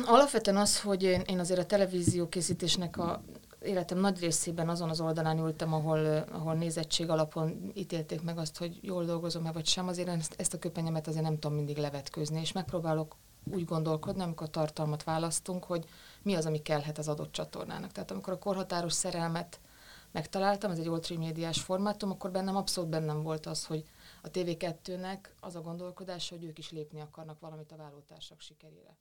Alapvetően 0.00 0.56
az, 0.56 0.80
hogy 0.80 1.02
én, 1.02 1.20
én 1.20 1.38
azért 1.38 1.60
a 1.60 1.66
televízió 1.66 2.28
készítésnek 2.28 2.96
a 2.96 3.22
életem 3.62 3.98
nagy 3.98 4.20
részében 4.20 4.68
azon 4.68 4.88
az 4.88 5.00
oldalán 5.00 5.38
ültem, 5.38 5.74
ahol, 5.74 6.16
ahol 6.16 6.54
nézettség 6.54 7.10
alapon 7.10 7.72
ítélték 7.74 8.22
meg 8.22 8.38
azt, 8.38 8.58
hogy 8.58 8.78
jól 8.82 9.04
dolgozom-e 9.04 9.52
vagy 9.52 9.66
sem, 9.66 9.88
azért 9.88 10.08
ezt, 10.36 10.54
a 10.54 10.58
köpenyemet 10.58 11.06
azért 11.06 11.24
nem 11.24 11.38
tudom 11.38 11.56
mindig 11.56 11.76
levetkőzni, 11.76 12.40
és 12.40 12.52
megpróbálok 12.52 13.16
úgy 13.52 13.64
gondolkodni, 13.64 14.22
amikor 14.22 14.50
tartalmat 14.50 15.04
választunk, 15.04 15.64
hogy 15.64 15.84
mi 16.22 16.34
az, 16.34 16.46
ami 16.46 16.62
kellhet 16.62 16.98
az 16.98 17.08
adott 17.08 17.32
csatornának. 17.32 17.92
Tehát 17.92 18.10
amikor 18.10 18.32
a 18.32 18.38
korhatáros 18.38 18.92
szerelmet 18.92 19.60
megtaláltam, 20.12 20.70
ez 20.70 20.78
egy 20.78 20.88
old 20.88 21.18
médiás 21.18 21.60
formátum, 21.60 22.10
akkor 22.10 22.30
bennem 22.30 22.56
abszolút 22.56 22.90
bennem 22.90 23.22
volt 23.22 23.46
az, 23.46 23.66
hogy 23.66 23.84
a 24.22 24.30
TV2-nek 24.30 25.18
az 25.40 25.56
a 25.56 25.60
gondolkodás, 25.60 26.28
hogy 26.28 26.44
ők 26.44 26.58
is 26.58 26.70
lépni 26.70 27.00
akarnak 27.00 27.40
valamit 27.40 27.72
a 27.72 27.76
vállótársak 27.76 28.40
sikerére. 28.40 28.96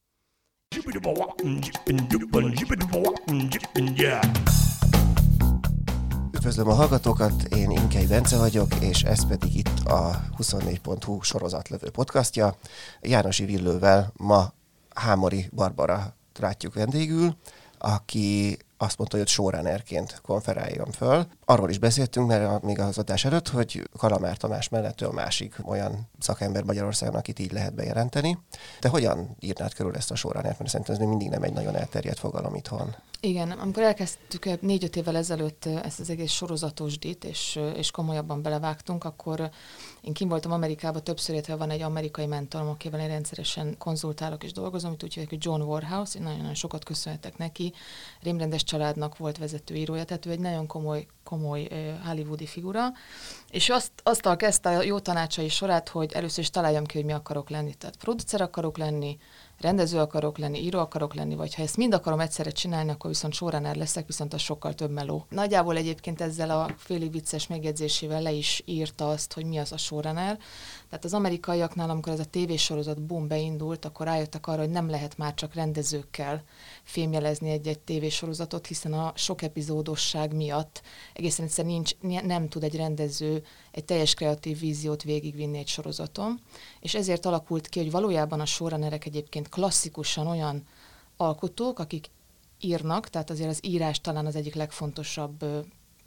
Üdvözlöm 6.32 6.68
a 6.68 6.74
hallgatókat, 6.74 7.44
én 7.44 7.70
Inkei 7.70 8.06
Bence 8.06 8.38
vagyok, 8.38 8.68
és 8.82 9.04
ez 9.04 9.28
pedig 9.28 9.56
itt 9.56 9.80
a 9.86 10.24
24.hu 10.38 11.22
sorozatlövő 11.22 11.90
podcastja. 11.90 12.56
Jánosi 13.02 13.46
Villővel 13.46 14.14
ma 14.18 14.54
Hámori 14.96 15.50
Barbara 15.54 16.16
látjuk 16.40 16.74
vendégül, 16.74 17.36
aki 17.78 18.58
azt 18.78 18.98
mondta, 18.98 19.18
hogy 19.18 19.28
showrunnerként 19.28 20.20
konferáljon 20.22 20.92
föl. 20.92 21.28
Arról 21.52 21.70
is 21.70 21.78
beszéltünk, 21.78 22.28
mert 22.28 22.46
a, 22.46 22.60
még 22.64 22.80
az 22.80 22.98
adás 22.98 23.26
előtt, 23.26 23.48
hogy 23.48 23.90
Kalamár 23.98 24.38
Tamás 24.38 24.70
mellett 24.70 25.02
a 25.02 25.12
másik 25.12 25.56
olyan 25.66 26.10
szakember 26.20 26.64
Magyarországon, 26.64 27.16
akit 27.16 27.40
így 27.40 27.52
lehet 27.52 27.74
bejelenteni. 27.74 28.38
De 28.82 28.90
hogyan 28.90 29.36
írnád 29.40 29.74
körül 29.74 29.96
ezt 29.96 30.12
a 30.12 30.16
showrunnert? 30.16 30.60
Mert 30.60 30.70
szerintem 30.70 30.96
ez 30.96 31.02
még 31.02 31.10
mindig 31.10 31.30
nem 31.30 31.44
egy 31.44 31.54
nagyon 31.54 31.76
elterjedt 31.76 32.20
fogalom 32.20 32.56
itthon. 32.56 32.96
Igen, 33.24 33.52
amikor 33.52 33.84
elkezdtük 33.84 34.62
négy-öt 34.62 34.96
évvel 34.96 35.18
ezelőtt 35.18 35.66
ezt 35.66 36.00
az 36.00 36.10
egész 36.10 36.32
sorozatos 36.32 37.00
dit, 37.00 37.24
és, 37.24 37.60
és 37.76 37.92
komolyabban 37.92 38.42
belevágtunk, 38.42 39.04
akkor 39.04 39.50
én 40.02 40.14
kim 40.14 40.28
voltam 40.28 40.52
Amerikában 40.52 41.04
többször, 41.04 41.34
illetve 41.34 41.56
van 41.56 41.70
egy 41.70 41.82
amerikai 41.82 42.26
mentorom, 42.26 42.68
akivel 42.68 43.00
én 43.00 43.08
rendszeresen 43.08 43.76
konzultálok 43.78 44.44
és 44.44 44.52
dolgozom, 44.52 44.90
amit 44.90 45.04
úgy 45.04 45.14
hívják, 45.14 45.30
hogy 45.30 45.46
John 45.46 45.62
Warhouse, 45.62 46.18
én 46.18 46.24
nagyon-nagyon 46.24 46.54
sokat 46.54 46.84
köszönhetek 46.84 47.38
neki. 47.38 47.74
Rémrendes 48.22 48.64
családnak 48.64 49.18
volt 49.18 49.38
vezetőírója, 49.38 50.04
tehát 50.04 50.26
ő 50.26 50.30
egy 50.32 50.40
nagyon 50.40 50.68
komoly, 50.68 51.06
komoly 51.24 51.41
hollywoodi 52.06 52.46
figura, 52.46 52.92
és 53.50 53.70
azt, 53.70 53.92
azt 54.04 54.36
kezdte 54.36 54.78
a 54.78 54.84
jó 54.84 55.00
tanácsai 55.00 55.50
sorát, 55.50 55.90
hogy 55.90 56.12
először 56.14 56.40
is 56.40 56.50
találjam 56.50 56.86
ki, 56.86 56.98
hogy 56.98 57.06
mi 57.06 57.14
akarok 57.14 57.50
lenni. 57.50 57.74
Tehát 57.74 57.96
producer 57.96 58.42
akarok 58.42 58.78
lenni, 58.78 59.18
rendező 59.60 60.00
akarok 60.00 60.38
lenni, 60.38 60.60
író 60.60 60.80
akarok 60.80 61.14
lenni, 61.14 61.36
vagy 61.36 61.56
ha 61.56 61.62
ezt 61.62 61.78
mind 61.78 61.94
akarom 61.94 62.20
egyszerre 62.20 62.50
csinálni, 62.50 62.90
akkor 62.90 63.10
viszont 63.10 63.34
showrunner 63.34 63.76
leszek, 63.76 64.08
viszont 64.08 64.34
az 64.34 64.42
sokkal 64.42 64.74
több 64.74 64.92
meló. 64.92 65.26
Nagyjából 65.30 65.78
egyébként 65.78 66.22
ezzel 66.22 66.50
a 66.50 66.76
félig 66.78 67.12
vicces 67.12 67.48
megjegyzésével 67.48 68.22
le 68.22 68.32
is 68.32 68.62
írta 68.66 69.10
azt, 69.10 69.34
hogy 69.34 69.46
mi 69.46 69.58
az 69.58 69.72
a 69.72 69.78
showrunner. 69.78 70.40
Tehát 70.92 71.06
az 71.06 71.14
amerikaiaknál, 71.14 71.90
amikor 71.90 72.14
ez 72.14 72.20
a 72.20 72.26
tévésorozat 72.26 73.02
boom 73.02 73.28
beindult, 73.28 73.86
akkor 73.86 74.06
rájöttek 74.06 74.48
arra, 74.48 74.60
hogy 74.60 74.70
nem 74.70 74.90
lehet 74.90 75.18
már 75.18 75.34
csak 75.34 75.54
rendezőkkel 75.54 76.44
fémjelezni 76.84 77.50
egy-egy 77.50 77.80
tévésorozatot, 77.80 78.68
hiszen 78.68 78.94
a 78.94 79.12
sok 79.16 79.42
epizódosság 79.42 80.36
miatt 80.36 80.82
egészen 81.14 81.46
egyszerűen 81.46 81.74
nincs, 81.74 82.24
nem 82.24 82.48
tud 82.48 82.64
egy 82.64 82.76
rendező 82.76 83.44
egy 83.72 83.86
teljes 83.86 84.14
kreatív 84.14 84.60
víziót 84.60 85.04
végigvinni 85.04 85.58
egy 85.58 85.68
sorozaton, 85.68 86.40
és 86.80 86.96
ezért 86.96 87.26
alakult 87.26 87.68
ki, 87.68 87.80
hogy 87.80 87.92
valójában 87.92 88.40
a 88.40 88.46
showrunnerek 88.46 89.06
egyébként 89.06 89.50
klasszikusan 89.50 90.28
olyan 90.28 90.64
alkotók, 91.18 91.80
akik 91.80 92.10
írnak, 92.60 93.10
tehát 93.10 93.30
azért 93.30 93.50
az 93.50 93.60
írás 93.62 94.02
talán 94.02 94.26
az 94.26 94.36
egyik 94.36 94.56
legfontosabb 94.56 95.46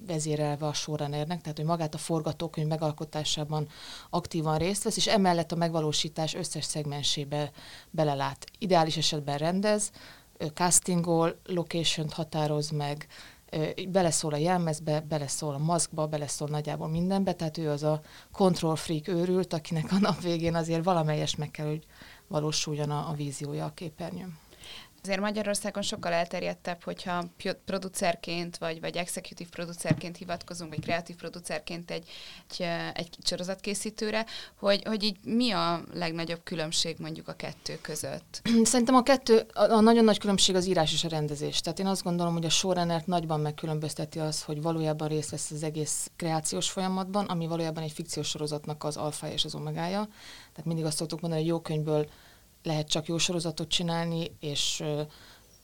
vezérelve 0.07 0.67
a 0.67 0.73
showrunnernek, 0.73 1.41
tehát 1.41 1.57
hogy 1.57 1.67
magát 1.67 1.95
a 1.95 1.99
forgatókönyv 1.99 2.69
megalkotásában 2.69 3.69
aktívan 4.11 4.59
részt 4.59 4.85
vesz, 4.85 4.97
és 4.97 5.07
emellett 5.07 5.53
a 5.53 5.57
megvalósítás 5.57 6.35
összes 6.35 6.65
szegmensébe 6.65 7.51
belelát. 7.91 8.47
Ideális 8.59 8.97
esetben 8.97 9.39
rendez, 9.39 9.91
castingol, 10.55 11.41
location 11.45 12.09
határoz 12.11 12.71
meg, 12.71 13.07
beleszól 13.89 14.33
a 14.33 14.37
jelmezbe, 14.37 15.01
beleszól 15.01 15.55
a 15.55 15.59
maszkba, 15.59 16.07
beleszól 16.07 16.49
nagyjából 16.49 16.89
mindenbe, 16.89 17.33
tehát 17.33 17.59
ő 17.59 17.71
az 17.71 17.83
a 17.83 18.01
control 18.33 18.77
freak 18.77 19.09
őrült, 19.09 19.53
akinek 19.53 19.93
a 19.93 19.99
nap 19.99 20.21
végén 20.21 20.55
azért 20.55 20.85
valamelyes 20.85 21.37
meg 21.37 21.51
kell, 21.51 21.67
hogy 21.67 21.87
valósuljon 22.29 22.91
a, 22.91 23.09
a 23.09 23.13
víziója 23.13 23.65
a 23.65 23.75
képernyőn. 23.75 24.39
Azért 25.05 25.21
Magyarországon 25.21 25.83
sokkal 25.83 26.13
elterjedtebb, 26.13 26.83
hogyha 26.83 27.25
producerként, 27.65 28.57
vagy, 28.57 28.81
vagy 28.81 28.97
executive 28.97 29.49
producerként 29.51 30.17
hivatkozunk, 30.17 30.75
vagy 30.75 30.85
kreatív 30.85 31.17
producerként 31.17 31.91
egy, 31.91 32.09
egy, 32.51 32.67
egy 32.95 33.17
sorozatkészítőre, 33.23 34.27
hogy, 34.55 34.83
hogy 34.85 35.03
így 35.03 35.17
mi 35.25 35.51
a 35.51 35.81
legnagyobb 35.93 36.41
különbség 36.45 36.97
mondjuk 36.99 37.29
a 37.29 37.33
kettő 37.33 37.79
között? 37.81 38.43
Szerintem 38.63 38.95
a 38.95 39.03
kettő, 39.03 39.47
a, 39.53 39.63
a 39.63 39.81
nagyon 39.81 40.05
nagy 40.05 40.19
különbség 40.19 40.55
az 40.55 40.67
írás 40.67 40.93
és 40.93 41.05
a 41.05 41.09
rendezés. 41.09 41.61
Tehát 41.61 41.79
én 41.79 41.87
azt 41.87 42.03
gondolom, 42.03 42.33
hogy 42.33 42.45
a 42.45 42.51
showrunnert 42.51 43.07
nagyban 43.07 43.41
megkülönbözteti 43.41 44.19
az, 44.19 44.43
hogy 44.43 44.63
valójában 44.63 45.09
részt 45.09 45.31
vesz 45.31 45.51
az 45.51 45.63
egész 45.63 46.11
kreációs 46.17 46.71
folyamatban, 46.71 47.25
ami 47.25 47.47
valójában 47.47 47.83
egy 47.83 47.93
fikciós 47.93 48.29
sorozatnak 48.29 48.85
az 48.85 48.97
alfa 48.97 49.29
és 49.29 49.45
az 49.45 49.55
omegája. 49.55 50.09
Tehát 50.51 50.65
mindig 50.65 50.85
azt 50.85 50.97
szoktuk 50.97 51.21
mondani, 51.21 51.43
hogy 51.43 51.51
jó 51.51 51.61
könyvből 51.61 52.09
lehet 52.65 52.89
csak 52.89 53.07
jó 53.07 53.19
sorozatot 53.19 53.69
csinálni, 53.69 54.37
és 54.41 54.83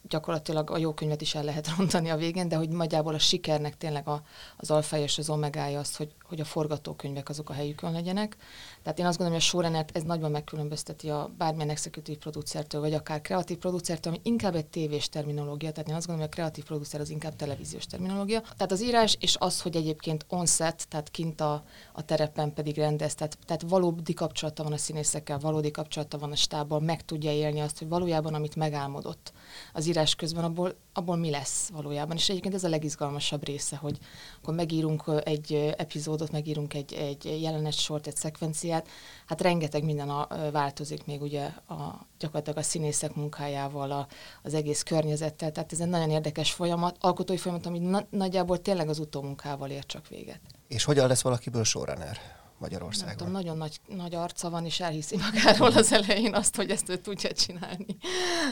gyakorlatilag 0.09 0.71
a 0.71 0.79
jó 0.79 0.95
könyvet 0.95 1.21
is 1.21 1.35
el 1.35 1.45
lehet 1.45 1.69
rontani 1.77 2.11
a 2.11 2.17
végén, 2.17 2.49
de 2.49 2.57
hogy 2.57 2.69
nagyjából 2.69 3.15
a 3.15 3.19
sikernek 3.19 3.77
tényleg 3.77 4.09
a, 4.09 4.23
az 4.57 4.71
alfa 4.71 4.97
és 4.99 5.19
az 5.19 5.31
omegája 5.31 5.79
az, 5.79 5.97
hogy, 5.97 6.15
hogy 6.23 6.41
a 6.41 6.45
forgatókönyvek 6.45 7.29
azok 7.29 7.51
a 7.51 7.53
helyükön 7.53 7.93
legyenek. 7.93 8.37
Tehát 8.83 8.99
én 8.99 9.07
azt 9.07 9.17
gondolom, 9.19 9.41
hogy 9.41 9.49
a 9.49 9.51
showrunnert 9.51 9.97
ez 9.97 10.03
nagyban 10.03 10.31
megkülönbözteti 10.31 11.11
a 11.11 11.31
bármilyen 11.39 11.71
executív 11.71 12.19
producertől, 12.19 12.81
vagy 12.81 12.95
akár 12.95 13.21
kreatív 13.21 13.59
producertől, 13.59 14.13
ami 14.13 14.23
inkább 14.25 14.55
egy 14.55 14.67
tévés 14.67 15.09
terminológia, 15.09 15.73
tehát 15.73 15.89
én 15.89 15.95
azt 15.95 16.07
gondolom, 16.07 16.29
hogy 16.31 16.39
a 16.39 16.43
kreatív 16.43 16.65
producer 16.65 17.01
az 17.01 17.11
inkább 17.11 17.37
televíziós 17.37 17.87
terminológia. 17.87 18.41
Tehát 18.41 18.73
az 18.73 18.83
írás 18.83 19.17
és 19.21 19.37
az, 19.39 19.61
hogy 19.61 19.77
egyébként 19.77 20.25
on-set, 20.29 20.89
tehát 20.89 21.11
kint 21.11 21.41
a, 21.41 21.63
a 21.93 22.05
terepen 22.05 22.55
pedig 22.55 22.77
rendez, 22.77 23.15
tehát, 23.15 23.39
tehát 23.47 23.63
valódi 23.69 24.15
kapcsolata 24.15 24.63
van 24.63 24.73
a 24.73 24.77
színészekkel, 24.77 25.39
valódi 25.39 25.71
kapcsolata 25.71 26.19
van 26.19 26.33
a 26.33 26.37
stábbal, 26.37 26.81
meg 26.81 27.05
tudja 27.05 27.33
élni 27.33 27.61
azt, 27.61 27.79
hogy 27.79 27.89
valójában 27.89 28.35
amit 28.35 28.57
megálmodott 28.57 29.33
az 29.73 29.87
írás 29.91 30.15
közben, 30.15 30.45
abból, 30.45 30.75
abból 30.93 31.17
mi 31.17 31.31
lesz 31.31 31.69
valójában. 31.69 32.17
És 32.17 32.29
egyébként 32.29 32.55
ez 32.55 32.65
a 32.65 32.69
legizgalmasabb 32.69 33.45
része, 33.45 33.77
hogy 33.77 33.99
akkor 34.41 34.55
megírunk 34.55 35.05
egy 35.25 35.75
epizódot, 35.77 36.31
megírunk 36.31 36.75
egy, 36.75 36.93
egy 36.93 37.43
jelenet 37.43 37.73
sort, 37.73 38.07
egy 38.07 38.17
szekvenciát, 38.17 38.89
hát 39.27 39.41
rengeteg 39.41 39.85
minden 39.85 40.09
a, 40.09 40.29
változik 40.53 41.05
még 41.05 41.23
ugye 41.23 41.45
a, 41.69 42.07
gyakorlatilag 42.19 42.59
a 42.59 42.63
színészek 42.63 43.15
munkájával, 43.15 43.91
a, 43.91 44.07
az 44.43 44.55
egész 44.55 44.83
környezettel, 44.83 45.53
tehát 45.53 45.73
ez 45.73 45.81
egy 45.81 45.89
nagyon 45.89 46.11
érdekes 46.11 46.53
folyamat, 46.53 46.97
alkotói 47.01 47.37
folyamat, 47.37 47.67
ami 47.67 47.79
na, 47.79 48.07
nagyjából 48.11 48.59
tényleg 48.63 48.89
az 48.89 48.99
utómunkával 48.99 49.71
ér 49.71 49.87
csak 49.87 50.09
véget. 50.09 50.41
És 50.69 50.85
hogyan 50.85 51.09
lesz 51.09 51.23
valakiből 51.23 51.65
showrunner? 51.65 52.40
Magyarországon. 52.61 53.17
Tudom, 53.17 53.33
nagyon 53.33 53.57
nagy, 53.57 53.81
nagy 53.87 54.15
arca 54.15 54.51
van, 54.51 54.65
és 54.65 54.81
elhiszi 54.81 55.17
magáról 55.17 55.73
az 55.73 55.93
elején 55.93 56.35
azt, 56.35 56.57
hogy 56.57 56.71
ezt 56.71 56.89
ő 56.89 56.97
tudja 56.97 57.33
csinálni. 57.33 57.97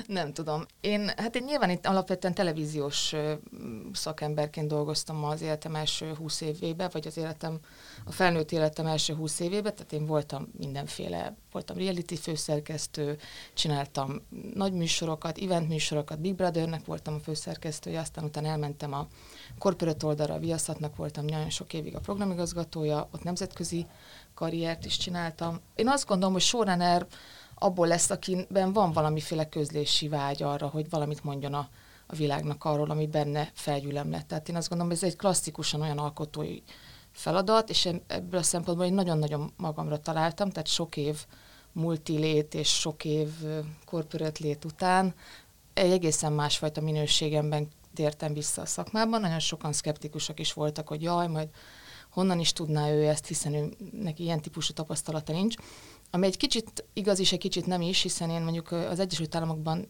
Nem 0.07 0.33
tudom. 0.33 0.67
Én, 0.81 1.11
hát 1.17 1.37
én 1.37 1.43
nyilván 1.45 1.71
itt 1.71 1.87
alapvetően 1.87 2.35
televíziós 2.35 3.15
szakemberként 3.93 4.69
dolgoztam 4.69 5.25
az 5.25 5.43
életem 5.43 5.75
első 5.75 6.15
húsz 6.15 6.41
évében, 6.41 6.89
vagy 6.93 7.07
az 7.07 7.17
életem, 7.17 7.59
a 8.09 8.13
felnőtt 8.13 8.53
életem 8.53 8.87
első 8.87 9.15
húsz 9.15 9.41
évében, 9.41 9.75
tehát 9.75 9.93
én 9.93 10.07
voltam 10.07 10.49
mindenféle, 10.59 11.37
voltam 11.53 11.77
reality 11.77 12.15
főszerkesztő, 12.15 13.19
csináltam 13.55 14.23
nagy 14.55 14.73
műsorokat, 14.73 15.39
event 15.39 15.69
műsorokat, 15.69 16.21
Big 16.21 16.35
Brothernek 16.35 16.85
voltam 16.85 17.15
a 17.15 17.19
főszerkesztője, 17.19 18.01
aztán 18.01 18.25
utána 18.25 18.49
elmentem 18.49 18.93
a 18.93 19.07
corporate 19.59 20.07
oldalra, 20.07 20.35
a 20.35 20.39
Viaszatnak 20.39 20.97
voltam 20.97 21.25
nagyon 21.25 21.51
sok 21.51 21.73
évig 21.73 21.97
a 21.97 22.01
programigazgatója, 22.01 23.09
ott 23.13 23.23
nemzetközi 23.23 23.87
karriert 24.35 24.85
is 24.85 24.97
csináltam. 24.97 25.61
Én 25.75 25.89
azt 25.89 26.07
gondolom, 26.07 26.33
hogy 26.33 26.43
showrunner 26.43 27.07
abból 27.55 27.87
lesz, 27.87 28.11
akiben 28.11 28.73
van 28.73 28.93
valamiféle 28.93 29.49
közlési 29.49 30.09
vágy 30.09 30.43
arra, 30.43 30.67
hogy 30.67 30.91
valamit 30.91 31.25
mondjon 31.25 31.55
a, 31.55 31.69
a 32.07 32.15
világnak 32.17 32.65
arról, 32.65 32.91
ami 32.91 33.07
benne 33.07 33.51
felgyűlem 33.55 34.11
lett. 34.11 34.29
Tehát 34.29 34.49
én 34.49 34.57
azt 34.57 34.69
gondolom, 34.69 34.93
hogy 34.93 35.03
ez 35.03 35.13
egy 35.13 35.19
klasszikusan 35.19 35.81
olyan 35.81 35.99
alkotói 35.99 36.59
feladat, 37.13 37.71
és 37.71 37.89
ebből 38.07 38.41
a 38.41 38.43
szempontból 38.43 38.87
én 38.87 38.95
nagyon-nagyon 38.95 39.53
magamra 39.57 40.01
találtam, 40.01 40.51
tehát 40.51 40.69
sok 40.69 40.97
év 40.97 41.27
multilét 41.73 42.55
és 42.55 42.69
sok 42.69 43.05
év 43.05 43.29
korporát 43.85 44.39
lét 44.39 44.65
után 44.65 45.15
egy 45.75 45.91
egészen 45.91 46.33
másfajta 46.33 46.81
minőségemben 46.81 47.69
tértem 47.95 48.33
vissza 48.33 48.63
a 48.63 48.67
szakmában. 48.67 49.21
Nagyon 49.21 49.39
sokan 49.39 49.73
szkeptikusak 49.73 50.41
is 50.41 50.53
voltak, 50.53 50.89
hogy 50.89 51.03
jaj, 51.03 51.27
majd 51.29 51.49
honnan 52.11 52.41
is 52.41 52.53
tudná 52.53 52.91
ő 52.91 53.07
ezt, 53.07 53.27
hiszen 53.27 53.55
ő, 53.55 53.77
neki 53.93 54.23
ilyen 54.23 54.41
típusú 54.41 54.73
tapasztalata 54.73 55.33
nincs. 55.33 55.57
Ami 56.11 56.27
egy 56.27 56.37
kicsit 56.37 56.85
igaz 56.93 57.19
is, 57.19 57.33
egy 57.33 57.39
kicsit 57.39 57.67
nem 57.67 57.81
is, 57.81 58.03
hiszen 58.03 58.31
én 58.31 58.43
mondjuk 58.43 58.73
az 58.73 58.99
Egyesült 58.99 59.35
Államokban 59.35 59.89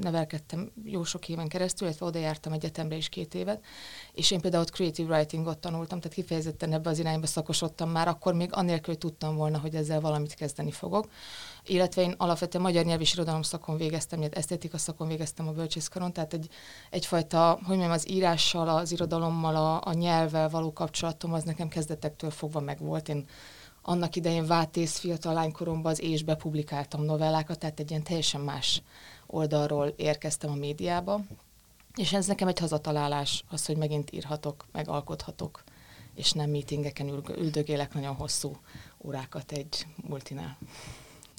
nevelkedtem 0.00 0.72
jó 0.84 1.04
sok 1.04 1.28
éven 1.28 1.48
keresztül, 1.48 1.86
illetve 1.88 2.06
oda 2.06 2.18
jártam 2.18 2.52
egyetemre 2.52 2.96
is 2.96 3.08
két 3.08 3.34
évet, 3.34 3.64
és 4.12 4.30
én 4.30 4.40
például 4.40 4.62
ott 4.62 4.70
creative 4.70 5.14
writingot 5.14 5.58
tanultam, 5.58 6.00
tehát 6.00 6.16
kifejezetten 6.16 6.72
ebbe 6.72 6.90
az 6.90 6.98
irányba 6.98 7.26
szakosodtam 7.26 7.90
már, 7.90 8.08
akkor 8.08 8.34
még 8.34 8.48
anélkül, 8.52 8.86
hogy 8.86 8.98
tudtam 8.98 9.36
volna, 9.36 9.58
hogy 9.58 9.74
ezzel 9.74 10.00
valamit 10.00 10.34
kezdeni 10.34 10.70
fogok. 10.70 11.08
Illetve 11.66 12.02
én 12.02 12.14
alapvetően 12.16 12.64
magyar 12.64 12.84
nyelv 12.84 13.00
és 13.00 13.12
irodalom 13.12 13.42
szakon 13.42 13.76
végeztem, 13.76 14.18
illetve 14.18 14.38
esztétika 14.38 14.78
szakon 14.78 15.08
végeztem 15.08 15.48
a 15.48 15.52
bölcsészkaron, 15.52 16.12
tehát 16.12 16.32
egy, 16.32 16.48
egyfajta, 16.90 17.50
hogy 17.50 17.76
mondjam, 17.76 17.90
az 17.90 18.10
írással, 18.10 18.68
az 18.68 18.92
irodalommal, 18.92 19.56
a, 19.56 19.80
a 19.84 19.92
nyelvvel 19.92 20.48
való 20.48 20.72
kapcsolatom 20.72 21.32
az 21.32 21.44
nekem 21.44 21.68
kezdetektől 21.68 22.30
fogva 22.30 22.60
megvolt. 22.60 23.08
Én 23.08 23.26
annak 23.88 24.16
idején 24.16 24.46
Vátész 24.46 24.98
fiatal 24.98 25.32
lánykoromban 25.32 25.92
az 25.92 26.02
ésbe 26.02 26.34
publikáltam 26.34 27.04
novellákat, 27.04 27.58
tehát 27.58 27.80
egy 27.80 27.90
ilyen 27.90 28.02
teljesen 28.02 28.40
más 28.40 28.82
oldalról 29.26 29.92
érkeztem 29.96 30.50
a 30.50 30.54
médiába, 30.54 31.20
és 31.94 32.12
ez 32.12 32.26
nekem 32.26 32.48
egy 32.48 32.58
hazatalálás, 32.58 33.44
az, 33.50 33.66
hogy 33.66 33.76
megint 33.76 34.12
írhatok, 34.12 34.64
megalkothatok, 34.72 35.62
és 36.14 36.32
nem 36.32 36.50
meetingeken 36.50 37.22
üldögélek 37.38 37.94
nagyon 37.94 38.14
hosszú 38.14 38.56
órákat 39.04 39.52
egy 39.52 39.86
multinál. 40.08 40.58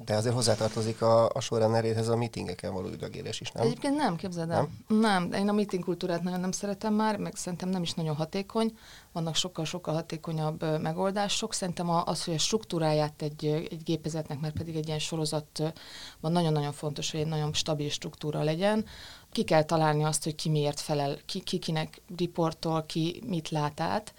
De 0.06 0.16
azért 0.16 0.36
hozzátartozik 0.36 1.02
a, 1.02 1.30
a 1.30 1.40
sorrenderéhez 1.40 2.08
a 2.08 2.16
meetingeken 2.16 2.74
való 2.74 2.88
üdögélés 2.88 3.42
is, 3.42 3.52
nem? 3.52 3.66
Egyébként 3.66 3.96
nem, 3.96 4.16
képzeld 4.16 4.50
el. 4.50 4.70
Nem? 4.88 5.00
nem, 5.00 5.42
én 5.42 5.50
a 5.50 5.52
meeting 5.52 5.84
kultúrát 5.84 6.24
nagyon 6.24 6.40
nem 6.40 6.52
szeretem 6.52 6.94
már, 6.94 7.18
meg 7.18 7.36
szerintem 7.36 7.70
nem 7.70 7.82
is 7.82 7.94
nagyon 7.94 8.16
hatékony. 8.16 8.78
Vannak 9.12 9.36
sokkal-sokkal 9.36 9.94
hatékonyabb 9.94 10.82
megoldások. 10.82 11.54
Szerintem 11.54 11.90
az, 11.90 12.24
hogy 12.24 12.34
a 12.34 12.38
struktúráját 12.38 13.22
egy, 13.22 13.46
egy 13.46 13.84
gépezetnek, 13.84 14.40
mert 14.40 14.58
pedig 14.58 14.76
egy 14.76 14.88
ilyen 14.88 15.00
sorozatban 15.00 16.32
nagyon-nagyon 16.32 16.72
fontos, 16.72 17.12
hogy 17.12 17.20
egy 17.20 17.28
nagyon 17.28 17.54
stabil 17.54 17.90
struktúra 17.90 18.44
legyen. 18.44 18.86
Ki 19.32 19.44
kell 19.44 19.64
találni 19.64 20.04
azt, 20.04 20.24
hogy 20.24 20.36
ki 20.36 20.50
miért 20.50 20.80
felel, 20.80 21.18
ki, 21.26 21.40
ki 21.40 21.58
kinek 21.58 22.02
riportol, 22.18 22.86
ki 22.86 23.24
mit 23.26 23.50
lát 23.50 23.80
át, 23.80 24.14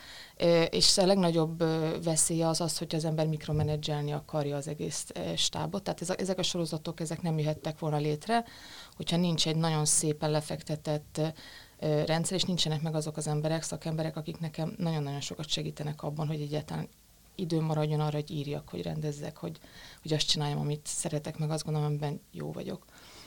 és 0.71 0.99
a 0.99 1.07
legnagyobb 1.07 1.59
veszélye 2.05 2.49
az 2.49 2.61
az, 2.61 2.79
hogy 2.79 2.95
az 2.95 3.05
ember 3.05 3.27
mikromenedzselni 3.27 4.13
akarja 4.13 4.57
az 4.57 4.69
egész 4.69 5.07
stábot. 5.37 5.83
Tehát 5.83 6.21
ezek 6.21 6.39
a 6.39 6.43
sorozatok 6.43 7.01
ezek 7.01 7.23
nem 7.23 7.39
jöhettek 7.39 7.79
volna 7.79 7.97
létre, 7.97 8.45
hogyha 8.97 9.17
nincs 9.17 9.47
egy 9.47 9.57
nagyon 9.57 9.85
szépen 9.85 10.31
lefektetett 10.31 11.21
rendszer, 11.81 12.37
és 12.37 12.43
nincsenek 12.43 12.83
meg 12.83 12.95
azok 12.95 13.17
az 13.17 13.27
emberek, 13.27 13.63
szakemberek, 13.63 14.17
akik 14.17 14.39
nekem 14.39 14.75
nagyon-nagyon 14.79 15.21
sokat 15.21 15.49
segítenek 15.49 16.03
abban, 16.03 16.27
hogy 16.27 16.41
egyáltalán 16.41 16.89
idő 17.35 17.61
maradjon 17.61 18.01
arra, 18.01 18.17
hogy 18.17 18.31
írjak, 18.31 18.69
hogy 18.69 18.83
rendezzek, 18.83 19.37
hogy, 19.37 19.59
hogy 20.03 20.13
azt 20.13 20.29
csináljam, 20.29 20.59
amit 20.59 20.87
szeretek, 20.87 21.39
meg 21.39 21.51
azt 21.51 21.65
gondolom, 21.65 21.89
amiben 21.89 22.21
jó 22.33 22.53
vagyok. 22.53 22.85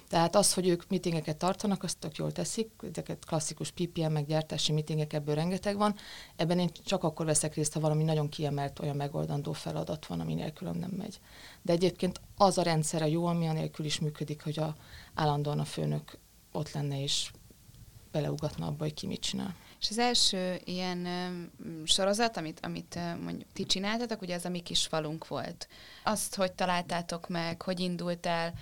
Tehát 0.09 0.35
az, 0.35 0.53
hogy 0.53 0.67
ők 0.67 0.89
mitingeket 0.89 1.37
tartanak, 1.37 1.83
azt 1.83 1.97
tök 1.97 2.15
jól 2.15 2.31
teszik, 2.31 2.69
ezeket 2.91 3.25
klasszikus 3.25 3.71
PPM, 3.71 4.11
meg 4.11 4.25
gyártási 4.25 4.71
mitingek, 4.71 5.13
ebből 5.13 5.35
rengeteg 5.35 5.77
van. 5.77 5.95
Ebben 6.35 6.59
én 6.59 6.69
csak 6.85 7.03
akkor 7.03 7.25
veszek 7.25 7.55
részt, 7.55 7.73
ha 7.73 7.79
valami 7.79 8.03
nagyon 8.03 8.29
kiemelt 8.29 8.79
olyan 8.79 8.95
megoldandó 8.95 9.51
feladat 9.51 10.05
van, 10.05 10.19
ami 10.19 10.33
nélkülöm 10.33 10.77
nem 10.77 10.91
megy. 10.97 11.19
De 11.61 11.73
egyébként 11.73 12.21
az 12.37 12.57
a 12.57 12.61
rendszer 12.61 13.01
a 13.01 13.05
jó, 13.05 13.25
ami 13.25 13.47
anélkül 13.47 13.85
is 13.85 13.99
működik, 13.99 14.43
hogy 14.43 14.59
a, 14.59 14.75
állandóan 15.13 15.59
a 15.59 15.65
főnök 15.65 16.17
ott 16.51 16.71
lenne 16.71 17.01
és 17.01 17.31
beleugatna 18.13 18.65
abba, 18.65 18.83
hogy 18.83 18.93
ki 18.93 19.07
mit 19.07 19.21
csinál. 19.21 19.55
És 19.81 19.89
az 19.89 19.97
első 19.97 20.61
ilyen 20.63 21.07
sorozat, 21.85 22.37
amit, 22.37 22.59
amit 22.61 22.99
mondjuk 23.23 23.49
ti 23.53 23.65
csináltatok, 23.65 24.21
ugye 24.21 24.35
az 24.35 24.45
a 24.45 24.49
mi 24.49 24.59
kis 24.59 24.85
falunk 24.85 25.27
volt. 25.27 25.67
Azt, 26.03 26.35
hogy 26.35 26.51
találtátok 26.51 27.27
meg, 27.27 27.61
hogy 27.61 27.79
indult 27.79 28.25
el 28.25 28.53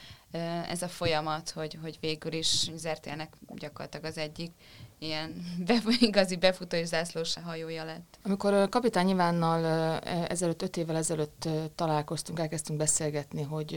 ez 0.67 0.81
a 0.81 0.87
folyamat, 0.87 1.49
hogy, 1.49 1.77
hogy 1.81 1.97
végül 1.99 2.33
is 2.33 2.69
Zertélnek 2.75 3.33
gyakorlatilag 3.55 4.05
az 4.05 4.17
egyik 4.17 4.51
ilyen 4.99 5.45
be, 5.67 5.81
igazi 5.99 6.35
befutó 6.35 6.77
és 6.77 6.87
zászlós 6.87 7.33
hajója 7.43 7.83
lett. 7.83 8.19
Amikor 8.23 8.69
kapitány 8.69 9.09
Ivánnal 9.09 9.65
e, 9.65 10.25
ezelőtt, 10.29 10.61
öt 10.61 10.77
évvel 10.77 10.95
ezelőtt 10.95 11.47
találkoztunk, 11.75 12.39
elkezdtünk 12.39 12.79
beszélgetni, 12.79 13.41
hogy 13.41 13.73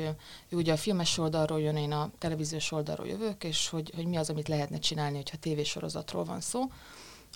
ő 0.49 0.57
ugye 0.57 0.73
a 0.73 0.77
filmes 0.77 1.19
oldalról 1.19 1.61
jön, 1.61 1.77
én 1.77 1.93
a 1.93 2.11
televíziós 2.19 2.73
oldalról 2.73 3.07
jövök, 3.07 3.45
és 3.45 3.69
hogy, 3.69 3.93
hogy 3.95 4.07
mi 4.07 4.17
az, 4.17 4.31
amit 4.31 4.49
lehetne 4.49 4.79
csinálni, 4.79 5.17
hogyha 5.17 5.37
tévésorozatról 5.37 6.25
van 6.25 6.41
szó, 6.41 6.61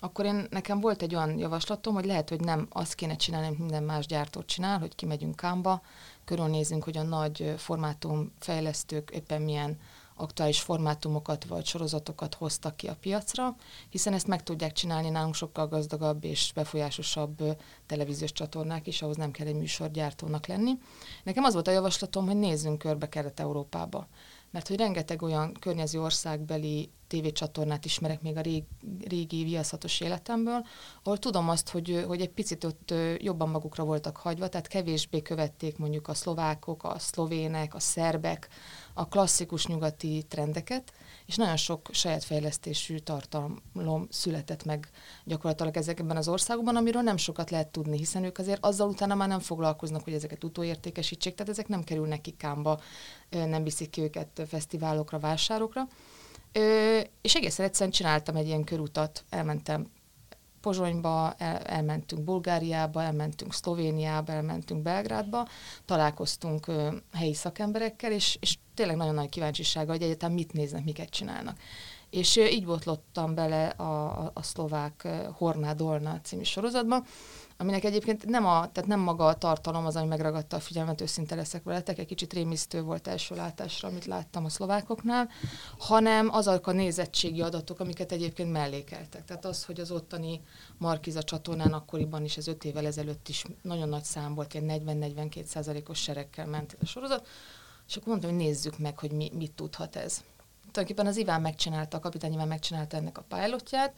akkor 0.00 0.24
én, 0.24 0.46
nekem 0.50 0.80
volt 0.80 1.02
egy 1.02 1.14
olyan 1.14 1.38
javaslatom, 1.38 1.94
hogy 1.94 2.04
lehet, 2.04 2.28
hogy 2.28 2.40
nem 2.40 2.66
azt 2.70 2.94
kéne 2.94 3.16
csinálni, 3.16 3.46
amit 3.46 3.58
minden 3.58 3.82
más 3.82 4.06
gyártó 4.06 4.42
csinál, 4.42 4.78
hogy 4.78 4.94
kimegyünk 4.94 5.36
Kámba, 5.36 5.82
körülnézünk, 6.28 6.84
hogy 6.84 6.96
a 6.96 7.02
nagy 7.02 7.54
formátum 7.56 8.32
fejlesztők 8.38 9.10
éppen 9.10 9.42
milyen 9.42 9.78
aktuális 10.14 10.60
formátumokat 10.60 11.44
vagy 11.44 11.66
sorozatokat 11.66 12.34
hoztak 12.34 12.76
ki 12.76 12.86
a 12.86 12.96
piacra, 13.00 13.56
hiszen 13.88 14.12
ezt 14.12 14.26
meg 14.26 14.42
tudják 14.42 14.72
csinálni 14.72 15.08
nálunk 15.08 15.34
sokkal 15.34 15.68
gazdagabb 15.68 16.24
és 16.24 16.52
befolyásosabb 16.54 17.56
televíziós 17.86 18.32
csatornák 18.32 18.86
is, 18.86 19.02
ahhoz 19.02 19.16
nem 19.16 19.30
kell 19.30 19.46
egy 19.46 19.54
műsorgyártónak 19.54 20.46
lenni. 20.46 20.78
Nekem 21.24 21.44
az 21.44 21.52
volt 21.52 21.68
a 21.68 21.70
javaslatom, 21.70 22.26
hogy 22.26 22.36
nézzünk 22.36 22.78
körbe 22.78 23.08
Kelet-Európába 23.08 24.06
mert 24.58 24.70
hogy 24.70 24.78
rengeteg 24.78 25.22
olyan 25.22 25.52
környező 25.52 26.00
országbeli 26.00 26.90
tévécsatornát 27.06 27.84
ismerek 27.84 28.22
még 28.22 28.36
a 28.36 28.40
régi, 28.40 28.66
régi 29.08 29.44
viaszatos 29.44 30.00
életemből, 30.00 30.66
ahol 31.02 31.18
tudom 31.18 31.48
azt, 31.48 31.68
hogy, 31.68 32.04
hogy 32.06 32.20
egy 32.20 32.30
picit 32.30 32.64
ott 32.64 32.94
jobban 33.18 33.48
magukra 33.48 33.84
voltak 33.84 34.16
hagyva, 34.16 34.48
tehát 34.48 34.66
kevésbé 34.66 35.22
követték 35.22 35.78
mondjuk 35.78 36.08
a 36.08 36.14
szlovákok, 36.14 36.84
a 36.84 36.98
szlovének, 36.98 37.74
a 37.74 37.80
szerbek, 37.80 38.48
a 38.94 39.08
klasszikus 39.08 39.66
nyugati 39.66 40.24
trendeket, 40.28 40.92
és 41.28 41.36
nagyon 41.36 41.56
sok 41.56 41.88
saját 41.92 42.24
fejlesztésű 42.24 42.98
tartalom 42.98 44.06
született 44.10 44.64
meg 44.64 44.90
gyakorlatilag 45.24 45.76
ezekben 45.76 46.16
az 46.16 46.28
országokban, 46.28 46.76
amiről 46.76 47.02
nem 47.02 47.16
sokat 47.16 47.50
lehet 47.50 47.68
tudni, 47.68 47.96
hiszen 47.96 48.24
ők 48.24 48.38
azért 48.38 48.64
azzal 48.64 48.88
utána 48.88 49.14
már 49.14 49.28
nem 49.28 49.40
foglalkoznak, 49.40 50.04
hogy 50.04 50.12
ezeket 50.12 50.44
utóértékesítsék, 50.44 51.34
tehát 51.34 51.52
ezek 51.52 51.68
nem 51.68 51.84
kerülnek 51.84 52.20
ki 52.20 52.30
kámba, 52.30 52.80
nem 53.30 53.62
viszik 53.62 53.90
ki 53.90 54.00
őket 54.00 54.42
fesztiválokra, 54.48 55.18
vásárokra. 55.18 55.88
És 57.22 57.34
egészen 57.34 57.66
egyszerűen 57.66 57.94
csináltam 57.94 58.36
egy 58.36 58.46
ilyen 58.46 58.64
körutat, 58.64 59.24
elmentem 59.28 59.90
Pozsonyba, 60.60 61.34
el, 61.38 61.56
elmentünk 61.56 62.22
Bulgáriába, 62.24 63.02
elmentünk 63.02 63.54
Szlovéniába, 63.54 64.32
elmentünk 64.32 64.82
Belgrádba, 64.82 65.48
találkoztunk 65.84 66.66
ö, 66.66 66.88
helyi 67.12 67.34
szakemberekkel, 67.34 68.12
és, 68.12 68.36
és 68.40 68.58
tényleg 68.74 68.96
nagyon 68.96 69.14
nagy 69.14 69.28
kíváncsisága, 69.28 69.92
hogy 69.92 70.02
egyáltalán 70.02 70.34
mit 70.34 70.52
néznek, 70.52 70.84
miket 70.84 71.10
csinálnak. 71.10 71.58
És 72.10 72.36
ö, 72.36 72.44
így 72.46 72.64
botlottam 72.64 73.34
bele 73.34 73.66
a, 73.66 74.22
a, 74.24 74.30
a 74.34 74.42
szlovák 74.42 75.08
Dolna 75.76 76.20
című 76.22 76.42
sorozatba, 76.42 77.04
aminek 77.60 77.84
egyébként 77.84 78.26
nem, 78.26 78.46
a, 78.46 78.70
tehát 78.72 78.88
nem 78.88 79.00
maga 79.00 79.26
a 79.26 79.34
tartalom 79.34 79.86
az, 79.86 79.96
ami 79.96 80.06
megragadta 80.06 80.56
a 80.56 80.60
figyelmet, 80.60 81.00
őszinte 81.00 81.34
leszek 81.34 81.62
veletek, 81.62 81.98
egy 81.98 82.06
kicsit 82.06 82.32
rémisztő 82.32 82.82
volt 82.82 83.08
első 83.08 83.34
látásra, 83.34 83.88
amit 83.88 84.04
láttam 84.04 84.44
a 84.44 84.48
szlovákoknál, 84.48 85.28
hanem 85.78 86.28
azok 86.32 86.66
a 86.66 86.72
nézettségi 86.72 87.40
adatok, 87.40 87.80
amiket 87.80 88.12
egyébként 88.12 88.52
mellékeltek. 88.52 89.24
Tehát 89.24 89.44
az, 89.44 89.64
hogy 89.64 89.80
az 89.80 89.90
ottani 89.90 90.40
Markiza 90.76 91.22
csatornán 91.22 91.72
akkoriban 91.72 92.24
is, 92.24 92.36
ez 92.36 92.46
öt 92.46 92.64
évvel 92.64 92.86
ezelőtt 92.86 93.28
is 93.28 93.44
nagyon 93.62 93.88
nagy 93.88 94.04
szám 94.04 94.34
volt, 94.34 94.54
ilyen 94.54 94.82
40-42 94.86 95.44
százalékos 95.44 96.02
serekkel 96.02 96.46
ment 96.46 96.76
a 96.80 96.86
sorozat, 96.86 97.26
és 97.88 97.96
akkor 97.96 98.08
mondtam, 98.08 98.30
hogy 98.30 98.40
nézzük 98.40 98.78
meg, 98.78 98.98
hogy 98.98 99.10
mi, 99.12 99.30
mit 99.34 99.52
tudhat 99.52 99.96
ez. 99.96 100.22
Tulajdonképpen 100.70 101.06
az 101.06 101.16
Iván 101.16 101.40
megcsinálta, 101.40 101.96
a 101.96 102.00
kapitány 102.00 102.32
Iván 102.32 102.48
megcsinálta 102.48 102.96
ennek 102.96 103.18
a 103.18 103.24
pilotját, 103.28 103.94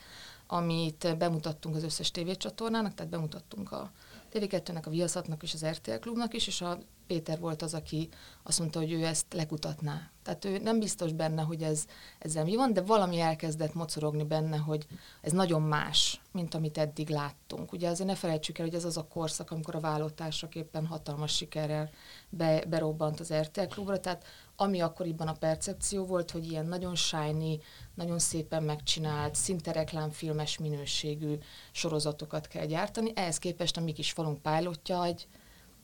amit 0.53 1.17
bemutattunk 1.19 1.77
az 1.77 1.83
összes 1.83 2.11
tévécsatornának, 2.11 2.95
tehát 2.95 3.11
bemutattunk 3.11 3.73
a 3.73 3.91
TV2-nek, 4.33 4.87
a 4.87 4.91
Viaszatnak 4.91 5.43
és 5.43 5.55
az 5.55 5.67
RTL 5.67 5.99
Klubnak 6.01 6.35
is, 6.35 6.47
és 6.47 6.61
a 6.61 6.79
Péter 7.07 7.41
volt 7.41 7.63
az, 7.63 7.75
aki 7.75 8.09
azt 8.43 8.59
mondta, 8.59 8.79
hogy 8.79 8.93
ő 8.93 9.05
ezt 9.05 9.27
lekutatná. 9.33 10.11
Tehát 10.23 10.45
ő 10.45 10.59
nem 10.59 10.79
biztos 10.79 11.13
benne, 11.13 11.43
hogy 11.43 11.63
ez, 11.63 11.85
ezzel 12.19 12.45
mi 12.45 12.57
van, 12.57 12.73
de 12.73 12.81
valami 12.81 13.21
elkezdett 13.21 13.75
mocorogni 13.75 14.25
benne, 14.25 14.57
hogy 14.57 14.87
ez 15.21 15.33
nagyon 15.33 15.63
más, 15.63 16.21
mint 16.33 16.55
amit 16.55 16.79
eddig 16.79 17.09
láttunk. 17.09 17.73
Ugye 17.73 17.89
azért 17.89 18.09
ne 18.09 18.15
felejtsük 18.15 18.59
el, 18.59 18.65
hogy 18.65 18.75
ez 18.75 18.85
az 18.85 18.97
a 18.97 19.07
korszak, 19.07 19.51
amikor 19.51 19.75
a 19.75 19.81
vállótársak 19.81 20.55
éppen 20.55 20.87
hatalmas 20.87 21.37
sikerrel 21.37 21.91
be, 22.29 22.65
berobbant 22.69 23.21
az 23.21 23.33
RTL 23.33 23.67
Klubra, 23.69 24.01
tehát 24.01 24.25
ami 24.61 24.81
akkoriban 24.81 25.29
a 25.29 25.33
percepció 25.33 26.05
volt, 26.05 26.31
hogy 26.31 26.51
ilyen 26.51 26.67
nagyon 26.67 26.95
shiny, 26.95 27.63
nagyon 27.95 28.19
szépen 28.19 28.63
megcsinált, 28.63 29.35
szinte 29.35 29.73
reklámfilmes 29.73 30.59
minőségű 30.59 31.39
sorozatokat 31.73 32.47
kell 32.47 32.67
gyártani. 32.67 33.13
Ehhez 33.15 33.39
képest 33.39 33.77
a 33.77 33.81
mi 33.81 33.93
kis 33.93 34.13
falunk 34.13 34.43
pilotja 34.43 35.05
egy, 35.05 35.27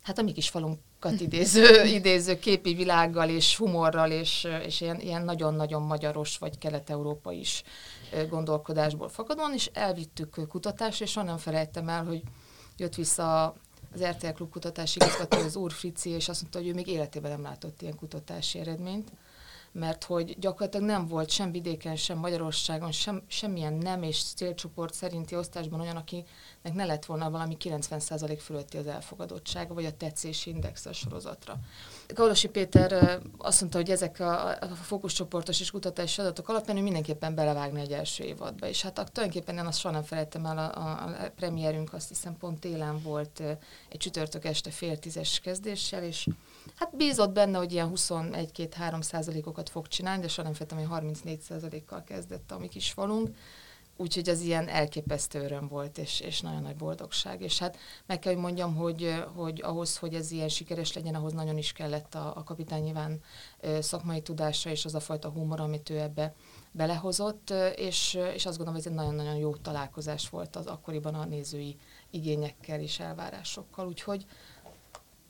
hát 0.03 0.19
a 0.19 0.23
mi 0.23 0.33
kis 0.33 0.49
falunkat 0.49 1.21
idéző, 1.21 1.85
idéző 1.99 2.39
képi 2.39 2.75
világgal 2.75 3.29
és 3.29 3.57
humorral, 3.57 4.11
és, 4.11 4.49
és 4.65 4.81
ilyen, 4.81 5.01
ilyen 5.01 5.23
nagyon-nagyon 5.23 5.83
magyaros 5.83 6.39
vagy 6.39 6.59
kelet-európa 6.59 7.33
is 7.33 7.63
gondolkodásból 8.29 9.09
fakadóan, 9.09 9.55
és 9.55 9.71
elvittük 9.73 10.49
kutatásra, 10.49 11.05
és 11.05 11.17
onnan 11.17 11.39
felejtem 11.39 11.89
el, 11.89 12.05
hogy 12.05 12.23
jött 12.77 12.95
vissza 12.95 13.55
az 13.97 14.05
RTL 14.05 14.27
Klub 14.27 14.51
kutatási 14.51 14.99
igazgató, 15.03 15.39
az 15.39 15.57
Úr 15.57 15.73
Frici, 15.73 16.11
és 16.11 16.29
azt 16.29 16.41
mondta, 16.41 16.59
hogy 16.59 16.69
ő 16.69 16.75
még 16.75 16.87
életében 16.87 17.31
nem 17.31 17.43
látott 17.43 17.83
ilyen 17.83 17.97
kutatási 17.97 18.59
eredményt 18.59 19.13
mert 19.79 20.05
hogy 20.05 20.39
gyakorlatilag 20.39 20.87
nem 20.87 21.07
volt 21.07 21.31
sem 21.31 21.51
vidéken, 21.51 21.97
sem 21.97 22.19
Magyarországon, 22.19 22.93
sem, 22.93 23.23
semmilyen 23.27 23.73
nem 23.73 24.03
és 24.03 24.23
célcsoport 24.23 24.95
szerinti 24.95 25.37
osztásban 25.37 25.81
olyan, 25.81 25.97
akinek 25.97 26.75
ne 26.75 26.85
lett 26.85 27.05
volna 27.05 27.31
valami 27.31 27.57
90% 27.61 28.39
fölötti 28.41 28.77
az 28.77 28.87
elfogadottsága, 28.87 29.75
vagy 29.75 29.85
a 29.85 29.97
tetszési 29.97 30.51
index 30.51 30.87
a 30.87 30.93
sorozatra. 30.93 31.57
Kaulosi 32.15 32.49
Péter 32.49 33.21
azt 33.39 33.61
mondta, 33.61 33.79
hogy 33.79 33.91
ezek 33.91 34.21
a, 34.21 34.59
fókuszcsoportos 34.83 35.61
és 35.61 35.71
kutatási 35.71 36.21
adatok 36.21 36.49
alapján 36.49 36.77
ő 36.77 36.83
mindenképpen 36.83 37.35
belevágni 37.35 37.81
egy 37.81 37.93
első 37.93 38.25
évadba. 38.25 38.69
És 38.69 38.83
hát 38.83 39.11
tulajdonképpen 39.13 39.59
én 39.59 39.67
azt 39.67 39.79
soha 39.79 39.95
nem 39.95 40.03
felejtem 40.03 40.47
el, 40.47 40.59
a, 40.59 40.81
a 40.81 41.31
premierünk 41.37 41.93
azt 41.93 42.09
hiszem 42.09 42.37
pont 42.37 42.61
télen 42.61 43.03
volt 43.03 43.43
egy 43.89 43.99
csütörtök 43.99 44.45
este 44.45 44.71
fél 44.71 44.99
tízes 44.99 45.41
kezdéssel, 45.41 46.03
és 46.03 46.27
Hát 46.75 46.97
bízott 46.97 47.33
benne, 47.33 47.59
hogy 47.59 47.73
ilyen 47.73 47.91
21-2-3 47.95 49.03
százalékokat 49.03 49.69
fog 49.69 49.89
csinálni, 49.89 50.23
de 50.23 50.29
soha 50.29 50.43
nem 50.43 50.57
féltem, 50.57 50.79
hogy 50.79 50.87
34 50.87 51.41
százalékkal 51.41 52.05
kezdett 52.05 52.51
a 52.51 52.59
mi 52.59 52.69
kis 52.69 52.91
falunk. 52.91 53.37
Úgyhogy 53.99 54.29
az 54.29 54.41
ilyen 54.41 54.69
elképesztő 54.69 55.43
öröm 55.43 55.69
volt, 55.69 55.99
és, 55.99 56.21
és 56.21 56.41
nagyon 56.41 56.63
nagy 56.63 56.77
boldogság. 56.77 57.43
És 57.43 57.59
hát 57.59 57.77
meg 58.07 58.19
kell, 58.19 58.33
hogy 58.33 58.43
mondjam, 58.43 58.75
hogy, 58.75 59.25
hogy 59.35 59.63
ahhoz, 59.63 59.97
hogy 59.97 60.15
ez 60.15 60.31
ilyen 60.31 60.49
sikeres 60.49 60.93
legyen, 60.93 61.15
ahhoz 61.15 61.33
nagyon 61.33 61.59
is 61.59 61.73
kellett 61.73 62.15
a, 62.15 62.37
a 62.37 62.43
kapitány 62.45 62.83
nyilván 62.83 63.21
szakmai 63.81 64.21
tudása, 64.21 64.71
és 64.71 64.85
az 64.85 64.95
a 64.95 65.01
fajta 65.01 65.29
humor, 65.29 65.61
amit 65.61 65.91
ő 65.91 65.99
ebbe 65.99 66.35
belehozott, 66.71 67.53
és, 67.77 68.15
és 68.35 68.47
azt 68.47 68.57
gondolom, 68.57 68.75
hogy 68.75 68.87
ez 68.87 68.87
egy 68.87 68.99
nagyon-nagyon 68.99 69.37
jó 69.37 69.57
találkozás 69.57 70.29
volt 70.29 70.57
az 70.57 70.67
akkoriban 70.67 71.15
a 71.15 71.25
nézői 71.25 71.77
igényekkel 72.11 72.81
és 72.81 73.01
elvárásokkal. 73.01 73.87
Úgyhogy 73.87 74.27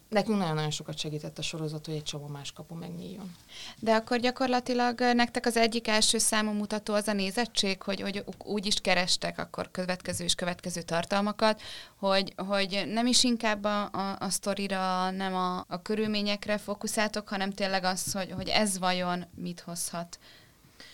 nekünk 0.09 0.39
nagyon-nagyon 0.39 0.71
sokat 0.71 0.99
segített 0.99 1.39
a 1.39 1.43
sorozat, 1.43 1.87
hogy 1.87 1.95
egy 1.95 2.03
csomó 2.03 2.27
más 2.27 2.53
kapu 2.53 2.75
megnyíljon. 2.75 3.35
De 3.79 3.95
akkor 3.95 4.19
gyakorlatilag 4.19 5.01
nektek 5.01 5.47
az 5.47 5.57
egyik 5.57 5.89
első 5.89 6.19
számú 6.19 6.51
mutató 6.51 6.95
az 6.95 7.09
a 7.09 7.13
nézettség, 7.13 7.83
hogy, 7.83 8.01
hogy 8.01 8.25
úgy 8.45 8.67
is 8.67 8.81
kerestek 8.81 9.39
akkor 9.39 9.71
következő 9.71 10.25
és 10.25 10.35
következő 10.35 10.83
tartalmakat, 10.83 11.61
hogy, 11.97 12.33
hogy 12.37 12.85
nem 12.87 13.07
is 13.07 13.25
inkább 13.25 13.65
a, 13.65 13.83
a, 13.83 14.17
a 14.19 14.31
sztorira, 14.31 15.11
nem 15.11 15.35
a, 15.35 15.65
a 15.69 15.83
körülményekre 15.83 16.59
fókuszáltok, 16.59 17.29
hanem 17.29 17.51
tényleg 17.51 17.85
az, 17.85 18.13
hogy, 18.13 18.31
hogy 18.31 18.49
ez 18.49 18.79
vajon 18.79 19.25
mit 19.35 19.61
hozhat 19.61 20.19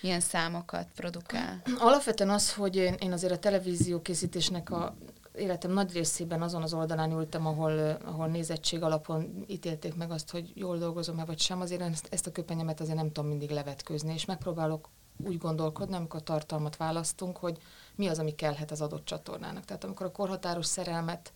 milyen 0.01 0.21
számokat 0.21 0.87
produkál? 0.95 1.63
Alapvetően 1.79 2.31
az, 2.31 2.53
hogy 2.53 2.77
én, 2.77 2.95
én 2.99 3.13
azért 3.13 3.33
a 3.33 3.39
televízió 3.39 4.03
készítésnek 4.03 4.71
a 4.71 4.97
életem 5.35 5.71
nagy 5.71 5.93
részében 5.93 6.43
azon 6.43 6.63
az 6.63 6.75
oldalán 6.75 7.11
ültem, 7.11 7.47
ahol, 7.47 7.99
ahol 8.05 8.27
nézettség 8.27 8.83
alapon 8.83 9.45
ítélték 9.47 9.95
meg 9.95 10.11
azt, 10.11 10.31
hogy 10.31 10.53
jól 10.55 10.79
dolgozom-e 10.79 11.25
vagy 11.25 11.39
sem, 11.39 11.61
azért 11.61 12.09
ezt, 12.11 12.27
a 12.27 12.33
köpenyemet 12.33 12.81
azért 12.81 12.97
nem 12.97 13.13
tudom 13.13 13.31
mindig 13.31 13.51
levetkőzni, 13.51 14.13
és 14.13 14.25
megpróbálok 14.25 14.89
úgy 15.25 15.39
gondolkodni, 15.39 15.95
amikor 15.95 16.23
tartalmat 16.23 16.77
választunk, 16.77 17.37
hogy 17.37 17.59
mi 17.95 18.09
az, 18.09 18.19
ami 18.19 18.35
kellhet 18.35 18.71
az 18.71 18.81
adott 18.81 19.05
csatornának. 19.05 19.65
Tehát 19.65 19.85
amikor 19.85 20.07
a 20.07 20.13
korhatáros 20.13 20.67
szerelmet 20.67 21.33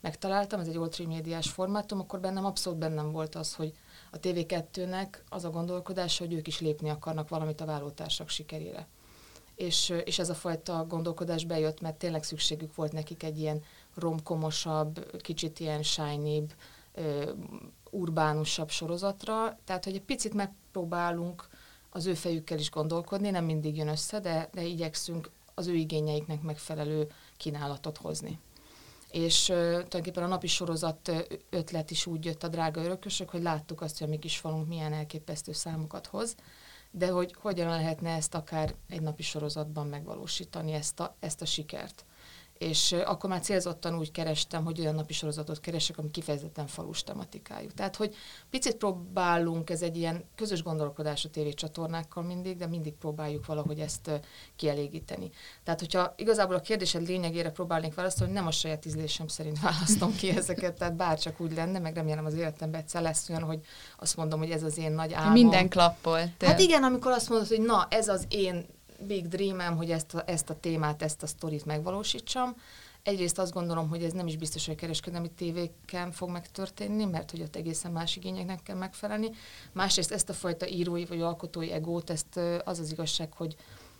megtaláltam, 0.00 0.60
ez 0.60 0.68
egy 0.68 0.78
old 0.78 1.06
médiás 1.06 1.50
formátum, 1.50 2.00
akkor 2.00 2.20
bennem 2.20 2.44
abszolút 2.44 2.78
bennem 2.78 3.12
volt 3.12 3.34
az, 3.34 3.54
hogy 3.54 3.72
a 4.10 4.18
TV2-nek 4.18 5.08
az 5.28 5.44
a 5.44 5.50
gondolkodás, 5.50 6.18
hogy 6.18 6.32
ők 6.32 6.46
is 6.46 6.60
lépni 6.60 6.88
akarnak 6.88 7.28
valamit 7.28 7.60
a 7.60 7.66
vállótársak 7.66 8.28
sikerére 8.28 8.86
és, 9.58 9.92
és 10.04 10.18
ez 10.18 10.28
a 10.28 10.34
fajta 10.34 10.86
gondolkodás 10.88 11.44
bejött, 11.44 11.80
mert 11.80 11.96
tényleg 11.96 12.22
szükségük 12.22 12.74
volt 12.74 12.92
nekik 12.92 13.22
egy 13.22 13.38
ilyen 13.38 13.62
romkomosabb, 13.94 15.22
kicsit 15.22 15.60
ilyen 15.60 15.82
shiny 15.82 16.46
urbánusabb 17.90 18.70
sorozatra, 18.70 19.58
tehát 19.64 19.84
hogy 19.84 19.94
egy 19.94 20.02
picit 20.02 20.34
megpróbálunk 20.34 21.48
az 21.90 22.06
ő 22.06 22.14
fejükkel 22.14 22.58
is 22.58 22.70
gondolkodni, 22.70 23.30
nem 23.30 23.44
mindig 23.44 23.76
jön 23.76 23.88
össze, 23.88 24.20
de, 24.20 24.48
de 24.52 24.62
igyekszünk 24.62 25.30
az 25.54 25.66
ő 25.66 25.74
igényeiknek 25.74 26.42
megfelelő 26.42 27.10
kínálatot 27.36 27.96
hozni. 27.96 28.38
És 29.10 29.48
uh, 29.48 29.56
tulajdonképpen 29.56 30.22
a 30.22 30.26
napi 30.26 30.46
sorozat 30.46 31.26
ötlet 31.50 31.90
is 31.90 32.06
úgy 32.06 32.24
jött 32.24 32.42
a 32.42 32.48
drága 32.48 32.82
örökösök, 32.82 33.30
hogy 33.30 33.42
láttuk 33.42 33.80
azt, 33.80 33.98
hogy 33.98 34.06
a 34.06 34.10
mi 34.10 34.18
kis 34.18 34.38
falunk 34.38 34.68
milyen 34.68 34.92
elképesztő 34.92 35.52
számokat 35.52 36.06
hoz, 36.06 36.34
de 36.90 37.10
hogy 37.10 37.34
hogyan 37.40 37.68
lehetne 37.68 38.10
ezt 38.10 38.34
akár 38.34 38.74
egy 38.88 39.02
napi 39.02 39.22
sorozatban 39.22 39.86
megvalósítani, 39.86 40.72
ezt 40.72 41.00
a, 41.00 41.16
ezt 41.20 41.42
a 41.42 41.46
sikert 41.46 42.04
és 42.58 42.92
akkor 42.92 43.30
már 43.30 43.40
célzottan 43.40 43.98
úgy 43.98 44.10
kerestem, 44.10 44.64
hogy 44.64 44.80
olyan 44.80 44.94
napi 44.94 45.12
sorozatot 45.12 45.60
keresek, 45.60 45.98
ami 45.98 46.10
kifejezetten 46.10 46.66
falus 46.66 47.02
tematikájú. 47.02 47.68
Tehát, 47.74 47.96
hogy 47.96 48.14
picit 48.50 48.76
próbálunk, 48.76 49.70
ez 49.70 49.82
egy 49.82 49.96
ilyen 49.96 50.24
közös 50.34 50.62
gondolkodás 50.62 51.24
a 51.24 51.28
tévécsatornákkal 51.28 52.22
mindig, 52.22 52.56
de 52.56 52.66
mindig 52.66 52.92
próbáljuk 52.92 53.46
valahogy 53.46 53.78
ezt 53.78 54.10
kielégíteni. 54.56 55.30
Tehát, 55.64 55.80
hogyha 55.80 56.14
igazából 56.16 56.54
a 56.54 56.60
kérdésed 56.60 57.06
lényegére 57.06 57.50
próbálnék 57.50 57.94
válaszolni, 57.94 58.32
nem 58.32 58.46
a 58.46 58.50
saját 58.50 58.86
ízlésem 58.86 59.26
szerint 59.26 59.60
választom 59.70 60.16
ki 60.16 60.28
ezeket, 60.28 60.78
tehát 60.78 60.96
bárcsak 60.96 61.40
úgy 61.40 61.54
lenne, 61.54 61.78
meg 61.78 61.94
remélem 61.94 62.24
az 62.24 62.34
életemben 62.34 62.80
egyszer 62.80 63.02
lesz 63.02 63.28
olyan, 63.28 63.42
hogy 63.42 63.60
azt 63.98 64.16
mondom, 64.16 64.38
hogy 64.38 64.50
ez 64.50 64.62
az 64.62 64.78
én 64.78 64.92
nagy 64.92 65.12
álmom. 65.12 65.32
Minden 65.32 65.68
klappol. 65.68 66.32
Hát 66.40 66.60
igen, 66.60 66.82
amikor 66.82 67.12
azt 67.12 67.28
mondod, 67.28 67.48
hogy 67.48 67.60
na, 67.60 67.86
ez 67.90 68.08
az 68.08 68.26
én 68.28 68.66
big 69.06 69.28
dreamem, 69.28 69.76
hogy 69.76 69.90
ezt 69.90 70.14
a, 70.14 70.22
ezt 70.26 70.50
a 70.50 70.60
témát, 70.60 71.02
ezt 71.02 71.22
a 71.22 71.26
sztorit 71.26 71.64
megvalósítsam. 71.64 72.56
Egyrészt 73.02 73.38
azt 73.38 73.52
gondolom, 73.52 73.88
hogy 73.88 74.02
ez 74.02 74.12
nem 74.12 74.26
is 74.26 74.36
biztos, 74.36 74.66
hogy 74.66 74.74
kereskedelmi 74.74 75.30
tévéken 75.30 76.12
fog 76.12 76.30
megtörténni, 76.30 77.04
mert 77.04 77.30
hogy 77.30 77.42
ott 77.42 77.56
egészen 77.56 77.92
más 77.92 78.16
igényeknek 78.16 78.62
kell 78.62 78.76
megfelelni. 78.76 79.30
Másrészt 79.72 80.12
ezt 80.12 80.28
a 80.28 80.32
fajta 80.32 80.68
írói 80.68 81.04
vagy 81.04 81.20
alkotói 81.20 81.70
egót, 81.70 82.10
ezt 82.10 82.36
az 82.64 82.78
az 82.78 82.92
igazság, 82.92 83.32
hogy 83.32 83.56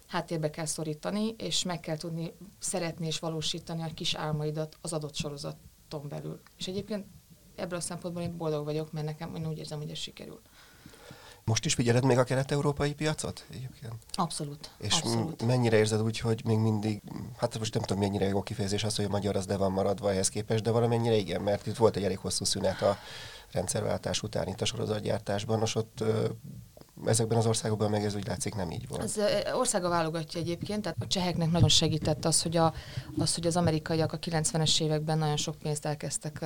háttérbe 0.06 0.50
kell 0.50 0.66
szorítani, 0.66 1.34
és 1.38 1.62
meg 1.62 1.80
kell 1.80 1.96
tudni 1.96 2.32
szeretni 2.58 3.06
és 3.06 3.18
valósítani 3.18 3.82
a 3.82 3.94
kis 3.94 4.14
álmaidat 4.14 4.76
az 4.80 4.92
adott 4.92 5.14
sorozaton 5.14 6.08
belül. 6.08 6.40
És 6.58 6.68
egyébként 6.68 7.06
ebből 7.54 7.78
a 7.78 7.82
szempontból 7.82 8.22
én 8.22 8.36
boldog 8.36 8.64
vagyok, 8.64 8.92
mert 8.92 9.06
nekem 9.06 9.34
én 9.34 9.46
úgy 9.46 9.58
érzem, 9.58 9.78
hogy 9.78 9.90
ez 9.90 9.98
sikerül. 9.98 10.40
Most 11.48 11.64
is 11.64 11.74
figyeled 11.74 12.04
még 12.04 12.18
a 12.18 12.24
kelet-európai 12.24 12.94
piacot 12.94 13.44
egyébként? 13.50 13.94
Abszolút. 14.12 14.70
És 14.78 14.94
abszolút. 14.94 15.46
mennyire 15.46 15.76
érzed 15.76 16.02
úgy, 16.02 16.18
hogy 16.18 16.42
még 16.44 16.58
mindig, 16.58 17.02
hát 17.36 17.58
most 17.58 17.74
nem 17.74 17.82
tudom 17.82 18.02
mennyire 18.02 18.26
jó 18.26 18.42
kifejezés 18.42 18.84
az, 18.84 18.96
hogy 18.96 19.04
a 19.04 19.08
magyar 19.08 19.36
az 19.36 19.46
de 19.46 19.56
van 19.56 19.72
maradva 19.72 20.12
ehhez 20.12 20.28
képest, 20.28 20.62
de 20.62 20.70
valamennyire 20.70 21.14
igen, 21.14 21.40
mert 21.40 21.66
itt 21.66 21.76
volt 21.76 21.96
egy 21.96 22.04
elég 22.04 22.18
hosszú 22.18 22.44
szünet 22.44 22.82
a 22.82 22.98
rendszerváltás 23.52 24.22
után 24.22 24.48
itt 24.48 24.60
a 24.60 24.64
sorozatgyártásban, 24.64 25.62
és 25.62 25.74
ott 25.74 26.04
ezekben 27.06 27.38
az 27.38 27.46
országokban 27.46 27.90
meg 27.90 28.04
ez 28.04 28.14
úgy 28.14 28.26
látszik 28.26 28.54
nem 28.54 28.70
így 28.70 28.88
volt. 28.88 29.02
Az 29.02 29.20
országa 29.52 29.88
válogatja 29.88 30.40
egyébként, 30.40 30.82
tehát 30.82 30.98
a 31.00 31.06
cseheknek 31.06 31.50
nagyon 31.50 31.68
segített 31.68 32.24
az, 32.24 32.42
hogy, 32.42 32.56
a, 32.56 32.72
az, 33.18 33.34
hogy 33.34 33.46
az 33.46 33.56
amerikaiak 33.56 34.12
a 34.12 34.18
90-es 34.18 34.80
években 34.82 35.18
nagyon 35.18 35.36
sok 35.36 35.56
pénzt 35.56 35.86
elkezdtek 35.86 36.44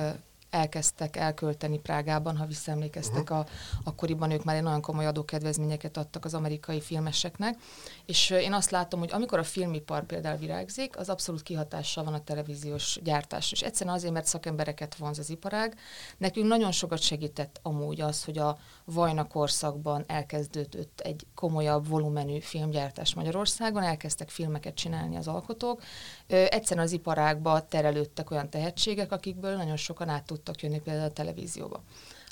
elkezdtek 0.53 1.15
elkölteni 1.15 1.79
Prágában, 1.79 2.37
ha 2.37 2.45
visszaemlékeztek, 2.45 3.21
uh-huh. 3.21 3.37
a, 3.37 3.45
akkoriban 3.83 4.31
ők 4.31 4.43
már 4.43 4.55
egy 4.55 4.63
nagyon 4.63 4.81
komoly 4.81 5.05
adókedvezményeket 5.05 5.97
adtak 5.97 6.25
az 6.25 6.33
amerikai 6.33 6.81
filmeseknek, 6.81 7.57
és 8.05 8.29
én 8.29 8.53
azt 8.53 8.71
látom, 8.71 8.99
hogy 8.99 9.11
amikor 9.11 9.39
a 9.39 9.43
filmipar 9.43 10.05
például 10.05 10.37
virágzik, 10.37 10.97
az 10.97 11.09
abszolút 11.09 11.43
kihatással 11.43 12.03
van 12.03 12.13
a 12.13 12.23
televíziós 12.23 12.99
gyártás. 13.03 13.51
És 13.51 13.61
egyszerűen 13.61 13.95
azért, 13.95 14.13
mert 14.13 14.25
szakembereket 14.25 14.95
vonz 14.95 15.19
az 15.19 15.29
iparág. 15.29 15.77
Nekünk 16.17 16.47
nagyon 16.47 16.71
sokat 16.71 17.01
segített 17.01 17.59
amúgy 17.61 18.01
az, 18.01 18.23
hogy 18.23 18.37
a 18.37 18.57
Vajna 18.85 19.27
korszakban 19.27 20.03
elkezdődött 20.07 20.99
egy 20.99 21.25
komolyabb 21.35 21.87
volumenű 21.87 22.39
filmgyártás 22.39 23.13
Magyarországon, 23.13 23.83
elkezdtek 23.83 24.29
filmeket 24.29 24.75
csinálni 24.75 25.15
az 25.15 25.27
alkotók. 25.27 25.81
Egyszerűen 26.27 26.85
az 26.85 26.91
iparágba 26.91 27.67
terelődtek 27.67 28.31
olyan 28.31 28.49
tehetségek, 28.49 29.11
akikből 29.11 29.55
nagyon 29.55 29.77
sokan 29.77 30.09
át 30.09 30.25
tudtak 30.25 30.61
jönni 30.61 30.79
például 30.79 31.09
a 31.09 31.13
televízióba. 31.13 31.83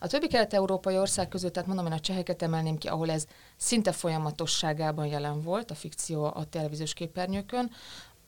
A 0.03 0.08
többi 0.08 0.27
kelet-európai 0.27 0.98
ország 0.98 1.27
között, 1.27 1.53
tehát 1.53 1.67
mondom, 1.67 1.86
én 1.86 1.91
a 1.91 2.00
cseheket 2.00 2.41
emelném 2.41 2.77
ki, 2.77 2.88
ahol 2.88 3.10
ez 3.10 3.25
szinte 3.58 3.91
folyamatosságában 3.91 5.05
jelen 5.05 5.41
volt, 5.41 5.72
a 5.72 5.75
fikció 5.75 6.24
a 6.24 6.46
televíziós 6.50 6.93
képernyőkön. 6.93 7.72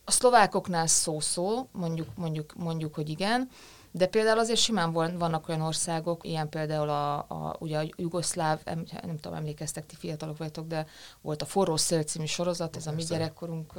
A 0.05 0.11
szlovákoknál 0.11 0.87
szó-szó, 0.87 1.67
mondjuk, 1.71 2.07
mondjuk, 2.15 2.53
mondjuk, 2.55 2.95
hogy 2.95 3.09
igen, 3.09 3.49
de 3.91 4.07
például 4.07 4.39
azért 4.39 4.59
simán 4.59 4.91
vannak 4.91 5.47
olyan 5.47 5.61
országok, 5.61 6.25
ilyen 6.25 6.49
például 6.49 6.89
a, 6.89 7.17
a, 7.17 7.55
ugye 7.59 7.79
a 7.79 7.87
jugoszláv, 7.95 8.59
nem, 8.63 8.85
nem 9.05 9.17
tudom, 9.19 9.37
emlékeztek, 9.37 9.85
ti 9.85 9.95
fiatalok 9.95 10.37
vagytok, 10.37 10.67
de 10.67 10.85
volt 11.21 11.41
a 11.41 11.45
Forró 11.45 11.77
Szél 11.77 12.03
című 12.03 12.25
sorozat, 12.25 12.75
ez 12.75 12.87
a 12.87 12.91
mi 12.91 13.03
gyerekkorunk 13.03 13.73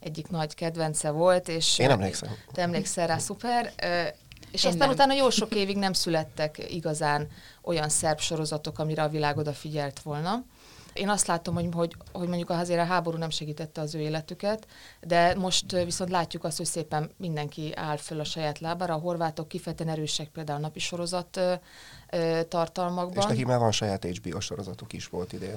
egyik 0.00 0.28
nagy 0.28 0.54
kedvence 0.54 1.10
volt. 1.10 1.48
És 1.48 1.78
Én 1.78 1.90
emlékszem. 1.90 2.30
Te 2.52 2.62
emlékszel 2.62 3.06
rá, 3.06 3.18
szuper. 3.18 3.72
És 4.52 4.64
Én 4.64 4.70
aztán 4.70 4.86
nem. 4.86 4.96
utána 4.96 5.14
jó 5.14 5.30
sok 5.40 5.54
évig 5.54 5.76
nem 5.76 5.92
születtek 5.92 6.72
igazán 6.74 7.28
olyan 7.62 7.88
szerb 7.88 8.18
sorozatok, 8.18 8.78
amire 8.78 9.02
a 9.02 9.08
világ 9.08 9.36
odafigyelt 9.36 10.00
volna. 10.00 10.44
Én 10.92 11.08
azt 11.08 11.26
látom, 11.26 11.54
hogy, 11.54 11.68
hogy, 11.72 11.96
hogy 12.12 12.28
mondjuk 12.28 12.50
azért 12.50 12.80
a 12.80 12.84
háború 12.84 13.18
nem 13.18 13.30
segítette 13.30 13.80
az 13.80 13.94
ő 13.94 14.00
életüket, 14.00 14.66
de 15.00 15.34
most 15.34 15.72
viszont 15.72 16.10
látjuk 16.10 16.44
azt, 16.44 16.56
hogy 16.56 16.66
szépen 16.66 17.10
mindenki 17.16 17.72
áll 17.74 17.96
föl 17.96 18.20
a 18.20 18.24
saját 18.24 18.58
lábára. 18.58 18.94
A 18.94 18.98
horvátok 18.98 19.48
kifejezetten 19.48 19.92
erősek 19.92 20.28
például 20.28 20.58
napi 20.58 20.78
sorozat 20.78 21.40
tartalmakban. 22.48 23.16
És 23.16 23.24
neki 23.24 23.44
már 23.44 23.58
van 23.58 23.72
saját 23.72 24.04
HBO 24.04 24.40
sorozatuk 24.40 24.92
is 24.92 25.06
volt 25.06 25.32
idén. 25.32 25.56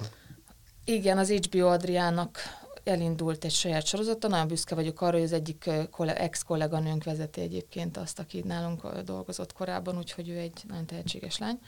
Igen, 0.85 1.17
az 1.17 1.29
HBO 1.31 1.67
Adriának 1.67 2.39
elindult 2.85 3.43
egy 3.43 3.51
saját 3.51 3.85
sorozata, 3.85 4.27
nagyon 4.27 4.47
büszke 4.47 4.75
vagyok 4.75 5.01
arra, 5.01 5.13
hogy 5.13 5.23
az 5.23 5.31
egyik 5.31 5.69
ex-kolléganőnk 5.97 7.03
vezeti 7.03 7.41
egyébként 7.41 7.97
azt, 7.97 8.19
aki 8.19 8.41
nálunk 8.45 8.99
dolgozott 8.99 9.53
korábban, 9.53 9.97
úgyhogy 9.97 10.29
ő 10.29 10.37
egy 10.37 10.63
nagyon 10.67 10.85
tehetséges 10.85 11.37
lány. 11.37 11.59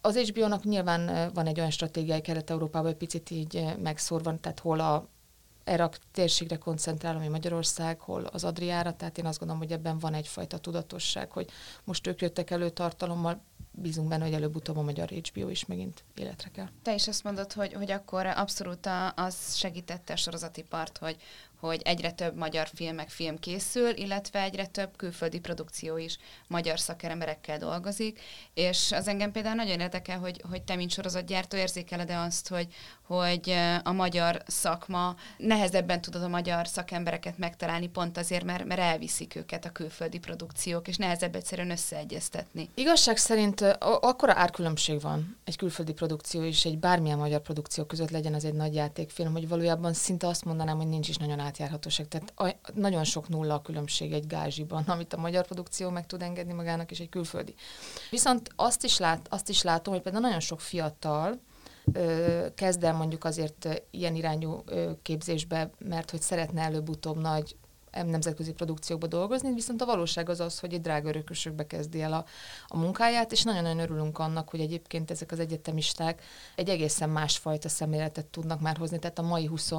Az 0.00 0.16
HBO-nak 0.16 0.64
nyilván 0.64 1.30
van 1.34 1.46
egy 1.46 1.58
olyan 1.58 1.70
stratégiai 1.70 2.20
Kelet-Európában, 2.20 2.90
egy 2.90 2.96
picit 2.96 3.30
így 3.30 3.64
megszórva, 3.82 4.38
tehát 4.40 4.60
hol 4.60 4.80
a 4.80 5.08
erre 5.64 5.84
a 5.84 5.90
térségre 6.12 6.56
koncentrál, 6.56 7.16
ami 7.16 7.28
Magyarország, 7.28 8.00
hol 8.00 8.24
az 8.24 8.44
Adriára, 8.44 8.92
tehát 8.92 9.18
én 9.18 9.26
azt 9.26 9.38
gondolom, 9.38 9.62
hogy 9.62 9.72
ebben 9.72 9.98
van 9.98 10.14
egyfajta 10.14 10.58
tudatosság, 10.58 11.32
hogy 11.32 11.50
most 11.84 12.06
ők 12.06 12.20
jöttek 12.20 12.50
elő 12.50 12.70
tartalommal, 12.70 13.42
bízunk 13.74 14.08
benne, 14.08 14.24
hogy 14.24 14.32
előbb-utóbb 14.32 14.76
a 14.76 14.82
magyar 14.82 15.08
HBO 15.08 15.48
is 15.48 15.66
megint 15.66 16.04
életre 16.14 16.50
kell. 16.50 16.68
Te 16.82 16.94
is 16.94 17.08
azt 17.08 17.24
mondod, 17.24 17.52
hogy, 17.52 17.72
hogy 17.72 17.90
akkor 17.90 18.26
abszolút 18.26 18.88
az 19.14 19.56
segítette 19.56 20.12
a 20.12 20.16
sorozati 20.16 20.62
part, 20.62 20.98
hogy, 20.98 21.16
hogy 21.66 21.80
egyre 21.84 22.10
több 22.10 22.36
magyar 22.36 22.68
film 22.74 22.94
meg 22.94 23.08
film 23.08 23.38
készül, 23.38 23.96
illetve 23.96 24.42
egyre 24.42 24.66
több 24.66 24.96
külföldi 24.96 25.38
produkció 25.38 25.96
is 25.96 26.18
magyar 26.46 26.78
szakemberekkel 26.78 27.58
dolgozik, 27.58 28.20
és 28.54 28.92
az 28.92 29.08
engem 29.08 29.32
például 29.32 29.54
nagyon 29.54 29.80
érdekel, 29.80 30.18
hogy, 30.18 30.42
hogy 30.50 30.62
te, 30.62 30.76
mint 30.76 30.90
sorozatgyártó 30.90 31.56
érzékeled-e 31.56 32.18
azt, 32.18 32.48
hogy, 32.48 32.66
hogy 33.06 33.54
a 33.82 33.92
magyar 33.92 34.42
szakma 34.46 35.16
nehezebben 35.36 36.00
tudod 36.00 36.22
a 36.22 36.28
magyar 36.28 36.68
szakembereket 36.68 37.38
megtalálni 37.38 37.88
pont 37.88 38.18
azért, 38.18 38.44
mert, 38.44 38.64
mert 38.64 38.80
elviszik 38.80 39.36
őket 39.36 39.64
a 39.64 39.70
külföldi 39.70 40.18
produkciók, 40.18 40.88
és 40.88 40.96
nehezebb 40.96 41.34
egyszerűen 41.34 41.70
összeegyeztetni. 41.70 42.68
Igazság 42.74 43.16
szerint 43.16 43.60
akkora 43.80 44.32
árkülönbség 44.36 45.00
van 45.00 45.36
egy 45.44 45.56
külföldi 45.56 45.92
produkció 45.92 46.42
és 46.42 46.64
egy 46.64 46.78
bármilyen 46.78 47.18
magyar 47.18 47.40
produkció 47.40 47.84
között 47.84 48.10
legyen 48.10 48.34
az 48.34 48.44
egy 48.44 48.54
nagy 48.54 48.74
játékfilm, 48.74 49.32
hogy 49.32 49.48
valójában 49.48 49.92
szinte 49.92 50.26
azt 50.26 50.44
mondanám, 50.44 50.76
hogy 50.76 50.88
nincs 50.88 51.08
is 51.08 51.16
nagyon 51.16 51.40
átjárhatóság. 51.54 52.08
Tehát 52.08 52.56
nagyon 52.74 53.04
sok 53.04 53.28
nulla 53.28 53.54
a 53.54 53.62
különbség 53.62 54.12
egy 54.12 54.26
gázsiban, 54.26 54.82
amit 54.94 55.12
a 55.12 55.20
magyar 55.20 55.46
produkció 55.46 55.90
meg 55.90 56.06
tud 56.06 56.22
engedni 56.22 56.52
magának, 56.52 56.90
és 56.90 56.98
egy 56.98 57.08
külföldi. 57.08 57.54
Viszont 58.10 58.50
azt 58.56 58.84
is, 58.84 58.98
lát, 58.98 59.26
azt 59.30 59.48
is 59.48 59.62
látom, 59.62 59.94
hogy 59.94 60.02
például 60.02 60.24
nagyon 60.24 60.40
sok 60.40 60.60
fiatal, 60.60 61.40
kezd 62.54 62.84
el 62.84 62.92
mondjuk 62.92 63.24
azért 63.24 63.82
ilyen 63.90 64.14
irányú 64.14 64.64
képzésbe, 65.02 65.70
mert 65.78 66.10
hogy 66.10 66.20
szeretne 66.20 66.62
előbb-utóbb 66.62 67.20
nagy 67.20 67.56
nemzetközi 68.02 68.52
produkciókba 68.52 69.06
dolgozni, 69.06 69.54
viszont 69.54 69.82
a 69.82 69.86
valóság 69.86 70.28
az 70.28 70.40
az, 70.40 70.58
hogy 70.58 70.72
egy 70.72 70.80
drága 70.80 71.08
örökösökbe 71.08 71.66
kezdi 71.66 72.02
el 72.02 72.12
a, 72.12 72.24
a 72.66 72.76
munkáját, 72.76 73.32
és 73.32 73.42
nagyon-nagyon 73.42 73.78
örülünk 73.78 74.18
annak, 74.18 74.48
hogy 74.48 74.60
egyébként 74.60 75.10
ezek 75.10 75.32
az 75.32 75.38
egyetemisták 75.38 76.22
egy 76.54 76.68
egészen 76.68 77.10
másfajta 77.10 77.68
szemléletet 77.68 78.26
tudnak 78.26 78.60
már 78.60 78.76
hozni, 78.76 78.98
tehát 78.98 79.18
a 79.18 79.22
mai 79.22 79.46
20 79.46 79.72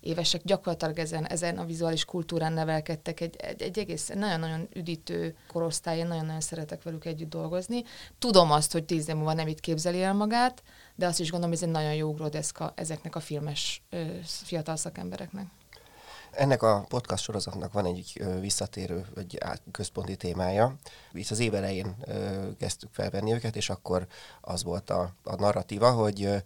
évesek 0.00 0.42
gyakorlatilag 0.44 0.98
ezen, 0.98 1.26
ezen 1.26 1.58
a 1.58 1.64
vizuális 1.64 2.04
kultúrán 2.04 2.52
nevelkedtek, 2.52 3.20
egy, 3.20 3.36
egy, 3.36 3.62
egy 3.62 3.78
egész 3.78 4.08
nagyon-nagyon 4.14 4.68
üdítő 4.74 5.36
korosztály, 5.52 5.98
én 5.98 6.06
nagyon-nagyon 6.06 6.40
szeretek 6.40 6.82
velük 6.82 7.04
együtt 7.04 7.30
dolgozni. 7.30 7.84
Tudom 8.18 8.50
azt, 8.50 8.72
hogy 8.72 8.84
tíz 8.84 9.08
év 9.08 9.14
múlva 9.14 9.32
nem 9.32 9.48
itt 9.48 9.60
képzeli 9.60 10.02
el 10.02 10.14
magát, 10.14 10.62
de 10.94 11.06
azt 11.06 11.20
is 11.20 11.30
gondolom, 11.30 11.54
hogy 11.54 11.62
ez 11.62 11.68
egy 11.68 11.74
nagyon 11.74 11.94
jó 11.94 12.08
ugródeszka 12.08 12.72
ezeknek 12.74 13.16
a 13.16 13.20
filmes 13.20 13.82
ö, 13.90 14.04
fiatal 14.22 14.76
szakembereknek. 14.76 15.46
Ennek 16.30 16.62
a 16.62 16.84
podcast 16.88 17.22
sorozatnak 17.22 17.72
van 17.72 17.86
egy 17.86 18.22
visszatérő, 18.40 19.06
egy 19.16 19.38
központi 19.70 20.16
témája. 20.16 20.74
Itt 21.12 21.30
az 21.30 21.38
év 21.38 21.54
elején 21.54 21.96
kezdtük 22.58 22.88
felvenni 22.92 23.32
őket, 23.32 23.56
és 23.56 23.70
akkor 23.70 24.06
az 24.40 24.62
volt 24.62 24.90
a, 24.90 25.14
a 25.22 25.34
narratíva, 25.34 25.90
hogy 25.90 26.42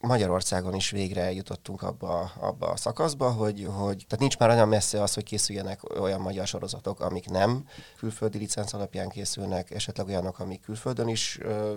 Magyarországon 0.00 0.74
is 0.74 0.90
végre 0.90 1.32
jutottunk 1.32 1.82
abba, 1.82 2.32
abba 2.40 2.66
a 2.66 2.76
szakaszba, 2.76 3.30
hogy, 3.30 3.68
hogy 3.70 3.96
tehát 3.96 4.18
nincs 4.18 4.38
már 4.38 4.50
olyan 4.50 4.68
messze 4.68 5.02
az, 5.02 5.14
hogy 5.14 5.24
készüljenek 5.24 5.98
olyan 6.00 6.20
magyar 6.20 6.46
sorozatok, 6.46 7.00
amik 7.00 7.28
nem 7.28 7.68
külföldi 7.96 8.38
licenc 8.38 8.72
alapján 8.72 9.08
készülnek, 9.08 9.70
esetleg 9.70 10.06
olyanok, 10.06 10.38
amik 10.38 10.60
külföldön 10.60 11.08
is 11.08 11.38
ö, 11.40 11.74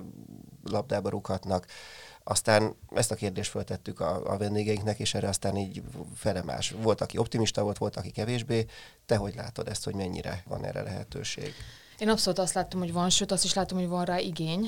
labdába 0.63 1.09
rúghatnak. 1.09 1.65
Aztán 2.29 2.75
ezt 2.95 3.11
a 3.11 3.15
kérdést 3.15 3.49
föltettük 3.49 3.99
a, 3.99 4.33
a 4.33 4.37
vendégeinknek, 4.37 4.99
és 4.99 5.13
erre 5.13 5.27
aztán 5.27 5.57
így 5.57 5.83
felemás. 6.15 6.75
Volt, 6.81 7.01
aki 7.01 7.17
optimista 7.17 7.63
volt, 7.63 7.77
volt, 7.77 7.95
aki 7.95 8.11
kevésbé. 8.11 8.65
Te 9.05 9.15
hogy 9.15 9.35
látod 9.35 9.67
ezt, 9.67 9.83
hogy 9.83 9.95
mennyire 9.95 10.43
van 10.47 10.65
erre 10.65 10.81
lehetőség? 10.81 11.53
Én 11.97 12.09
abszolút 12.09 12.39
azt 12.39 12.53
láttam, 12.53 12.79
hogy 12.79 12.93
van, 12.93 13.09
sőt 13.09 13.31
azt 13.31 13.43
is 13.43 13.53
látom, 13.53 13.77
hogy 13.77 13.87
van 13.87 14.05
rá 14.05 14.17
igény. 14.19 14.67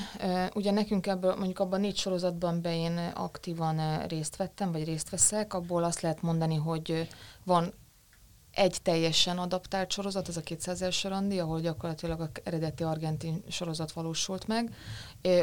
Ugye 0.53 0.71
nekünk 0.71 1.07
ebből, 1.07 1.35
mondjuk 1.35 1.59
abban 1.59 1.79
négy 1.79 1.97
sorozatban 1.97 2.61
be 2.61 2.75
én 2.75 2.97
aktívan 3.15 4.07
részt 4.07 4.35
vettem, 4.35 4.71
vagy 4.71 4.83
részt 4.83 5.09
veszek, 5.09 5.53
abból 5.53 5.83
azt 5.83 6.01
lehet 6.01 6.21
mondani, 6.21 6.55
hogy 6.55 7.07
van 7.43 7.73
egy 8.59 8.81
teljesen 8.81 9.37
adaptált 9.37 9.91
sorozat, 9.91 10.27
ez 10.27 10.37
a 10.37 10.41
200 10.41 10.81
első 10.81 11.09
randi, 11.09 11.39
ahol 11.39 11.59
gyakorlatilag 11.59 12.19
a 12.19 12.29
eredeti 12.43 12.83
argentin 12.83 13.43
sorozat 13.49 13.91
valósult 13.91 14.47
meg. 14.47 14.75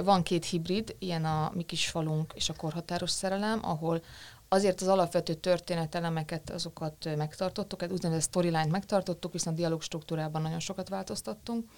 Van 0.05 0.23
két 0.23 0.45
hibrid, 0.45 0.97
ilyen 0.99 1.25
a 1.25 1.51
Mi 1.55 1.63
kis 1.63 1.89
falunk 1.89 2.33
és 2.35 2.49
a 2.49 2.55
korhatáros 2.55 3.11
szerelem, 3.11 3.61
ahol 3.63 4.03
azért 4.49 4.81
az 4.81 4.89
alapvető 4.89 5.35
történetelemeket, 5.35 6.51
azokat 6.51 7.17
megtartottuk, 7.17 7.83
egy 7.83 7.93
úgynevezett 7.93 8.29
storyline 8.29 8.67
megtartottuk, 8.67 9.33
viszont 9.33 9.57
dialóg 9.57 9.83
struktúrában 9.83 10.43
nagyon 10.43 10.61
sokat 10.61 10.89
változtattunk. 10.89 11.71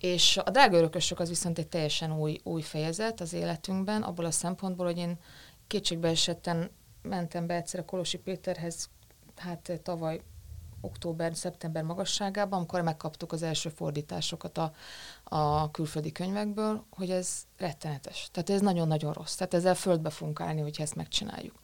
És 0.00 0.36
a 0.36 0.50
drága 0.50 0.76
örökösök 0.76 1.20
az 1.20 1.28
viszont 1.28 1.58
egy 1.58 1.68
teljesen 1.68 2.18
új, 2.18 2.40
új 2.42 2.62
fejezet 2.62 3.20
az 3.20 3.32
életünkben, 3.32 4.02
abból 4.02 4.24
a 4.24 4.30
szempontból, 4.30 4.86
hogy 4.86 4.98
én 4.98 5.18
kétségbe 5.66 6.08
esetten 6.08 6.70
mentem 7.02 7.46
be 7.46 7.54
egyszer 7.54 7.80
a 7.80 7.84
Kolosi 7.84 8.18
Péterhez, 8.18 8.88
hát 9.36 9.80
tavaly 9.82 10.20
október-szeptember 10.82 11.82
magasságában, 11.82 12.58
amikor 12.58 12.80
megkaptuk 12.80 13.32
az 13.32 13.42
első 13.42 13.68
fordításokat 13.68 14.58
a, 14.58 14.72
a 15.24 15.70
külföldi 15.70 16.12
könyvekből, 16.12 16.84
hogy 16.90 17.10
ez 17.10 17.42
rettenetes. 17.58 18.28
Tehát 18.32 18.50
ez 18.50 18.60
nagyon-nagyon 18.60 19.12
rossz. 19.12 19.34
Tehát 19.34 19.54
ezzel 19.54 19.74
földbe 19.74 20.10
fogunk 20.10 20.40
állni, 20.40 20.60
hogyha 20.60 20.82
ezt 20.82 20.94
megcsináljuk. 20.94 21.60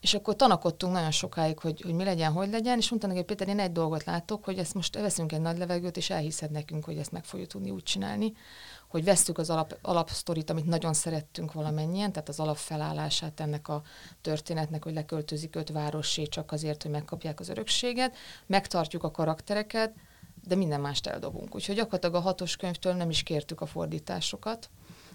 És 0.00 0.14
akkor 0.14 0.36
tanakodtunk 0.36 0.92
nagyon 0.92 1.10
sokáig, 1.10 1.58
hogy, 1.58 1.80
hogy 1.80 1.94
mi 1.94 2.04
legyen, 2.04 2.32
hogy 2.32 2.50
legyen, 2.50 2.78
és 2.78 2.90
mondta 2.90 3.08
neki, 3.08 3.22
Péter, 3.22 3.48
én 3.48 3.58
egy 3.58 3.72
dolgot 3.72 4.04
látok, 4.04 4.44
hogy 4.44 4.58
ezt 4.58 4.74
most 4.74 4.94
veszünk 4.94 5.32
egy 5.32 5.40
nagy 5.40 5.58
levegőt, 5.58 5.96
és 5.96 6.10
elhiszed 6.10 6.50
nekünk, 6.50 6.84
hogy 6.84 6.96
ezt 6.96 7.12
meg 7.12 7.24
fogjuk 7.24 7.48
tudni 7.48 7.70
úgy 7.70 7.82
csinálni, 7.82 8.32
hogy 8.92 9.04
vesztük 9.04 9.38
az 9.38 9.50
alap, 9.50 9.78
alapsztorit, 9.82 10.50
amit 10.50 10.66
nagyon 10.66 10.92
szerettünk 10.92 11.52
valamennyien, 11.52 12.12
tehát 12.12 12.28
az 12.28 12.40
alapfelállását 12.40 13.40
ennek 13.40 13.68
a 13.68 13.82
történetnek, 14.20 14.84
hogy 14.84 14.94
leköltözik 14.94 15.56
öt 15.56 15.70
városé 15.70 16.22
csak 16.22 16.52
azért, 16.52 16.82
hogy 16.82 16.90
megkapják 16.90 17.40
az 17.40 17.48
örökséget, 17.48 18.16
megtartjuk 18.46 19.02
a 19.02 19.10
karaktereket, 19.10 19.94
de 20.46 20.54
minden 20.54 20.80
mást 20.80 21.06
eldobunk. 21.06 21.54
Úgyhogy 21.54 21.74
gyakorlatilag 21.74 22.14
a 22.14 22.20
hatos 22.20 22.56
könyvtől 22.56 22.92
nem 22.92 23.10
is 23.10 23.22
kértük 23.22 23.60
a 23.60 23.66
fordításokat, 23.66 24.70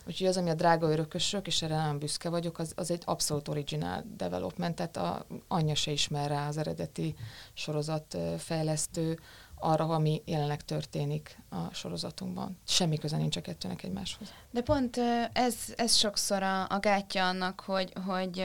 Úgyhogy 0.08 0.28
az, 0.28 0.38
ami 0.38 0.50
a 0.50 0.54
drága 0.54 0.90
örökösök, 0.90 1.48
és 1.48 1.62
erre 1.62 1.76
nagyon 1.76 2.00
büszke 2.00 2.30
vagyok, 2.30 2.60
az, 2.60 2.74
az 2.76 2.92
egy 2.92 3.02
abszolút 3.06 3.48
original 3.48 4.04
development, 4.18 4.76
tehát 4.76 4.98
a, 4.98 5.26
anyja 5.48 5.76
se 5.76 5.92
ismer 5.92 6.30
rá 6.30 6.48
az 6.48 6.58
eredeti 6.58 7.16
sorozat 7.54 8.18
fejlesztő, 8.38 9.20
arra, 9.60 9.84
ami 9.84 10.22
jelenleg 10.26 10.62
történik 10.62 11.38
a 11.50 11.74
sorozatunkban. 11.74 12.58
Semmi 12.68 12.98
köze 12.98 13.18
nincs 13.18 13.38
a 13.38 13.42
kettőnek 13.42 13.84
egymáshoz. 13.84 14.34
De 14.52 14.62
pont 14.62 14.98
ez, 15.34 15.56
ez 15.76 15.96
sokszor 15.96 16.44
a, 16.44 16.70
a 16.70 16.80
gátja 16.80 17.28
annak, 17.28 17.60
hogy, 17.66 17.94
hogy 18.06 18.44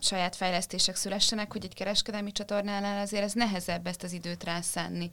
saját 0.00 0.36
fejlesztések 0.36 0.96
szülessenek, 0.96 1.52
hogy 1.52 1.64
egy 1.64 1.74
kereskedelmi 1.74 2.32
csatornánál 2.32 3.00
azért 3.00 3.22
ez 3.22 3.32
nehezebb 3.32 3.86
ezt 3.86 4.02
az 4.02 4.12
időt 4.12 4.44
rászánni. 4.44 5.10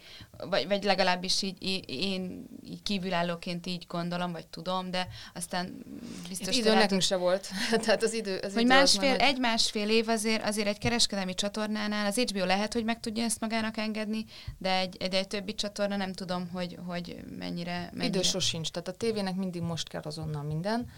Vagy, 0.50 0.68
vagy 0.68 0.84
legalábbis 0.84 1.42
így, 1.42 1.64
így, 1.64 1.90
én 1.90 2.48
így 2.66 2.84
kívülállóként 2.84 3.68
így 3.68 3.86
gondolom, 3.88 4.32
vagy 4.32 4.48
tudom, 4.48 4.92
de 4.92 5.08
aztán 5.34 5.84
biztos... 6.28 6.58
Idő 6.58 6.74
nekünk 6.74 7.02
se 7.02 7.16
volt. 7.16 7.48
Tehát 7.84 8.04
az 8.04 8.14
idő... 8.14 8.38
Az 8.44 8.54
hogy 8.54 8.62
idő 8.62 8.74
másfél, 8.74 9.16
egy 9.16 9.40
másfél 9.40 9.90
év 9.90 10.10
azért, 10.10 10.44
azért 10.46 10.68
egy 10.68 10.78
kereskedelmi 10.78 11.34
csatornánál 11.34 12.06
az 12.06 12.20
HBO 12.20 12.46
lehet, 12.46 12.74
hogy 12.74 12.84
meg 12.84 13.00
tudja 13.00 13.24
ezt 13.24 13.40
magának 13.40 13.78
engedni, 13.78 14.26
de 14.58 14.78
egy, 14.78 14.98
egy, 15.00 15.14
egy 15.14 15.28
többi 15.42 15.56
csatorna 15.56 15.96
nem 15.96 16.14
tudom, 16.14 16.50
hogy, 16.50 16.78
hogy 16.86 17.24
mennyire, 17.38 17.90
mennyire. 17.94 18.06
Idő 18.06 18.22
sosincs, 18.22 18.72
tehát 18.72 18.88
a 18.88 18.92
tévének 18.92 19.36
mindig 19.36 19.62
most 19.62 19.88
kell 19.88 20.02
azonnal 20.04 20.44
minden. 20.44 20.90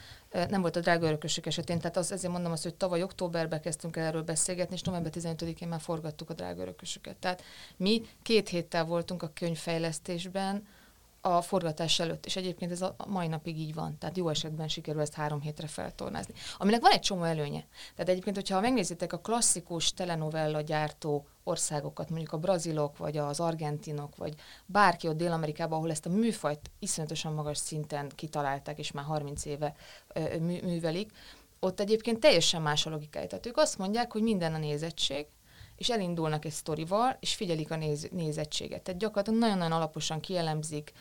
Nem 0.49 0.61
volt 0.61 0.75
a 0.75 0.79
drága 0.79 1.07
örökösök 1.07 1.45
esetén, 1.45 1.79
tehát 1.79 1.97
az, 1.97 2.11
ezért 2.11 2.33
mondom 2.33 2.51
azt, 2.51 2.63
hogy 2.63 2.75
tavaly 2.75 3.03
októberben 3.03 3.61
kezdtünk 3.61 3.97
el 3.97 4.05
erről 4.05 4.23
beszélgetni, 4.23 4.75
és 4.75 4.81
november 4.81 5.11
15-én 5.15 5.67
már 5.67 5.79
forgattuk 5.79 6.29
a 6.29 6.33
drága 6.33 6.61
örökösöket. 6.61 7.15
Tehát 7.15 7.43
mi 7.77 8.01
két 8.21 8.49
héttel 8.49 8.85
voltunk 8.85 9.23
a 9.23 9.31
könyvfejlesztésben, 9.33 10.67
a 11.25 11.41
forgatás 11.41 11.99
előtt, 11.99 12.25
és 12.25 12.35
egyébként 12.35 12.71
ez 12.71 12.81
a 12.81 12.95
mai 13.07 13.27
napig 13.27 13.59
így 13.59 13.73
van, 13.73 13.97
tehát 13.97 14.17
jó 14.17 14.29
esetben 14.29 14.67
sikerül 14.67 15.01
ezt 15.01 15.13
három 15.13 15.41
hétre 15.41 15.67
feltornázni. 15.67 16.33
Aminek 16.57 16.81
van 16.81 16.91
egy 16.91 16.99
csomó 16.99 17.23
előnye. 17.23 17.65
Tehát 17.95 18.11
egyébként, 18.11 18.35
hogyha 18.35 18.59
megnézitek 18.59 19.13
a 19.13 19.19
klasszikus 19.19 19.93
telenovella 19.93 20.61
gyártó 20.61 21.25
országokat, 21.43 22.09
mondjuk 22.09 22.33
a 22.33 22.37
brazilok, 22.37 22.97
vagy 22.97 23.17
az 23.17 23.39
argentinok, 23.39 24.15
vagy 24.15 24.35
bárki 24.65 25.07
ott 25.07 25.17
Dél-Amerikában, 25.17 25.77
ahol 25.77 25.91
ezt 25.91 26.05
a 26.05 26.09
műfajt 26.09 26.71
iszonyatosan 26.79 27.33
magas 27.33 27.57
szinten 27.57 28.11
kitalálták, 28.15 28.79
és 28.79 28.91
már 28.91 29.05
30 29.05 29.45
éve 29.45 29.75
művelik, 30.39 31.11
ott 31.59 31.79
egyébként 31.79 32.19
teljesen 32.19 32.61
más 32.61 32.85
a 32.85 32.89
logikája. 32.89 33.27
Tehát 33.27 33.45
ők 33.45 33.57
azt 33.57 33.77
mondják, 33.77 34.11
hogy 34.11 34.21
minden 34.21 34.53
a 34.53 34.57
nézettség, 34.57 35.25
és 35.83 35.89
elindulnak 35.89 36.45
egy 36.45 36.51
sztorival, 36.51 37.17
és 37.19 37.35
figyelik 37.35 37.71
a 37.71 37.75
néz, 37.75 38.07
nézettséget. 38.11 38.81
Tehát 38.81 38.99
gyakorlatilag 38.99 39.39
nagyon-nagyon 39.39 39.71
alaposan 39.71 40.19
kielemzik 40.19 40.91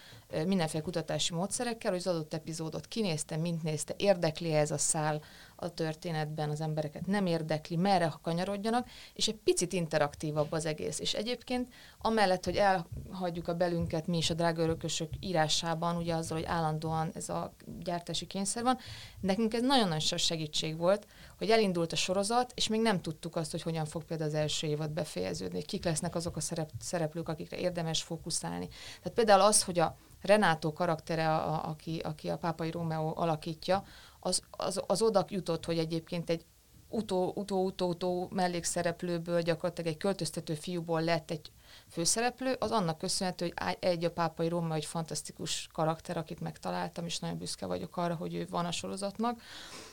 mindenféle 0.46 0.82
kutatási 0.82 1.34
módszerekkel, 1.34 1.90
hogy 1.90 2.00
az 2.00 2.06
adott 2.06 2.34
epizódot 2.34 2.86
kinézte, 2.86 3.36
mint 3.36 3.62
nézte, 3.62 3.94
érdekli 3.96 4.52
ez 4.52 4.70
a 4.70 4.78
szál 4.78 5.22
a 5.62 5.68
történetben 5.68 6.50
az 6.50 6.60
embereket, 6.60 7.06
nem 7.06 7.26
érdekli, 7.26 7.76
merre 7.76 8.12
kanyarodjanak, 8.22 8.88
és 9.14 9.28
egy 9.28 9.38
picit 9.44 9.72
interaktívabb 9.72 10.52
az 10.52 10.66
egész. 10.66 10.98
És 10.98 11.14
egyébként 11.14 11.68
amellett, 11.98 12.44
hogy 12.44 12.56
elhagyjuk 12.56 13.48
a 13.48 13.54
belünket 13.54 14.06
mi 14.06 14.16
is 14.16 14.30
a 14.30 14.34
drága 14.34 14.62
örökösök 14.62 15.10
írásában, 15.20 15.96
ugye 15.96 16.14
azzal, 16.14 16.38
hogy 16.38 16.46
állandóan 16.46 17.10
ez 17.14 17.28
a 17.28 17.52
gyártási 17.82 18.26
kényszer 18.26 18.62
van, 18.62 18.78
nekünk 19.20 19.54
ez 19.54 19.62
nagyon 19.62 19.88
nagy 19.88 20.00
segítség 20.18 20.76
volt, 20.76 21.06
hogy 21.38 21.50
elindult 21.50 21.92
a 21.92 21.96
sorozat, 21.96 22.52
és 22.54 22.68
még 22.68 22.80
nem 22.80 23.00
tudtuk 23.00 23.36
azt, 23.36 23.50
hogy 23.50 23.62
hogyan 23.62 23.84
fog 23.84 24.04
például 24.04 24.28
az 24.28 24.36
első 24.36 24.66
évad 24.66 24.90
befejeződni, 24.90 25.62
kik 25.62 25.84
lesznek 25.84 26.14
azok 26.14 26.36
a 26.36 26.40
szerep, 26.40 26.70
szereplők, 26.80 27.28
akikre 27.28 27.56
érdemes 27.56 28.02
fókuszálni. 28.02 28.68
Tehát 28.68 29.12
például 29.14 29.40
az, 29.40 29.62
hogy 29.62 29.78
a 29.78 29.96
Renátó 30.22 30.72
karaktere, 30.72 31.34
a, 31.34 31.68
aki, 31.68 31.98
aki 31.98 32.28
a 32.28 32.36
pápai 32.36 32.70
Rómeó 32.70 33.12
alakítja, 33.16 33.84
az, 34.24 34.42
az, 34.50 34.80
az 34.86 35.02
oda 35.02 35.24
jutott, 35.28 35.64
hogy 35.64 35.78
egyébként 35.78 36.30
egy 36.30 36.44
utó-utó-utó 36.88 38.28
mellékszereplőből 38.30 39.40
gyakorlatilag 39.40 39.90
egy 39.90 39.98
költöztető 39.98 40.54
fiúból 40.54 41.02
lett 41.02 41.30
egy 41.30 41.52
főszereplő, 41.88 42.56
az 42.58 42.70
annak 42.70 42.98
köszönhető, 42.98 43.44
hogy 43.44 43.76
egy 43.80 44.04
a 44.04 44.10
pápai 44.10 44.48
Róma 44.48 44.74
egy 44.74 44.84
fantasztikus 44.84 45.68
karakter, 45.72 46.16
akit 46.16 46.40
megtaláltam, 46.40 47.04
és 47.04 47.18
nagyon 47.18 47.38
büszke 47.38 47.66
vagyok 47.66 47.96
arra, 47.96 48.14
hogy 48.14 48.34
ő 48.34 48.46
van 48.50 48.64
a 48.64 48.72
sorozatnak. 48.72 49.42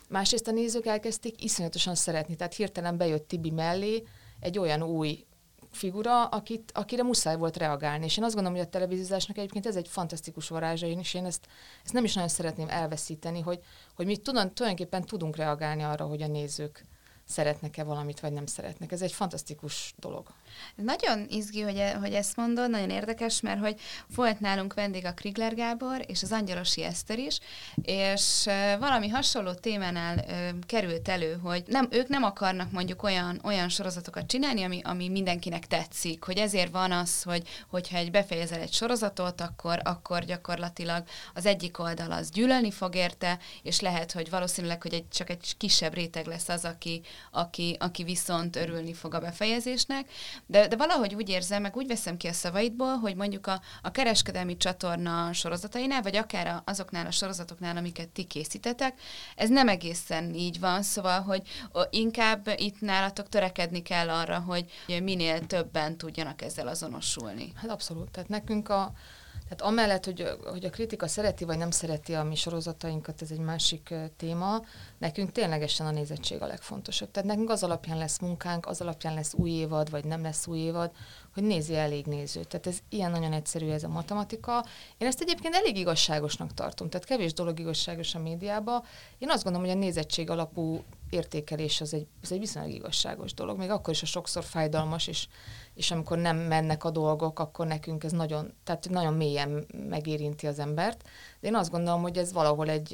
Másrészt 0.10 0.48
a 0.48 0.52
nézők 0.52 0.86
elkezdték 0.86 1.44
iszonyatosan 1.44 1.96
szeretni, 1.96 2.36
tehát 2.36 2.54
hirtelen 2.54 2.98
bejött 2.98 3.28
Tibi 3.28 3.52
mellé 3.52 4.04
egy 4.40 4.60
olyan 4.60 4.84
új 4.84 5.26
figura, 5.72 6.26
akit, 6.26 6.72
akire 6.74 7.04
muszáj 7.04 7.38
volt 7.38 7.58
reagálni. 7.58 8.06
És 8.06 8.18
én 8.18 8.24
azt 8.24 8.34
gondolom, 8.34 8.58
hogy 8.58 8.68
a 8.68 8.72
televíziózásnak 8.72 9.38
egyébként 9.38 9.66
ez 9.66 9.76
egy 9.76 9.88
fantasztikus 9.88 10.48
varázsa, 10.48 10.86
és 10.86 11.14
én 11.14 11.26
ezt, 11.26 11.48
ezt 11.84 11.94
nem 11.94 12.04
is 12.04 12.14
nagyon 12.14 12.30
szeretném 12.30 12.70
elveszíteni, 12.70 13.42
hogy, 13.42 13.60
hogy 13.96 14.06
mi 14.06 14.18
tudom, 14.18 14.54
tulajdonképpen 14.54 15.06
tudunk 15.06 15.36
reagálni 15.36 15.84
arra, 15.84 16.06
hogy 16.06 16.22
a 16.22 16.28
nézők 16.28 16.86
szeretnek-e 17.30 17.84
valamit, 17.84 18.20
vagy 18.20 18.32
nem 18.32 18.46
szeretnek. 18.46 18.92
Ez 18.92 19.02
egy 19.02 19.12
fantasztikus 19.12 19.94
dolog. 20.00 20.28
Nagyon 20.76 21.26
izgi, 21.30 21.62
hogy, 21.62 21.78
e, 21.78 21.96
hogy 21.96 22.14
ezt 22.14 22.36
mondod, 22.36 22.70
nagyon 22.70 22.90
érdekes, 22.90 23.42
mert 23.42 23.60
hogy 23.60 23.80
volt 24.16 24.40
nálunk 24.40 24.74
vendég 24.74 25.06
a 25.06 25.14
Krigler 25.14 25.56
Gábor, 25.56 26.04
és 26.08 26.24
az 26.24 26.32
Angyalosi 26.32 26.84
Eszter 26.84 27.20
is, 27.20 27.40
és 27.82 28.44
valami 28.80 29.08
hasonló 29.08 29.54
témánál 29.54 30.26
került 30.66 31.08
elő, 31.08 31.40
hogy 31.44 31.64
nem, 31.68 31.88
ők 31.92 32.08
nem 32.08 32.24
akarnak 32.24 32.72
mondjuk 32.72 33.04
olyan, 33.04 33.40
olyan 33.44 33.70
sorozatokat 33.70 34.26
csinálni, 34.26 34.64
ami, 34.64 34.82
ami 34.84 35.10
mindenkinek 35.10 35.68
tetszik, 35.68 36.24
hogy 36.24 36.38
ezért 36.38 36.72
van 36.72 36.92
az, 36.92 37.24
hogy 37.24 37.48
hogyha 37.68 37.98
egy 37.98 38.12
befejezel 38.12 38.60
egy 38.60 38.74
sorozatot, 38.74 39.42
akkor, 39.42 39.80
akkor 39.84 40.26
gyakorlatilag 40.26 41.04
az 41.34 41.46
egyik 41.46 41.80
oldal 41.80 42.12
az 42.12 42.30
gyűlölni 42.32 42.72
fog 42.72 42.96
érte, 42.96 43.40
és 43.64 43.80
lehet, 43.80 44.12
hogy 44.12 44.30
valószínűleg, 44.30 44.82
hogy 44.82 44.94
egy, 44.94 45.10
csak 45.10 45.30
egy 45.30 45.58
kisebb 45.58 45.94
réteg 45.94 46.26
lesz 46.26 46.50
az, 46.50 46.66
aki, 46.66 47.02
aki, 47.32 47.76
aki 47.80 48.04
viszont 48.04 48.56
örülni 48.56 48.94
fog 48.94 49.14
a 49.14 49.20
befejezésnek, 49.20 50.12
de, 50.46 50.68
de 50.68 50.76
valahogy 50.76 51.16
úgy 51.16 51.30
érzem, 51.30 51.62
meg 51.62 51.76
úgy 51.76 51.88
veszem 51.88 52.18
ki 52.18 52.28
a 52.28 52.34
szavaidból, 52.34 52.96
hogy 52.96 53.16
mondjuk 53.16 53.48
a, 53.48 53.62
a 53.82 53.92
kereskedelmi 53.92 54.58
csatorna 54.58 55.34
sorozatainál, 55.34 56.02
vagy 56.02 56.16
akár 56.16 56.48
a, 56.48 56.62
azoknál 56.66 57.06
a 57.06 57.12
sorozatoknál, 57.12 57.78
amiket 57.78 58.10
ti 58.10 58.24
készítetek, 58.24 59.00
ez 59.36 59.50
nem 59.50 59.68
egészen 59.68 60.34
így 60.34 60.60
van, 60.60 60.84
szóval, 60.84 61.22
hogy 61.22 61.42
inkább 61.90 62.54
itt 62.56 62.82
nálatok 62.82 63.30
törekedni 63.30 63.82
kell 63.82 64.10
arra, 64.10 64.40
hogy 64.40 64.66
minél 65.04 65.46
többen 65.46 65.98
tudjanak 65.98 66.42
ezzel 66.42 66.68
azonosulni. 66.68 67.52
Hát 67.56 67.70
abszolút. 67.70 68.12
Tehát 68.12 68.30
nekünk 68.30 68.70
a, 68.70 68.92
tehát 69.50 69.74
amellett, 69.74 70.06
hogy, 70.06 70.30
hogy 70.46 70.66
a 70.66 70.70
kritika 70.70 71.08
szereti 71.08 71.46
vagy 71.46 71.58
nem 71.58 71.72
szereti 71.72 72.14
a 72.14 72.24
mi 72.24 72.36
sorozatainkat, 72.36 73.22
ez 73.22 73.32
egy 73.32 73.40
másik 73.40 73.94
téma, 74.18 74.62
nekünk 74.98 75.32
ténylegesen 75.32 75.86
a 75.86 75.92
nézettség 75.92 76.42
a 76.42 76.48
legfontosabb. 76.48 77.12
Tehát 77.12 77.30
nekünk 77.30 77.50
az 77.50 77.64
alapján 77.64 77.98
lesz 77.98 78.20
munkánk, 78.20 78.66
az 78.66 78.82
alapján 78.82 79.14
lesz 79.14 79.34
új 79.34 79.50
évad, 79.50 79.90
vagy 79.90 80.06
nem 80.06 80.22
lesz 80.22 80.48
új 80.48 80.60
évad, 80.60 80.92
hogy 81.40 81.48
nézi 81.48 81.76
elég 81.76 82.06
néző. 82.06 82.44
Tehát 82.44 82.68
ez 82.68 82.78
ilyen 82.90 83.12
nagyon 83.12 83.34
egyszerű 83.34 83.70
ez 83.70 83.84
a 83.84 83.88
matematika. 83.88 84.66
Én 84.98 85.08
ezt 85.08 85.22
egyébként 85.22 85.56
elég 85.56 85.78
igazságosnak 85.78 86.54
tartom, 86.54 86.90
tehát 86.90 87.08
kevés 87.08 87.34
dolog 87.34 87.60
igazságos 87.60 88.16
a 88.16 88.20
médiában. 88.20 88.84
Én 89.18 89.30
azt 89.30 89.44
gondolom, 89.44 89.68
hogy 89.68 89.78
a 89.78 89.80
nézettség 89.80 90.30
alapú 90.30 90.84
értékelés 91.10 91.82
az 91.82 91.94
egy, 91.94 92.08
az 92.22 92.32
egy 92.32 92.40
viszonylag 92.40 92.72
igazságos 92.72 93.34
dolog, 93.34 93.58
még 93.58 93.70
akkor 93.70 93.94
is 93.94 94.02
a 94.02 94.06
sokszor 94.06 94.44
fájdalmas, 94.44 95.08
és, 95.08 95.28
és 95.74 95.92
amikor 95.92 96.18
nem 96.18 96.38
mennek 96.38 96.84
a 96.84 96.90
dolgok, 96.90 97.40
akkor 97.40 97.68
nekünk 97.68 98.04
ez 98.04 98.12
nagyon, 98.12 98.54
tehát 98.64 98.90
nagyon 98.90 99.14
mélyen 99.14 99.66
megérinti 99.90 100.48
az 100.48 100.60
embert. 100.60 101.04
De 101.40 101.48
én 101.48 101.56
azt 101.56 101.72
gondolom, 101.72 102.02
hogy 102.02 102.18
ez 102.18 102.34
valahol 102.34 102.70
egy, 102.70 102.94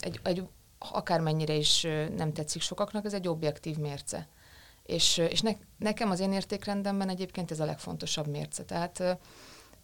egy, 0.00 0.20
egy 0.22 0.42
akármennyire 0.78 1.54
is 1.54 1.86
nem 2.16 2.32
tetszik 2.32 2.62
sokaknak, 2.62 3.04
ez 3.04 3.14
egy 3.14 3.28
objektív 3.28 3.76
mérce. 3.76 4.28
És, 4.90 5.18
és 5.18 5.40
ne, 5.40 5.52
nekem 5.78 6.10
az 6.10 6.20
én 6.20 6.32
értékrendemben 6.32 7.08
egyébként 7.08 7.50
ez 7.50 7.60
a 7.60 7.64
legfontosabb 7.64 8.26
mérce. 8.26 8.64
Tehát 8.64 9.18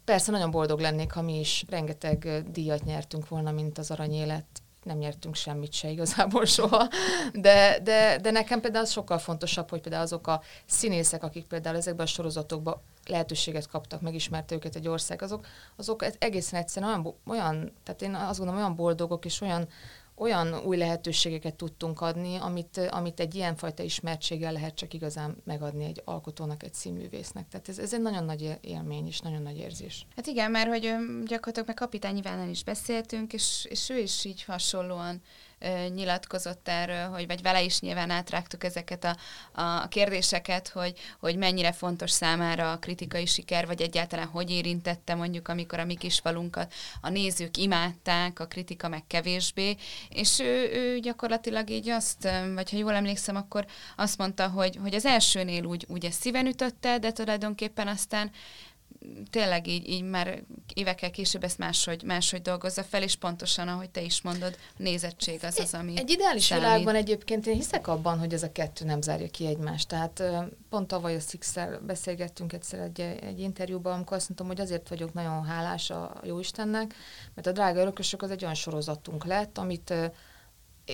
persze 0.04 0.30
nagyon 0.30 0.50
boldog 0.50 0.80
lennék, 0.80 1.12
ha 1.12 1.22
mi 1.22 1.38
is 1.38 1.64
rengeteg 1.68 2.42
díjat 2.50 2.84
nyertünk 2.84 3.28
volna, 3.28 3.50
mint 3.50 3.78
az 3.78 3.90
aranyélet, 3.90 4.46
nem 4.82 4.98
nyertünk 4.98 5.34
semmit 5.34 5.72
se 5.72 5.88
igazából 5.90 6.44
soha, 6.56 6.88
de, 7.32 7.78
de, 7.82 8.18
de 8.18 8.30
nekem 8.30 8.60
például 8.60 8.84
az 8.84 8.90
sokkal 8.90 9.18
fontosabb, 9.18 9.70
hogy 9.70 9.80
például 9.80 10.02
azok 10.02 10.26
a 10.26 10.42
színészek, 10.66 11.22
akik 11.22 11.46
például 11.46 11.76
ezekben 11.76 12.06
a 12.06 12.08
sorozatokban 12.08 12.80
lehetőséget 13.06 13.68
kaptak, 13.68 14.00
megismerte 14.00 14.54
őket 14.54 14.76
egy 14.76 14.88
ország, 14.88 15.22
azok, 15.22 15.46
azok 15.76 16.04
egészen 16.18 16.60
egyszerűen 16.60 16.92
olyan, 16.92 17.14
olyan, 17.26 17.72
tehát 17.84 18.02
én 18.02 18.14
azt 18.14 18.38
gondolom, 18.38 18.60
olyan 18.60 18.76
boldogok 18.76 19.24
és 19.24 19.40
olyan, 19.40 19.68
olyan 20.16 20.54
új 20.64 20.76
lehetőségeket 20.76 21.54
tudtunk 21.54 22.00
adni, 22.00 22.36
amit, 22.36 22.76
amit 22.90 23.20
egy 23.20 23.34
ilyenfajta 23.34 23.82
ismertséggel 23.82 24.52
lehet 24.52 24.74
csak 24.74 24.94
igazán 24.94 25.36
megadni 25.44 25.84
egy 25.84 26.02
alkotónak, 26.04 26.62
egy 26.62 26.74
színművésznek. 26.74 27.48
Tehát 27.48 27.68
ez, 27.68 27.78
ez 27.78 27.94
egy 27.94 28.00
nagyon 28.00 28.24
nagy 28.24 28.58
élmény 28.60 29.06
és 29.06 29.20
nagyon 29.20 29.42
nagy 29.42 29.58
érzés. 29.58 30.06
Hát 30.16 30.26
igen, 30.26 30.50
mert 30.50 30.68
hogy 30.68 30.80
gyakorlatilag 31.24 31.66
meg 31.66 31.76
Kapitány 31.76 32.16
Ivánnal 32.16 32.48
is 32.48 32.64
beszéltünk, 32.64 33.32
és, 33.32 33.66
és 33.68 33.90
ő 33.90 33.98
is 33.98 34.24
így 34.24 34.44
hasonlóan 34.44 35.20
nyilatkozott 35.94 36.68
erről, 36.68 37.08
hogy 37.08 37.26
vagy 37.26 37.42
vele 37.42 37.62
is 37.62 37.80
nyilván 37.80 38.10
átrágtuk 38.10 38.64
ezeket 38.64 39.04
a, 39.04 39.16
a 39.62 39.88
kérdéseket, 39.88 40.68
hogy, 40.68 40.98
hogy 41.20 41.36
mennyire 41.36 41.72
fontos 41.72 42.10
számára 42.10 42.72
a 42.72 42.78
kritikai 42.78 43.26
siker, 43.26 43.66
vagy 43.66 43.82
egyáltalán 43.82 44.26
hogy 44.26 44.50
érintette 44.50 45.14
mondjuk, 45.14 45.48
amikor 45.48 45.78
a 45.78 45.84
mi 45.84 45.94
kis 45.94 46.18
falunkat 46.18 46.74
a 47.00 47.08
nézők 47.08 47.56
imádták, 47.56 48.40
a 48.40 48.46
kritika 48.46 48.88
meg 48.88 49.06
kevésbé, 49.06 49.76
és 50.08 50.38
ő, 50.38 50.70
ő 50.72 50.98
gyakorlatilag 50.98 51.70
így 51.70 51.88
azt, 51.88 52.28
vagy 52.54 52.70
ha 52.70 52.76
jól 52.76 52.94
emlékszem, 52.94 53.36
akkor 53.36 53.66
azt 53.96 54.18
mondta, 54.18 54.48
hogy, 54.48 54.78
hogy 54.82 54.94
az 54.94 55.04
elsőnél 55.04 55.64
úgy, 55.64 56.04
ezt 56.04 56.20
szíven 56.20 56.46
ütötte, 56.46 56.98
de 56.98 57.12
tulajdonképpen 57.12 57.88
aztán 57.88 58.30
tényleg 59.30 59.66
így, 59.66 59.88
így 59.88 60.02
már 60.02 60.42
évekkel 60.74 61.10
később 61.10 61.44
ezt 61.44 61.58
máshogy, 61.58 62.02
máshogy 62.02 62.42
dolgozza 62.42 62.82
fel, 62.82 63.02
és 63.02 63.16
pontosan, 63.16 63.68
ahogy 63.68 63.90
te 63.90 64.00
is 64.00 64.22
mondod, 64.22 64.56
nézettség 64.76 65.44
az 65.44 65.58
az, 65.58 65.74
ami 65.74 65.98
Egy 65.98 66.10
ideális 66.10 66.44
számít. 66.44 66.64
világban 66.64 66.94
egyébként 66.94 67.46
én 67.46 67.54
hiszek 67.54 67.86
abban, 67.86 68.18
hogy 68.18 68.32
ez 68.32 68.42
a 68.42 68.52
kettő 68.52 68.84
nem 68.84 69.02
zárja 69.02 69.28
ki 69.28 69.46
egymást. 69.46 69.88
Tehát 69.88 70.22
pont 70.70 70.86
tavaly 70.86 71.14
a 71.14 71.20
six 71.20 71.54
beszélgettünk 71.86 72.52
egyszer 72.52 72.80
egy, 72.80 73.00
egy 73.00 73.40
interjúban, 73.40 73.92
amikor 73.92 74.16
azt 74.16 74.28
mondtam, 74.28 74.46
hogy 74.46 74.60
azért 74.60 74.88
vagyok 74.88 75.12
nagyon 75.12 75.44
hálás 75.44 75.90
a 75.90 76.20
Jóistennek, 76.24 76.94
mert 77.34 77.46
a 77.46 77.52
Drága 77.52 77.80
Örökösök 77.80 78.22
az 78.22 78.30
egy 78.30 78.42
olyan 78.42 78.54
sorozatunk 78.54 79.24
lett, 79.24 79.58
amit 79.58 79.94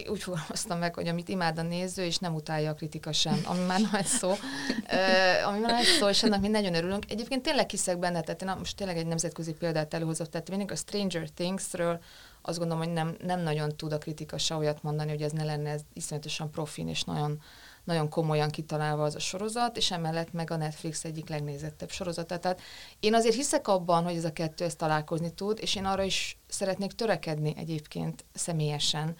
úgy 0.08 0.22
fogalmaztam 0.22 0.78
meg, 0.78 0.94
hogy 0.94 1.08
amit 1.08 1.28
imád 1.28 1.58
a 1.58 1.62
néző, 1.62 2.04
és 2.04 2.18
nem 2.18 2.34
utálja 2.34 2.70
a 2.70 2.74
kritika 2.74 3.12
sem, 3.12 3.40
ami 3.44 3.64
már 3.64 3.80
nagy 3.92 4.04
szó, 4.04 4.30
uh, 4.30 5.48
ami 5.48 5.58
már 5.58 5.72
nagy 5.72 5.84
szó, 5.98 6.08
és 6.08 6.22
annak 6.22 6.40
mi 6.40 6.48
nagyon 6.48 6.74
örülünk. 6.74 7.10
Egyébként 7.10 7.42
tényleg 7.42 7.70
hiszek 7.70 7.98
benne, 7.98 8.20
tehát 8.20 8.42
én 8.42 8.54
most 8.58 8.76
tényleg 8.76 8.96
egy 8.96 9.06
nemzetközi 9.06 9.52
példát 9.52 9.94
előhozott, 9.94 10.30
tehát 10.30 10.50
mindig 10.50 10.70
a 10.70 10.76
Stranger 10.76 11.28
Things-ről 11.28 12.00
azt 12.42 12.58
gondolom, 12.58 12.84
hogy 12.84 12.92
nem, 12.92 13.16
nem 13.24 13.40
nagyon 13.40 13.76
tud 13.76 13.92
a 13.92 13.98
kritika 13.98 14.38
se 14.38 14.54
olyat 14.54 14.82
mondani, 14.82 15.10
hogy 15.10 15.22
ez 15.22 15.32
ne 15.32 15.44
lenne 15.44 15.70
ez 15.70 15.80
iszonyatosan 15.92 16.50
profin, 16.50 16.88
és 16.88 17.02
nagyon, 17.02 17.42
nagyon 17.84 18.08
komolyan 18.08 18.50
kitalálva 18.50 19.04
az 19.04 19.14
a 19.14 19.18
sorozat, 19.18 19.76
és 19.76 19.90
emellett 19.90 20.32
meg 20.32 20.50
a 20.50 20.56
Netflix 20.56 21.04
egyik 21.04 21.28
legnézettebb 21.28 21.90
sorozata. 21.90 22.38
Tehát 22.38 22.60
én 23.00 23.14
azért 23.14 23.34
hiszek 23.34 23.68
abban, 23.68 24.04
hogy 24.04 24.16
ez 24.16 24.24
a 24.24 24.32
kettő 24.32 24.64
ezt 24.64 24.78
találkozni 24.78 25.34
tud, 25.34 25.58
és 25.60 25.74
én 25.74 25.84
arra 25.84 26.02
is 26.02 26.38
szeretnék 26.48 26.92
törekedni 26.92 27.54
egyébként 27.56 28.24
személyesen, 28.34 29.16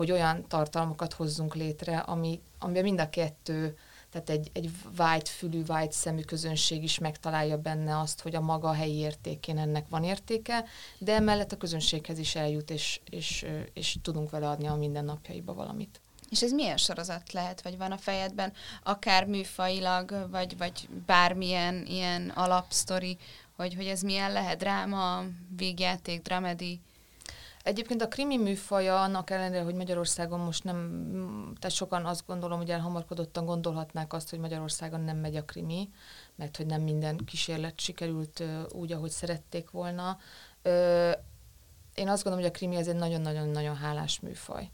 hogy 0.00 0.10
olyan 0.10 0.44
tartalmakat 0.48 1.12
hozzunk 1.12 1.54
létre, 1.54 1.98
ami, 1.98 2.40
amiben 2.58 2.82
mind 2.82 3.00
a 3.00 3.10
kettő 3.10 3.76
tehát 4.10 4.30
egy, 4.30 4.50
egy 4.52 4.70
vájt 4.96 5.28
fülű, 5.28 5.64
vájt 5.64 5.92
szemű 5.92 6.20
közönség 6.20 6.82
is 6.82 6.98
megtalálja 6.98 7.58
benne 7.58 7.98
azt, 7.98 8.20
hogy 8.20 8.34
a 8.34 8.40
maga 8.40 8.72
helyi 8.72 8.96
értékén 8.96 9.58
ennek 9.58 9.88
van 9.88 10.04
értéke, 10.04 10.64
de 10.98 11.14
emellett 11.14 11.52
a 11.52 11.56
közönséghez 11.56 12.18
is 12.18 12.34
eljut, 12.34 12.70
és, 12.70 13.00
és, 13.10 13.46
és 13.72 13.96
tudunk 14.02 14.30
vele 14.30 14.48
adni 14.48 14.66
a 14.66 14.74
mindennapjaiba 14.74 15.54
valamit. 15.54 16.00
És 16.30 16.42
ez 16.42 16.52
milyen 16.52 16.76
sorozat 16.76 17.32
lehet, 17.32 17.62
vagy 17.62 17.76
van 17.76 17.92
a 17.92 17.98
fejedben, 17.98 18.52
akár 18.82 19.26
műfailag, 19.26 20.26
vagy, 20.30 20.56
vagy 20.56 20.88
bármilyen 21.06 21.86
ilyen 21.86 22.28
alapsztori, 22.28 23.18
hogy, 23.56 23.74
hogy 23.74 23.86
ez 23.86 24.02
milyen 24.02 24.32
lehet? 24.32 24.58
Dráma, 24.58 25.24
végjáték, 25.56 26.22
dramedi? 26.22 26.80
Egyébként 27.62 28.02
a 28.02 28.08
krimi 28.08 28.36
műfaja, 28.36 29.02
annak 29.02 29.30
ellenére, 29.30 29.62
hogy 29.62 29.74
Magyarországon 29.74 30.40
most 30.40 30.64
nem, 30.64 31.02
tehát 31.58 31.76
sokan 31.76 32.06
azt 32.06 32.26
gondolom, 32.26 32.58
hogy 32.58 32.70
elhamarkodottan 32.70 33.44
gondolhatnák 33.44 34.12
azt, 34.12 34.30
hogy 34.30 34.38
Magyarországon 34.38 35.00
nem 35.00 35.16
megy 35.16 35.36
a 35.36 35.44
krimi, 35.44 35.90
mert 36.34 36.56
hogy 36.56 36.66
nem 36.66 36.82
minden 36.82 37.16
kísérlet 37.16 37.80
sikerült 37.80 38.42
úgy, 38.68 38.92
ahogy 38.92 39.10
szerették 39.10 39.70
volna. 39.70 40.18
Én 41.94 42.08
azt 42.08 42.22
gondolom, 42.22 42.38
hogy 42.38 42.54
a 42.54 42.58
krimi 42.58 42.76
ez 42.76 42.88
egy 42.88 42.96
nagyon-nagyon-nagyon 42.96 43.76
hálás 43.76 44.20
műfaj 44.20 44.70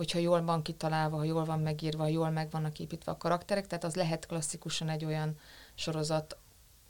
hogyha 0.00 0.18
jól 0.18 0.44
van 0.44 0.62
kitalálva, 0.62 1.16
ha 1.16 1.24
jól 1.24 1.44
van 1.44 1.60
megírva, 1.60 2.02
ha 2.02 2.08
jól 2.08 2.30
meg 2.30 2.50
vannak 2.50 2.78
építve 2.78 3.12
a 3.12 3.16
karakterek, 3.16 3.66
tehát 3.66 3.84
az 3.84 3.94
lehet 3.94 4.26
klasszikusan 4.26 4.88
egy 4.88 5.04
olyan 5.04 5.38
sorozat, 5.74 6.36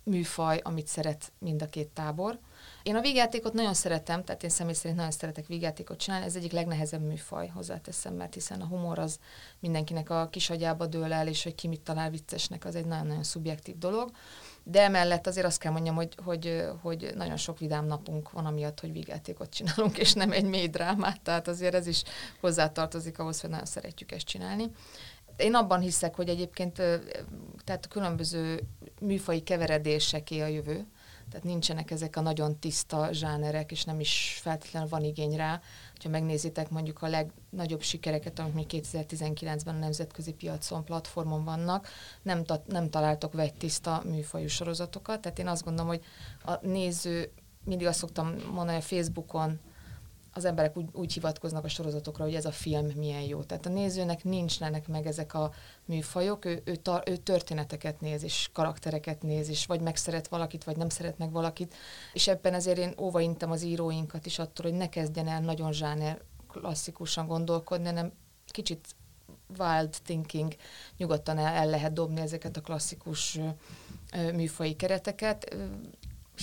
műfaj, 0.02 0.60
amit 0.62 0.86
szeret 0.86 1.32
mind 1.38 1.62
a 1.62 1.66
két 1.66 1.88
tábor. 1.88 2.38
Én 2.82 2.96
a 2.96 3.00
vígjátékot 3.00 3.52
nagyon 3.52 3.74
szeretem, 3.74 4.24
tehát 4.24 4.42
én 4.42 4.50
személy 4.50 4.74
szerint 4.74 4.96
nagyon 4.96 5.10
szeretek 5.10 5.46
vígjátékot 5.46 5.98
csinálni, 5.98 6.24
ez 6.24 6.36
egyik 6.36 6.52
legnehezebb 6.52 7.02
műfaj, 7.02 7.46
hozzáteszem, 7.46 8.14
mert 8.14 8.34
hiszen 8.34 8.60
a 8.60 8.66
humor 8.66 8.98
az 8.98 9.18
mindenkinek 9.58 10.10
a 10.10 10.28
kis 10.30 10.50
agyába 10.50 10.86
dől 10.86 11.12
el, 11.12 11.28
és 11.28 11.42
hogy 11.42 11.54
ki 11.54 11.68
mit 11.68 11.80
talál 11.80 12.10
viccesnek, 12.10 12.64
az 12.64 12.74
egy 12.74 12.86
nagyon-nagyon 12.86 13.22
szubjektív 13.22 13.78
dolog. 13.78 14.10
De 14.62 14.82
emellett 14.82 15.26
azért 15.26 15.46
azt 15.46 15.58
kell 15.58 15.72
mondjam, 15.72 15.94
hogy, 15.94 16.14
hogy, 16.24 16.64
hogy 16.82 17.12
nagyon 17.14 17.36
sok 17.36 17.58
vidám 17.58 17.86
napunk 17.86 18.30
van, 18.30 18.46
amiatt, 18.46 18.80
hogy 18.80 18.92
vígjátékot 18.92 19.50
csinálunk, 19.50 19.98
és 19.98 20.12
nem 20.12 20.32
egy 20.32 20.44
mély 20.44 20.68
drámát, 20.68 21.20
tehát 21.20 21.48
azért 21.48 21.74
ez 21.74 21.86
is 21.86 22.02
hozzátartozik 22.40 23.18
ahhoz, 23.18 23.40
hogy 23.40 23.50
nagyon 23.50 23.66
szeretjük 23.66 24.12
ezt 24.12 24.26
csinálni. 24.26 24.70
Én 25.36 25.54
abban 25.54 25.80
hiszek, 25.80 26.14
hogy 26.14 26.28
egyébként 26.28 26.74
tehát 27.64 27.84
a 27.84 27.88
különböző 27.88 28.60
műfai 29.00 29.40
keveredéseké 29.42 30.40
a 30.40 30.46
jövő, 30.46 30.86
tehát 31.30 31.46
nincsenek 31.46 31.90
ezek 31.90 32.16
a 32.16 32.20
nagyon 32.20 32.58
tiszta 32.58 33.12
zsánerek, 33.12 33.70
és 33.70 33.84
nem 33.84 34.00
is 34.00 34.38
feltétlenül 34.42 34.88
van 34.88 35.04
igény 35.04 35.36
rá. 35.36 35.60
Ha 36.02 36.08
megnézitek 36.08 36.70
mondjuk 36.70 37.02
a 37.02 37.08
legnagyobb 37.08 37.82
sikereket, 37.82 38.38
amik 38.38 38.54
még 38.54 38.66
2019-ben 38.70 39.74
a 39.74 39.78
nemzetközi 39.78 40.32
piacon, 40.32 40.84
platformon 40.84 41.44
vannak, 41.44 41.88
nem, 42.22 42.44
ta- 42.44 42.66
nem 42.66 42.90
találtok 42.90 43.32
vegy 43.32 43.54
tiszta 43.54 44.02
műfajú 44.04 44.48
sorozatokat. 44.48 45.20
Tehát 45.20 45.38
én 45.38 45.48
azt 45.48 45.64
gondolom, 45.64 45.90
hogy 45.90 46.04
a 46.44 46.66
néző, 46.66 47.32
mindig 47.64 47.86
azt 47.86 47.98
szoktam 47.98 48.34
mondani 48.52 48.78
a 48.78 48.80
Facebookon, 48.80 49.60
az 50.32 50.44
emberek 50.44 50.76
úgy, 50.76 50.88
úgy 50.92 51.12
hivatkoznak 51.12 51.64
a 51.64 51.68
sorozatokra, 51.68 52.24
hogy 52.24 52.34
ez 52.34 52.44
a 52.44 52.50
film 52.50 52.86
milyen 52.86 53.22
jó. 53.22 53.42
Tehát 53.42 53.66
a 53.66 53.68
nézőnek 53.68 54.24
nincsenek 54.24 54.88
meg 54.88 55.06
ezek 55.06 55.34
a 55.34 55.52
műfajok, 55.84 56.44
ő, 56.44 56.62
ő, 56.64 56.76
tar, 56.76 57.02
ő 57.06 57.16
történeteket 57.16 58.00
néz, 58.00 58.22
és 58.22 58.48
karaktereket 58.52 59.22
néz, 59.22 59.48
és 59.48 59.66
vagy 59.66 59.80
megszeret 59.80 60.28
valakit, 60.28 60.64
vagy 60.64 60.76
nem 60.76 60.88
szeret 60.88 61.18
meg 61.18 61.32
valakit, 61.32 61.74
és 62.12 62.28
ebben 62.28 62.54
ezért 62.54 62.78
én 62.78 62.94
óvaintem 62.98 63.50
az 63.50 63.62
íróinkat 63.62 64.26
is 64.26 64.38
attól, 64.38 64.70
hogy 64.70 64.78
ne 64.78 64.88
kezdjen 64.88 65.28
el 65.28 65.40
nagyon 65.40 65.72
zsáner 65.72 66.20
klasszikusan 66.48 67.26
gondolkodni, 67.26 67.86
hanem 67.86 68.12
kicsit 68.46 68.94
wild 69.58 69.96
thinking, 70.04 70.54
nyugodtan 70.96 71.38
el, 71.38 71.54
el 71.54 71.66
lehet 71.66 71.92
dobni 71.92 72.20
ezeket 72.20 72.56
a 72.56 72.60
klasszikus 72.60 73.38
műfai 74.32 74.76
kereteket 74.76 75.56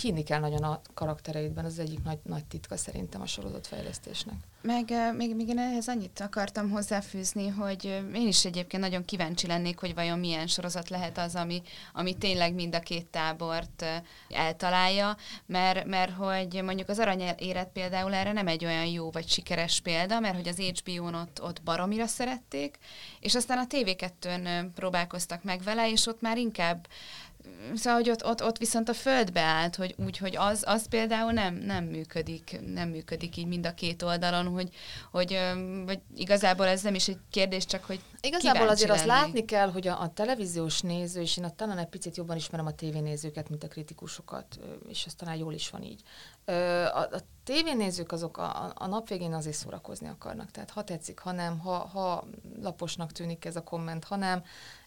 hinni 0.01 0.23
kell 0.23 0.39
nagyon 0.39 0.63
a 0.63 0.81
karaktereidben, 0.93 1.65
az 1.65 1.79
egyik 1.79 2.03
nagy, 2.03 2.19
nagy 2.23 2.45
titka 2.45 2.77
szerintem 2.77 3.21
a 3.21 3.25
sorozatfejlesztésnek. 3.25 4.35
Meg 4.61 4.93
még, 5.15 5.35
még 5.35 5.47
én 5.47 5.59
ehhez 5.59 5.87
annyit 5.87 6.19
akartam 6.19 6.69
hozzáfűzni, 6.69 7.47
hogy 7.47 7.85
én 8.13 8.27
is 8.27 8.45
egyébként 8.45 8.83
nagyon 8.83 9.05
kíváncsi 9.05 9.47
lennék, 9.47 9.79
hogy 9.79 9.93
vajon 9.93 10.19
milyen 10.19 10.47
sorozat 10.47 10.89
lehet 10.89 11.17
az, 11.17 11.35
ami, 11.35 11.61
ami 11.93 12.17
tényleg 12.17 12.53
mind 12.53 12.75
a 12.75 12.79
két 12.79 13.05
tábort 13.05 13.85
eltalálja, 14.29 15.17
mert, 15.45 15.85
mert 15.85 16.11
hogy 16.11 16.61
mondjuk 16.63 16.89
az 16.89 16.99
arany 16.99 17.33
élet 17.37 17.69
például 17.69 18.13
erre 18.13 18.31
nem 18.31 18.47
egy 18.47 18.65
olyan 18.65 18.85
jó 18.85 19.11
vagy 19.11 19.27
sikeres 19.27 19.79
példa, 19.81 20.19
mert 20.19 20.35
hogy 20.35 20.47
az 20.47 20.59
HBO-n 20.59 21.13
ott, 21.13 21.41
ott 21.41 21.61
baromira 21.61 22.07
szerették, 22.07 22.77
és 23.19 23.35
aztán 23.35 23.57
a 23.57 23.67
TV2-n 23.69 24.67
próbálkoztak 24.75 25.43
meg 25.43 25.61
vele, 25.63 25.91
és 25.91 26.07
ott 26.07 26.21
már 26.21 26.37
inkább 26.37 26.87
szóval, 27.75 27.99
hogy 27.99 28.09
ott, 28.09 28.25
ott, 28.25 28.43
ott 28.43 28.57
viszont 28.57 28.89
a 28.89 28.93
földbe 28.93 29.41
állt, 29.41 29.75
hogy 29.75 29.95
úgy, 30.05 30.17
hogy 30.17 30.35
az, 30.35 30.63
az 30.65 30.87
például 30.87 31.31
nem, 31.31 31.55
nem 31.55 31.83
működik, 31.83 32.59
nem 32.65 32.89
működik 32.89 33.37
így 33.37 33.47
mind 33.47 33.65
a 33.65 33.73
két 33.73 34.01
oldalon, 34.01 34.47
hogy, 34.47 34.69
hogy 35.11 35.39
vagy 35.85 35.99
igazából 36.15 36.65
ez 36.65 36.81
nem 36.81 36.95
is 36.95 37.07
egy 37.07 37.19
kérdés, 37.29 37.65
csak 37.65 37.83
hogy 37.83 37.99
Igazából 38.21 38.69
azért 38.69 38.89
lenni. 38.89 38.99
azt 38.99 39.09
látni 39.09 39.45
kell, 39.45 39.71
hogy 39.71 39.87
a, 39.87 40.01
a 40.01 40.13
televíziós 40.13 40.81
néző, 40.81 41.21
és 41.21 41.37
én 41.37 41.43
a, 41.43 41.49
talán 41.49 41.77
egy 41.77 41.87
picit 41.87 42.17
jobban 42.17 42.35
ismerem 42.35 42.65
a 42.65 42.71
tévénézőket, 42.71 43.49
mint 43.49 43.63
a 43.63 43.67
kritikusokat, 43.67 44.59
és 44.87 45.05
ez 45.05 45.13
talán 45.13 45.35
jól 45.35 45.53
is 45.53 45.69
van 45.69 45.83
így. 45.83 46.01
A, 46.93 46.99
a 46.99 47.19
tévénézők 47.43 48.11
azok 48.11 48.37
a, 48.37 48.71
a 48.75 48.87
nap 48.87 49.07
végén 49.07 49.33
azért 49.33 49.55
szórakozni 49.55 50.07
akarnak, 50.07 50.51
tehát 50.51 50.69
ha 50.69 50.83
tetszik, 50.83 51.19
ha 51.19 51.31
nem, 51.31 51.59
ha, 51.59 51.77
ha 51.77 52.27
laposnak 52.61 53.11
tűnik 53.11 53.45
ez 53.45 53.55
a 53.55 53.63
komment, 53.63 54.03
ha 54.03 54.15
nem, 54.15 54.43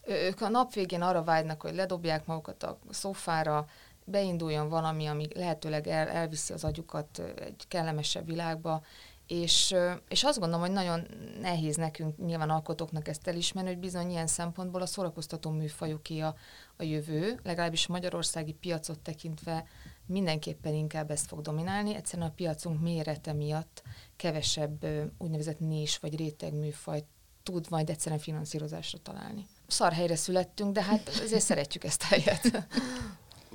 ők 0.06 0.40
a 0.40 0.48
nap 0.48 0.72
végén 0.74 1.02
arra 1.02 1.22
vágynak, 1.22 1.62
hogy 1.62 1.74
ledobják 1.74 2.26
magukat 2.26 2.62
a 2.62 2.78
szofára, 2.90 3.66
beinduljon 4.04 4.68
valami, 4.68 5.06
ami 5.06 5.28
lehetőleg 5.34 5.86
el, 5.86 6.08
elviszi 6.08 6.52
az 6.52 6.64
agyukat 6.64 7.18
egy 7.18 7.64
kellemesebb 7.68 8.26
világba, 8.26 8.82
és, 9.26 9.74
és 10.08 10.24
azt 10.24 10.38
gondolom, 10.38 10.64
hogy 10.64 10.74
nagyon 10.74 11.06
nehéz 11.40 11.76
nekünk, 11.76 12.18
nyilván 12.18 12.50
alkotóknak 12.50 13.08
ezt 13.08 13.28
elismerni, 13.28 13.70
hogy 13.70 13.78
bizony 13.78 14.10
ilyen 14.10 14.26
szempontból 14.26 14.82
a 14.82 14.86
szórakoztató 14.86 15.50
műfajoké 15.50 16.20
a, 16.20 16.34
a 16.76 16.82
jövő, 16.82 17.40
legalábbis 17.42 17.88
a 17.88 17.92
magyarországi 17.92 18.52
piacot 18.52 18.98
tekintve 18.98 19.64
mindenképpen 20.06 20.74
inkább 20.74 21.10
ezt 21.10 21.26
fog 21.26 21.40
dominálni. 21.40 21.94
Egyszerűen 21.94 22.28
a 22.28 22.32
piacunk 22.32 22.80
mérete 22.80 23.32
miatt 23.32 23.82
kevesebb 24.16 24.86
úgynevezett 25.18 25.60
nés 25.60 25.98
vagy 25.98 26.16
réteg 26.16 26.54
műfajt 26.54 27.04
tud 27.42 27.66
majd 27.70 27.90
egyszerűen 27.90 28.20
finanszírozásra 28.20 28.98
találni. 28.98 29.46
Szar 29.70 29.92
helyre 29.92 30.16
születtünk, 30.16 30.72
de 30.72 30.82
hát 30.82 31.08
azért 31.08 31.42
szeretjük 31.42 31.84
ezt 31.84 32.02
a 32.02 32.06
helyet. 32.06 32.68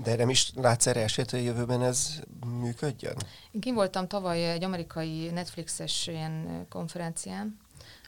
De 0.04 0.16
nem 0.16 0.30
is 0.30 0.52
látsz 0.56 0.88
erre 0.88 1.02
esélyt, 1.02 1.30
hogy 1.30 1.40
a 1.40 1.44
jövőben 1.44 1.84
ez 1.84 2.20
működjön? 2.60 3.16
Én 3.52 3.62
kim 3.62 3.76
voltam 3.76 4.08
tavaly 4.08 4.52
egy 4.52 4.64
amerikai 4.64 5.30
Netflixes 5.30 6.08
ilyen 6.08 6.66
konferencián, 6.70 7.60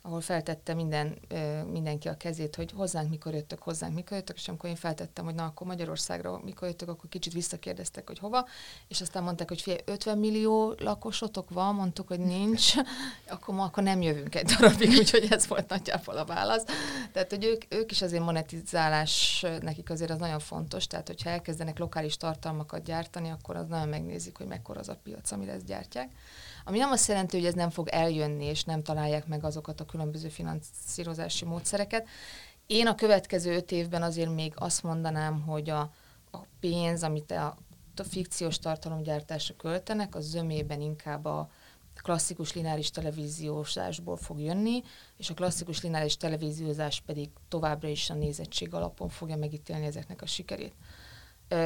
ahol 0.08 0.22
feltette 0.22 0.74
minden, 0.74 1.17
mindenki 1.72 2.08
a 2.08 2.17
kezét, 2.17 2.56
hogy 2.56 2.72
hozzánk 2.76 3.10
mikor 3.10 3.34
jöttök, 3.34 3.62
hozzánk 3.62 3.93
mikor 3.93 4.17
jöttök, 4.17 4.36
és 4.36 4.48
amikor 4.48 4.70
én 4.70 4.76
feltettem, 4.76 5.26
hogy 5.26 5.36
na 5.36 5.46
akkor 5.46 5.67
Magyarországra 5.67 6.39
mikor 6.43 6.67
jöttök, 6.67 6.89
akkor 6.89 7.10
kicsit 7.10 7.34
visszakérdeztek, 7.34 8.08
hogy 8.08 8.20
hova, 8.20 8.48
és 8.88 9.02
aztán 9.02 9.24
mondták, 9.24 9.48
hogy 9.48 9.62
figyelj, 9.62 9.82
50 9.86 10.17
millió 10.17 10.76
lakosotok 10.78 11.50
van, 11.50 11.76
mondtuk, 11.76 12.08
hogy 12.08 12.20
nincs, 12.20 12.74
akkor 13.28 13.56
ma 13.56 13.63
akkor 13.63 13.84
nem 13.84 14.02
jövünk 14.02 14.36
egy 14.36 14.46
darabig, 14.46 14.89
úgyhogy 15.00 15.28
ez 15.30 15.48
volt 15.48 15.70
nagyjából 15.70 16.17
a 16.17 16.26
válasz. 16.26 16.63
Tehát, 17.12 17.30
hogy 17.30 17.46
ők, 17.46 17.74
ők 17.74 17.91
is 17.91 18.02
azért 18.02 18.24
monetizálás, 18.24 19.46
nekik 19.62 19.89
azért 19.89 20.12
az 20.12 20.20
nagyon 20.20 20.39
fontos, 20.39 20.88
tehát 20.88 21.08
hogyha 21.08 21.30
elkezdenek 21.30 21.80
lokális 21.80 22.17
tartalmakat 22.17 22.84
gyártani, 22.84 23.30
akkor 23.30 23.56
az 23.56 23.67
nagyon 23.67 23.89
megnézik, 23.89 24.38
hogy 24.38 24.48
mekkora 24.48 24.80
az 24.80 24.89
a 24.89 25.00
piac, 25.04 25.32
amire 25.32 25.52
ezt 25.52 25.65
gyártják. 25.65 26.10
Ami 26.67 26.77
nem 26.77 26.91
azt 26.91 27.08
jelenti, 27.08 27.38
hogy 27.38 27.45
ez 27.45 27.53
nem 27.53 27.69
fog 27.69 27.88
eljönni, 27.88 28.45
és 28.45 28.63
nem 28.63 28.84
találják 28.84 29.27
meg 29.27 29.43
azokat 29.43 29.80
a 29.80 29.86
különböző 29.86 30.27
finanszírozási 30.27 31.45
módszereket. 31.45 32.08
Én 32.65 32.88
a 32.88 32.95
következő 32.95 33.56
öt 33.56 33.71
évben 33.71 34.03
azért 34.03 34.34
még 34.34 34.53
azt 34.56 34.84
mondanám, 34.84 35.41
hogy 35.41 35.69
a, 35.69 35.80
a 36.32 36.38
pénz, 36.60 37.03
amit 37.03 37.32
a, 37.32 37.58
fikciós 38.10 38.60
tartalomgyártásra 38.60 39.56
költenek, 39.56 40.15
az 40.15 40.25
zömében 40.25 40.82
inkább 40.82 41.25
a 41.25 41.49
klasszikus 41.95 42.53
lineáris 42.53 42.91
televíziózásból 42.91 44.17
fog 44.17 44.39
jönni, 44.39 44.82
és 45.17 45.30
a 45.30 45.34
klasszikus 45.34 45.84
lineáris 45.84 46.17
televíziózás 46.17 47.01
pedig 47.06 47.30
továbbra 47.47 47.88
is 47.88 48.10
a 48.10 48.13
nézettség 48.13 48.73
alapon 48.73 49.10
fogja 49.10 49.36
megítélni 49.38 49.86
ezeknek 49.86 50.21
a 50.21 50.25
sikerét. 50.25 50.73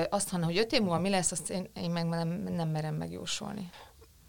Azt 0.10 0.30
hanem, 0.30 0.46
hogy 0.46 0.58
öt 0.58 0.72
év 0.72 0.82
múlva 0.82 1.00
mi 1.00 1.10
lesz, 1.10 1.32
azt 1.32 1.50
én, 1.50 1.70
én 1.74 1.92
meg 1.92 2.06
nem, 2.06 2.30
nem 2.30 2.70
merem 2.70 2.96
megjósolni. 2.96 3.70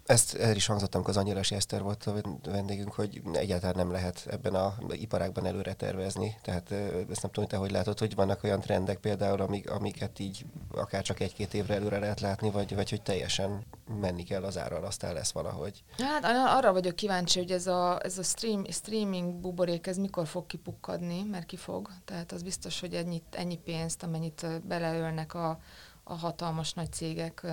Ezt 0.05 0.35
el 0.35 0.55
is 0.55 0.65
hangzott, 0.65 0.95
amikor 0.95 1.09
az 1.09 1.17
Angyalasi 1.17 1.55
Eszter 1.55 1.81
volt 1.81 2.03
a 2.05 2.13
vendégünk, 2.43 2.93
hogy 2.93 3.21
egyáltalán 3.33 3.75
nem 3.75 3.91
lehet 3.91 4.27
ebben 4.31 4.55
a 4.55 4.75
iparágban 4.89 5.45
előre 5.45 5.73
tervezni. 5.73 6.37
Tehát 6.41 6.71
ezt 7.09 7.21
nem 7.21 7.31
tudom, 7.31 7.49
te 7.49 7.57
hogy 7.57 7.71
látod, 7.71 7.99
hogy 7.99 8.15
vannak 8.15 8.43
olyan 8.43 8.59
trendek 8.59 8.97
például, 8.97 9.41
amik, 9.41 9.69
amiket 9.69 10.19
így 10.19 10.45
akár 10.71 11.01
csak 11.01 11.19
egy-két 11.19 11.53
évre 11.53 11.73
előre 11.73 11.99
lehet 11.99 12.19
látni, 12.19 12.51
vagy, 12.51 12.75
vagy 12.75 12.89
hogy 12.89 13.01
teljesen 13.01 13.65
menni 13.99 14.23
kell 14.23 14.43
az 14.43 14.57
árral, 14.57 14.85
aztán 14.85 15.13
lesz 15.13 15.31
valahogy. 15.31 15.83
Hát 15.97 16.23
arra 16.57 16.71
vagyok 16.71 16.95
kíváncsi, 16.95 17.39
hogy 17.39 17.51
ez 17.51 17.67
a, 17.67 17.99
ez 18.03 18.17
a 18.17 18.23
stream, 18.23 18.65
streaming 18.69 19.33
buborék, 19.33 19.87
ez 19.87 19.97
mikor 19.97 20.27
fog 20.27 20.45
kipukkadni, 20.45 21.23
mert 21.23 21.45
ki 21.45 21.57
fog. 21.57 21.89
Tehát 22.05 22.31
az 22.31 22.43
biztos, 22.43 22.79
hogy 22.79 22.93
ennyit, 22.93 23.35
ennyi 23.35 23.57
pénzt, 23.57 24.03
amennyit 24.03 24.61
beleölnek 24.67 25.33
a, 25.33 25.59
a 26.03 26.13
hatalmas 26.13 26.73
nagy 26.73 26.91
cégek, 26.91 27.45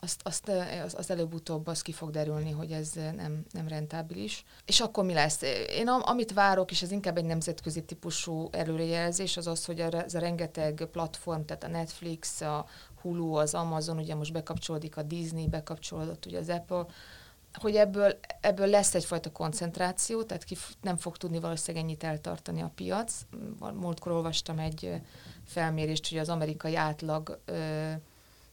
azt, 0.00 0.20
azt 0.24 0.48
az, 0.84 0.94
az 0.94 1.10
előbb-utóbb 1.10 1.66
az 1.66 1.82
ki 1.82 1.92
fog 1.92 2.10
derülni, 2.10 2.50
hogy 2.50 2.72
ez 2.72 2.92
nem, 2.92 3.44
nem 3.50 3.68
rentábilis. 3.68 4.44
És 4.64 4.80
akkor 4.80 5.04
mi 5.04 5.12
lesz? 5.12 5.42
Én 5.68 5.88
amit 5.88 6.32
várok, 6.32 6.70
és 6.70 6.82
ez 6.82 6.90
inkább 6.90 7.16
egy 7.16 7.24
nemzetközi 7.24 7.84
típusú 7.84 8.48
előrejelzés, 8.52 9.36
az 9.36 9.46
az, 9.46 9.64
hogy 9.64 9.80
ez 9.80 10.14
a 10.14 10.18
rengeteg 10.18 10.88
platform, 10.92 11.42
tehát 11.42 11.64
a 11.64 11.68
Netflix, 11.68 12.40
a 12.40 12.66
Hulu, 13.00 13.32
az 13.34 13.54
Amazon, 13.54 13.98
ugye 13.98 14.14
most 14.14 14.32
bekapcsolódik 14.32 14.96
a 14.96 15.02
Disney, 15.02 15.48
bekapcsolódott 15.48 16.26
ugye 16.26 16.38
az 16.38 16.48
Apple, 16.48 16.86
hogy 17.52 17.76
ebből, 17.76 18.18
ebből 18.40 18.66
lesz 18.66 18.94
egyfajta 18.94 19.32
koncentráció, 19.32 20.22
tehát 20.22 20.44
ki 20.44 20.56
nem 20.82 20.96
fog 20.96 21.16
tudni 21.16 21.40
valószínűleg 21.40 21.86
ennyit 21.86 22.04
eltartani 22.04 22.60
a 22.60 22.72
piac. 22.74 23.14
Múltkor 23.74 24.12
olvastam 24.12 24.58
egy 24.58 25.00
felmérést, 25.44 26.08
hogy 26.08 26.18
az 26.18 26.28
amerikai 26.28 26.76
átlag 26.76 27.40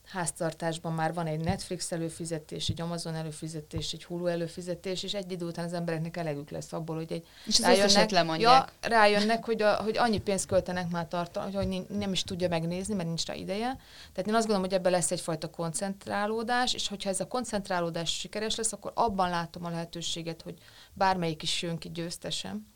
háztartásban 0.05 0.93
már 0.93 1.13
van 1.13 1.27
egy 1.27 1.39
Netflix 1.39 1.91
előfizetés, 1.91 2.69
egy 2.69 2.81
Amazon 2.81 3.15
előfizetés, 3.15 3.93
egy 3.93 4.03
Hulu 4.03 4.25
előfizetés, 4.25 5.03
és 5.03 5.13
egy 5.13 5.31
idő 5.31 5.45
után 5.45 5.65
az 5.65 5.73
embereknek 5.73 6.17
elegük 6.17 6.49
lesz 6.49 6.73
abból, 6.73 6.95
hogy 6.95 7.11
egy 7.11 7.25
és 7.45 7.59
rájönnek, 7.59 8.39
ja, 8.39 8.65
rájönnek 8.81 9.45
hogy, 9.45 9.61
a, 9.61 9.75
hogy 9.75 9.97
annyi 9.97 10.19
pénzt 10.19 10.45
költenek 10.45 10.89
már 10.89 11.07
tartalom, 11.07 11.53
hogy 11.53 11.85
nem 11.89 12.11
is 12.11 12.23
tudja 12.23 12.47
megnézni, 12.47 12.93
mert 12.93 13.07
nincs 13.07 13.25
rá 13.25 13.33
ideje. 13.33 13.77
Tehát 14.13 14.27
én 14.27 14.35
azt 14.35 14.47
gondolom, 14.47 14.61
hogy 14.61 14.73
ebben 14.73 14.91
lesz 14.91 15.11
egyfajta 15.11 15.49
koncentrálódás, 15.49 16.73
és 16.73 16.87
hogyha 16.87 17.09
ez 17.09 17.19
a 17.19 17.27
koncentrálódás 17.27 18.17
sikeres 18.17 18.55
lesz, 18.55 18.73
akkor 18.73 18.91
abban 18.95 19.29
látom 19.29 19.65
a 19.65 19.69
lehetőséget, 19.69 20.41
hogy 20.41 20.57
bármelyik 20.93 21.43
is 21.43 21.61
jön 21.61 21.77
ki 21.77 21.89
győztesem 21.89 22.73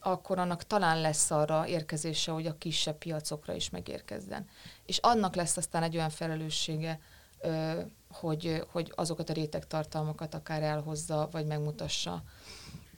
akkor 0.00 0.38
annak 0.38 0.62
talán 0.62 1.00
lesz 1.00 1.30
arra 1.30 1.66
érkezése, 1.66 2.32
hogy 2.32 2.46
a 2.46 2.58
kisebb 2.58 2.98
piacokra 2.98 3.54
is 3.54 3.70
megérkezzen. 3.70 4.46
És 4.86 4.98
annak 4.98 5.34
lesz 5.34 5.56
aztán 5.56 5.82
egy 5.82 5.96
olyan 5.96 6.10
felelőssége, 6.10 7.00
hogy, 8.12 8.64
hogy 8.72 8.92
azokat 8.94 9.30
a 9.30 9.32
rétegtartalmakat 9.32 10.34
akár 10.34 10.62
elhozza, 10.62 11.28
vagy 11.32 11.46
megmutassa. 11.46 12.22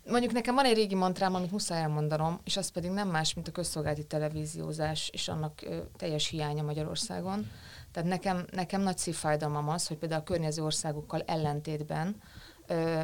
Mondjuk 0.07 0.33
nekem 0.33 0.55
van 0.55 0.65
egy 0.65 0.75
régi 0.75 0.95
mantrám, 0.95 1.35
amit 1.35 1.51
muszáj 1.51 1.83
elmondanom, 1.83 2.41
és 2.45 2.57
az 2.57 2.69
pedig 2.69 2.91
nem 2.91 3.09
más, 3.09 3.35
mint 3.35 3.49
a 3.49 3.53
közszolgálati 3.53 4.05
televíziózás, 4.05 5.09
és 5.13 5.29
annak 5.29 5.65
teljes 5.97 6.29
hiánya 6.29 6.63
Magyarországon. 6.63 7.51
Tehát 7.93 8.09
nekem, 8.09 8.47
nekem 8.51 8.81
nagy 8.81 8.99
szívfájdalmam 8.99 9.69
az, 9.69 9.87
hogy 9.87 9.97
például 9.97 10.21
a 10.21 10.25
környező 10.25 10.63
országokkal 10.63 11.23
ellentétben 11.27 12.23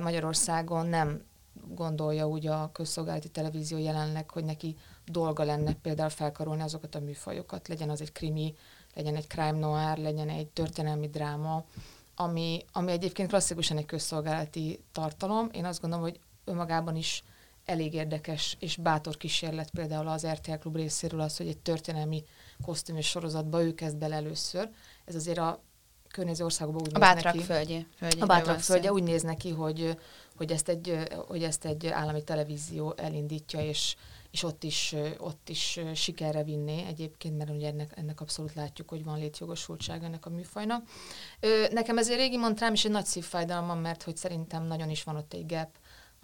Magyarországon 0.02 0.86
nem 0.86 1.22
gondolja 1.68 2.28
úgy 2.28 2.46
a 2.46 2.70
közszolgálati 2.72 3.28
televízió 3.28 3.78
jelenleg, 3.78 4.30
hogy 4.30 4.44
neki 4.44 4.76
dolga 5.06 5.44
lenne 5.44 5.74
például 5.74 6.08
felkarolni 6.08 6.62
azokat 6.62 6.94
a 6.94 7.00
műfajokat, 7.00 7.68
legyen 7.68 7.90
az 7.90 8.00
egy 8.00 8.12
krimi, 8.12 8.54
legyen 8.94 9.16
egy 9.16 9.26
crime 9.26 9.58
noir, 9.58 9.98
legyen 9.98 10.28
egy 10.28 10.46
történelmi 10.46 11.08
dráma, 11.08 11.64
ami, 12.14 12.64
ami 12.72 12.92
egyébként 12.92 13.28
klasszikusan 13.28 13.76
egy 13.76 13.86
közszolgálati 13.86 14.80
tartalom. 14.92 15.48
Én 15.52 15.64
azt 15.64 15.80
gondolom, 15.80 16.04
hogy 16.04 16.20
önmagában 16.44 16.96
is 16.96 17.24
elég 17.64 17.94
érdekes 17.94 18.56
és 18.60 18.76
bátor 18.76 19.16
kísérlet 19.16 19.70
például 19.70 20.08
az 20.08 20.26
RTL 20.26 20.52
Klub 20.52 20.76
részéről 20.76 21.20
az, 21.20 21.36
hogy 21.36 21.48
egy 21.48 21.58
történelmi 21.58 22.24
kosztümös 22.64 23.06
sorozatba 23.06 23.62
ő 23.62 23.74
kezd 23.74 23.96
bele 23.96 24.14
először. 24.14 24.70
Ez 25.04 25.14
azért 25.14 25.38
a 25.38 25.60
környező 26.16 26.44
országokban 26.44 26.82
úgy 26.82 27.02
a 27.02 27.14
néz 27.14 27.22
neki. 27.22 27.42
Földje, 27.42 27.86
földje. 27.96 28.22
A 28.22 28.26
Bátrak 28.26 28.60
földje 28.60 28.92
úgy 28.92 29.02
néz 29.02 29.22
neki, 29.22 29.50
hogy, 29.50 29.98
hogy, 30.36 30.52
ezt 30.52 30.68
egy, 30.68 30.98
hogy 31.26 31.42
ezt 31.42 31.64
egy 31.64 31.86
állami 31.86 32.24
televízió 32.24 32.94
elindítja, 32.96 33.60
és, 33.60 33.96
és 34.30 34.42
ott 34.42 34.64
is, 34.64 34.94
ott 35.18 35.48
is 35.48 35.80
sikerre 35.94 36.42
vinné 36.42 36.84
egyébként, 36.86 37.36
mert 37.36 37.50
ugye 37.50 37.68
ennek, 37.68 37.92
ennek 37.96 38.20
abszolút 38.20 38.54
látjuk, 38.54 38.88
hogy 38.88 39.04
van 39.04 39.18
létjogosultság 39.18 40.02
ennek 40.02 40.26
a 40.26 40.30
műfajnak. 40.30 40.88
Nekem 41.70 41.98
ez 41.98 42.10
egy 42.10 42.16
régi 42.16 42.36
montrám, 42.36 42.72
és 42.72 42.84
egy 42.84 42.90
nagy 42.90 43.06
szívfájdalmam, 43.06 43.78
mert 43.78 44.02
hogy 44.02 44.16
szerintem 44.16 44.66
nagyon 44.66 44.90
is 44.90 45.02
van 45.02 45.16
ott 45.16 45.32
egy 45.32 45.46
gap, 45.46 45.68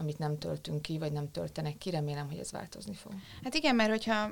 amit 0.03 0.19
nem 0.19 0.39
töltünk 0.39 0.83
ki, 0.83 0.99
vagy 0.99 1.13
nem 1.13 1.31
töltenek 1.31 1.79
ki. 1.79 1.91
Remélem, 1.91 2.29
hogy 2.29 2.39
ez 2.39 2.53
változni 2.53 2.95
fog. 2.95 3.13
Hát 3.45 3.55
igen, 3.55 3.75
mert 3.75 3.91
hogyha, 3.91 4.31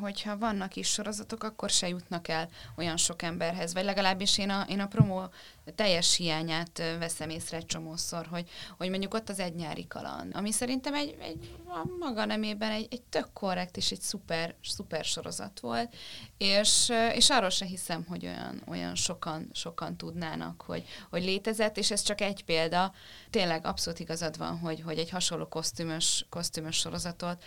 hogyha 0.00 0.38
vannak 0.38 0.76
is 0.76 0.88
sorozatok, 0.88 1.42
akkor 1.44 1.70
se 1.70 1.88
jutnak 1.88 2.28
el 2.28 2.48
olyan 2.76 2.96
sok 2.96 3.22
emberhez, 3.22 3.72
vagy 3.72 3.84
legalábbis 3.84 4.38
én 4.38 4.50
a, 4.50 4.66
én 4.68 4.80
a 4.80 4.86
promó 4.86 5.28
teljes 5.74 6.16
hiányát 6.16 6.82
veszem 6.98 7.30
észre 7.30 7.56
egy 7.56 7.66
csomószor, 7.66 8.26
hogy, 8.26 8.48
hogy 8.76 8.88
mondjuk 8.90 9.14
ott 9.14 9.28
az 9.28 9.38
egy 9.38 9.54
nyári 9.54 9.86
kaland, 9.86 10.36
ami 10.36 10.52
szerintem 10.52 10.94
egy, 10.94 11.16
egy 11.20 11.54
a 11.66 11.86
maga 11.98 12.24
nemében 12.24 12.70
egy, 12.70 12.86
egy 12.90 13.02
tök 13.02 13.32
korrekt 13.32 13.76
és 13.76 13.90
egy 13.90 14.00
szuper, 14.00 14.54
szuper 14.62 15.04
sorozat 15.04 15.60
volt, 15.60 15.94
és, 16.38 16.92
és 17.14 17.30
arról 17.30 17.50
se 17.50 17.64
hiszem, 17.64 18.04
hogy 18.08 18.26
olyan, 18.26 18.62
olyan 18.66 18.94
sokan, 18.94 19.50
sokan 19.52 19.96
tudnának, 19.96 20.62
hogy, 20.62 20.84
hogy 21.10 21.24
létezett, 21.24 21.76
és 21.76 21.90
ez 21.90 22.02
csak 22.02 22.20
egy 22.20 22.44
példa. 22.44 22.92
Tényleg 23.30 23.66
abszolút 23.66 24.00
igazad 24.00 24.38
van, 24.38 24.58
hogy, 24.58 24.80
hogy 24.80 24.98
egy 24.98 25.10
hasonló 25.12 25.48
kosztümös, 25.48 26.26
kosztümös 26.28 26.76
sorozatot 26.76 27.44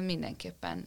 mindenképpen 0.00 0.86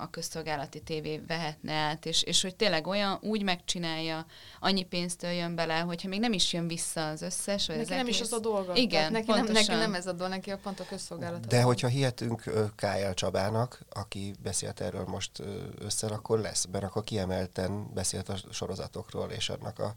a 0.00 0.10
közszolgálati 0.10 0.80
tévé 0.80 1.18
vehetne 1.26 1.72
át, 1.72 2.06
és, 2.06 2.22
és 2.22 2.42
hogy 2.42 2.56
tényleg 2.56 2.86
olyan, 2.86 3.18
úgy 3.22 3.42
megcsinálja, 3.42 4.26
annyi 4.60 4.82
pénzt 4.82 5.22
jön 5.22 5.54
bele, 5.54 5.78
hogyha 5.78 6.08
még 6.08 6.20
nem 6.20 6.32
is 6.32 6.52
jön 6.52 6.66
vissza 6.66 7.08
az 7.08 7.22
összes. 7.22 7.66
Vagy 7.66 7.76
neki 7.76 7.90
az 7.90 7.96
nem 7.96 8.06
egész... 8.06 8.14
is 8.14 8.20
az 8.20 8.32
a 8.32 8.38
dolga. 8.38 8.74
Igen, 8.74 9.12
neki 9.12 9.30
nem, 9.30 9.44
neki 9.44 9.72
nem 9.72 9.94
ez 9.94 10.06
a 10.06 10.12
dolga, 10.12 10.34
neki 10.34 10.50
a 10.50 10.58
pont 10.58 10.80
a 10.80 10.84
közszolgálat. 10.84 11.46
De 11.46 11.62
hogyha 11.62 11.88
hihetünk 11.88 12.42
Kájel 12.76 13.14
Csabának, 13.14 13.80
aki 13.90 14.34
beszélt 14.42 14.80
erről 14.80 15.04
most 15.04 15.42
össze, 15.78 16.06
akkor 16.06 16.38
lesz, 16.38 16.66
mert 16.72 16.84
akkor 16.84 17.04
kiemelten 17.04 17.92
beszélt 17.94 18.28
a 18.28 18.36
sorozatokról, 18.50 19.30
és 19.30 19.48
annak 19.48 19.78
a 19.78 19.94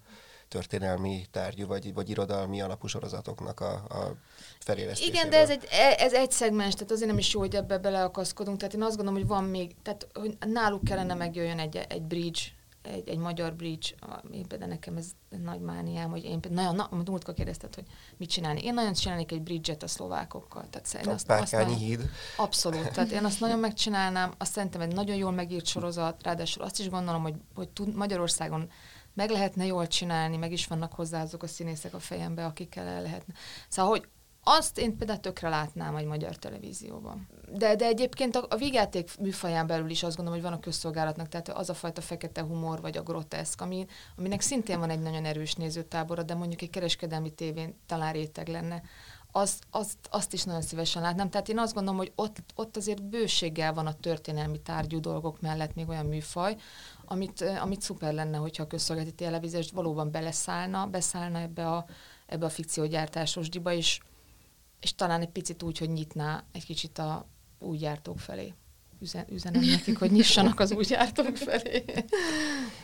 történelmi 0.47 1.25
tárgyú 1.31 1.67
vagy, 1.67 1.93
vagy 1.93 2.09
irodalmi 2.09 2.61
alapú 2.61 2.87
sorozatoknak 2.87 3.59
a, 3.59 3.73
a 3.73 4.15
felélesztéséről. 4.59 5.15
Igen, 5.15 5.29
de 5.29 5.37
ez 5.37 5.49
egy, 5.49 5.67
e, 5.71 5.95
ez 5.97 6.13
egy 6.13 6.31
szegmens, 6.31 6.73
tehát 6.73 6.91
azért 6.91 7.09
nem 7.09 7.17
is 7.17 7.33
jó, 7.33 7.39
hogy 7.39 7.55
ebbe 7.55 7.77
beleakaszkodunk. 7.77 8.57
Tehát 8.57 8.73
én 8.73 8.83
azt 8.83 8.95
gondolom, 8.95 9.19
hogy 9.19 9.29
van 9.29 9.43
még, 9.43 9.75
tehát 9.83 10.07
hogy 10.13 10.37
náluk 10.39 10.83
kellene 10.83 11.13
megjöjjön 11.13 11.59
egy, 11.59 11.75
egy 11.75 12.01
bridge, 12.01 12.39
egy, 12.81 13.09
egy 13.09 13.17
magyar 13.17 13.53
bridge, 13.53 13.87
én 14.31 14.47
például 14.47 14.71
nekem 14.71 14.97
ez 14.97 15.05
nagy 15.43 15.59
mániám, 15.59 16.09
hogy 16.09 16.23
én 16.23 16.39
például, 16.39 16.71
nagyon, 16.71 16.87
na, 16.91 17.03
múltkor 17.11 17.33
kérdezted, 17.33 17.75
hogy 17.75 17.83
mit 18.17 18.29
csinálni. 18.29 18.63
Én 18.63 18.73
nagyon 18.73 18.93
csinálnék 18.93 19.31
egy 19.31 19.41
bridget 19.41 19.83
a 19.83 19.87
szlovákokkal. 19.87 20.65
Tehát 20.69 21.07
a 21.07 21.11
azt, 21.11 21.29
azt 21.29 21.51
nagyon, 21.51 21.75
híd. 21.75 22.09
Abszolút. 22.37 22.91
Tehát 22.91 23.11
én 23.11 23.25
azt 23.25 23.39
nagyon 23.39 23.59
megcsinálnám, 23.67 24.33
azt 24.37 24.51
szerintem 24.51 24.81
egy 24.81 24.93
nagyon 24.93 25.15
jól 25.15 25.31
megírt 25.31 25.65
sorozat, 25.65 26.23
ráadásul 26.23 26.63
azt 26.63 26.79
is 26.79 26.89
gondolom, 26.89 27.21
hogy, 27.21 27.35
hogy 27.55 27.69
tud, 27.69 27.95
Magyarországon 27.95 28.69
meg 29.17 29.29
lehetne 29.29 29.65
jól 29.65 29.87
csinálni, 29.87 30.37
meg 30.37 30.51
is 30.51 30.67
vannak 30.67 30.93
hozzá 30.93 31.21
azok 31.21 31.43
a 31.43 31.47
színészek 31.47 31.93
a 31.93 31.99
fejembe, 31.99 32.45
akikkel 32.45 32.87
el 32.87 33.01
lehetne. 33.01 33.33
Szóval, 33.69 33.91
hogy 33.91 34.07
azt 34.43 34.77
én 34.77 34.97
például 34.97 35.19
tökre 35.19 35.49
látnám 35.49 35.95
egy 35.95 36.05
magyar 36.05 36.35
televízióban. 36.35 37.27
De, 37.51 37.75
de 37.75 37.85
egyébként 37.85 38.35
a, 38.35 38.45
a 38.49 38.55
vígjáték 38.55 39.17
műfaján 39.19 39.67
belül 39.67 39.89
is 39.89 40.03
azt 40.03 40.15
gondolom, 40.15 40.41
hogy 40.41 40.49
van 40.49 40.59
a 40.59 40.61
közszolgálatnak, 40.61 41.27
tehát 41.27 41.49
az 41.49 41.69
a 41.69 41.73
fajta 41.73 42.01
fekete 42.01 42.41
humor, 42.41 42.81
vagy 42.81 42.97
a 42.97 43.03
groteszk, 43.03 43.61
ami, 43.61 43.85
aminek 44.17 44.41
szintén 44.41 44.79
van 44.79 44.89
egy 44.89 45.01
nagyon 45.01 45.25
erős 45.25 45.53
nézőtábora, 45.53 46.23
de 46.23 46.33
mondjuk 46.33 46.61
egy 46.61 46.69
kereskedelmi 46.69 47.33
tévén 47.33 47.79
talán 47.85 48.13
réteg 48.13 48.47
lenne. 48.47 48.81
Az, 49.37 49.59
azt, 49.69 49.97
azt 50.09 50.33
is 50.33 50.43
nagyon 50.43 50.61
szívesen 50.61 51.01
látnám. 51.01 51.29
Tehát 51.29 51.49
én 51.49 51.59
azt 51.59 51.73
gondolom, 51.73 51.99
hogy 51.99 52.11
ott, 52.15 52.37
ott 52.55 52.77
azért 52.77 53.03
bőséggel 53.03 53.73
van 53.73 53.87
a 53.87 53.93
történelmi 53.93 54.61
tárgyú 54.61 54.99
dolgok 54.99 55.41
mellett 55.41 55.75
még 55.75 55.89
olyan 55.89 56.05
műfaj, 56.05 56.55
amit, 57.05 57.41
amit 57.41 57.81
szuper 57.81 58.13
lenne, 58.13 58.37
hogyha 58.37 58.63
a 58.63 58.67
közszolgálati 58.67 59.15
televíziós 59.15 59.71
valóban 59.71 60.11
beleszállna, 60.11 60.85
beszállna 60.85 61.39
ebbe 61.39 61.67
a, 61.67 61.85
ebbe 62.25 62.45
a 62.45 62.49
fikciógyártásos 62.49 63.49
diba, 63.49 63.71
és, 63.71 63.99
és 64.79 64.95
talán 64.95 65.21
egy 65.21 65.29
picit 65.29 65.63
úgy, 65.63 65.77
hogy 65.77 65.89
nyitná 65.89 66.43
egy 66.51 66.65
kicsit 66.65 66.97
a 66.97 67.25
új 67.59 67.77
gyártók 67.77 68.19
felé 68.19 68.53
üzen, 68.99 69.25
üzenem 69.31 69.61
nekik, 69.61 69.97
hogy 69.99 70.11
nyissanak 70.11 70.59
az 70.59 70.71
új 70.71 70.83
gyártók 70.83 71.37
felé. 71.37 71.83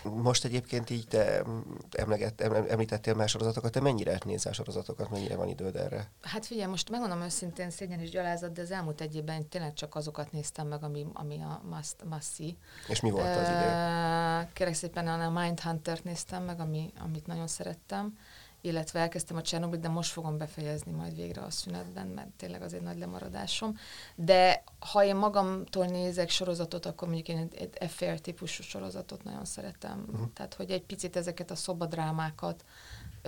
Most 0.03 0.45
egyébként 0.45 0.89
így 0.89 1.07
te 1.07 1.43
emleget, 1.91 2.41
említettél 2.69 3.13
más 3.13 3.31
sorozatokat, 3.31 3.71
te 3.71 3.79
mennyire 3.79 4.17
nézel 4.25 4.53
sorozatokat, 4.53 5.09
mennyire 5.09 5.35
van 5.35 5.47
időd 5.47 5.75
erre? 5.75 6.11
Hát 6.21 6.45
figyelj, 6.45 6.69
most 6.69 6.89
megmondom 6.89 7.21
őszintén, 7.21 7.69
szégyen 7.69 7.99
és 7.99 8.09
gyalázat, 8.09 8.51
de 8.51 8.61
az 8.61 8.71
elmúlt 8.71 9.01
egy 9.01 9.15
évben 9.15 9.47
tényleg 9.47 9.73
csak 9.73 9.95
azokat 9.95 10.31
néztem 10.31 10.67
meg, 10.67 10.83
ami, 10.83 11.05
ami 11.13 11.41
a 11.41 11.61
must, 11.69 11.95
must 12.09 12.57
És 12.87 12.99
mi 12.99 13.09
volt 13.09 13.35
az 13.35 13.47
idő? 13.47 14.51
Kérek 14.53 14.73
szépen 14.73 15.07
a 15.07 15.29
Mindhunter-t 15.29 16.03
néztem 16.03 16.43
meg, 16.43 16.59
ami, 16.59 16.93
amit 16.99 17.27
nagyon 17.27 17.47
szerettem 17.47 18.17
illetve 18.65 18.99
elkezdtem 18.99 19.37
a 19.37 19.41
Csernobyl, 19.41 19.79
de 19.79 19.87
most 19.87 20.11
fogom 20.11 20.37
befejezni 20.37 20.91
majd 20.91 21.15
végre 21.15 21.41
a 21.41 21.49
szünetben, 21.49 22.07
mert 22.07 22.27
tényleg 22.27 22.61
az 22.61 22.73
egy 22.73 22.81
nagy 22.81 22.97
lemaradásom. 22.97 23.77
De 24.15 24.63
ha 24.79 25.03
én 25.03 25.15
magamtól 25.15 25.85
nézek 25.85 26.29
sorozatot, 26.29 26.85
akkor 26.85 27.07
mondjuk 27.07 27.27
én 27.27 27.49
egy, 27.55 27.89
FR 27.89 28.19
típusú 28.19 28.63
sorozatot 28.63 29.23
nagyon 29.23 29.45
szeretem. 29.45 30.05
Uh-huh. 30.11 30.27
Tehát, 30.33 30.53
hogy 30.53 30.71
egy 30.71 30.81
picit 30.81 31.15
ezeket 31.15 31.51
a 31.51 31.55
szobadrámákat, 31.55 32.65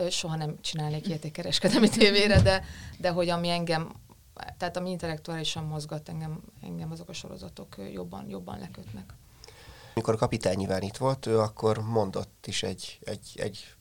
soha 0.10 0.36
nem 0.36 0.62
csinálnék 0.62 1.08
ilyet 1.08 1.24
egy 1.24 1.32
kereskedelmi 1.32 1.90
tévére, 1.90 2.42
de, 2.42 2.64
de 3.00 3.10
hogy 3.10 3.30
ami 3.30 3.50
engem, 3.50 3.94
tehát 4.58 4.78
ami 4.78 4.90
intellektuálisan 4.90 5.64
mozgat 5.64 6.10
engem, 6.10 6.42
engem 6.62 6.92
azok 6.92 7.10
a 7.10 7.14
sorozatok 7.14 7.76
jobban, 7.94 8.30
jobban 8.30 8.60
lekötnek. 8.60 9.14
Mikor 9.94 10.14
a 10.14 10.18
kapitány 10.18 10.58
nyilván 10.58 10.82
itt 10.82 10.98
volt, 10.98 11.26
ő 11.26 11.40
akkor 11.40 11.78
mondott 11.78 12.48
is 12.48 12.64
egy, 12.64 13.00
egy, 13.04 13.32
egy 13.36 13.74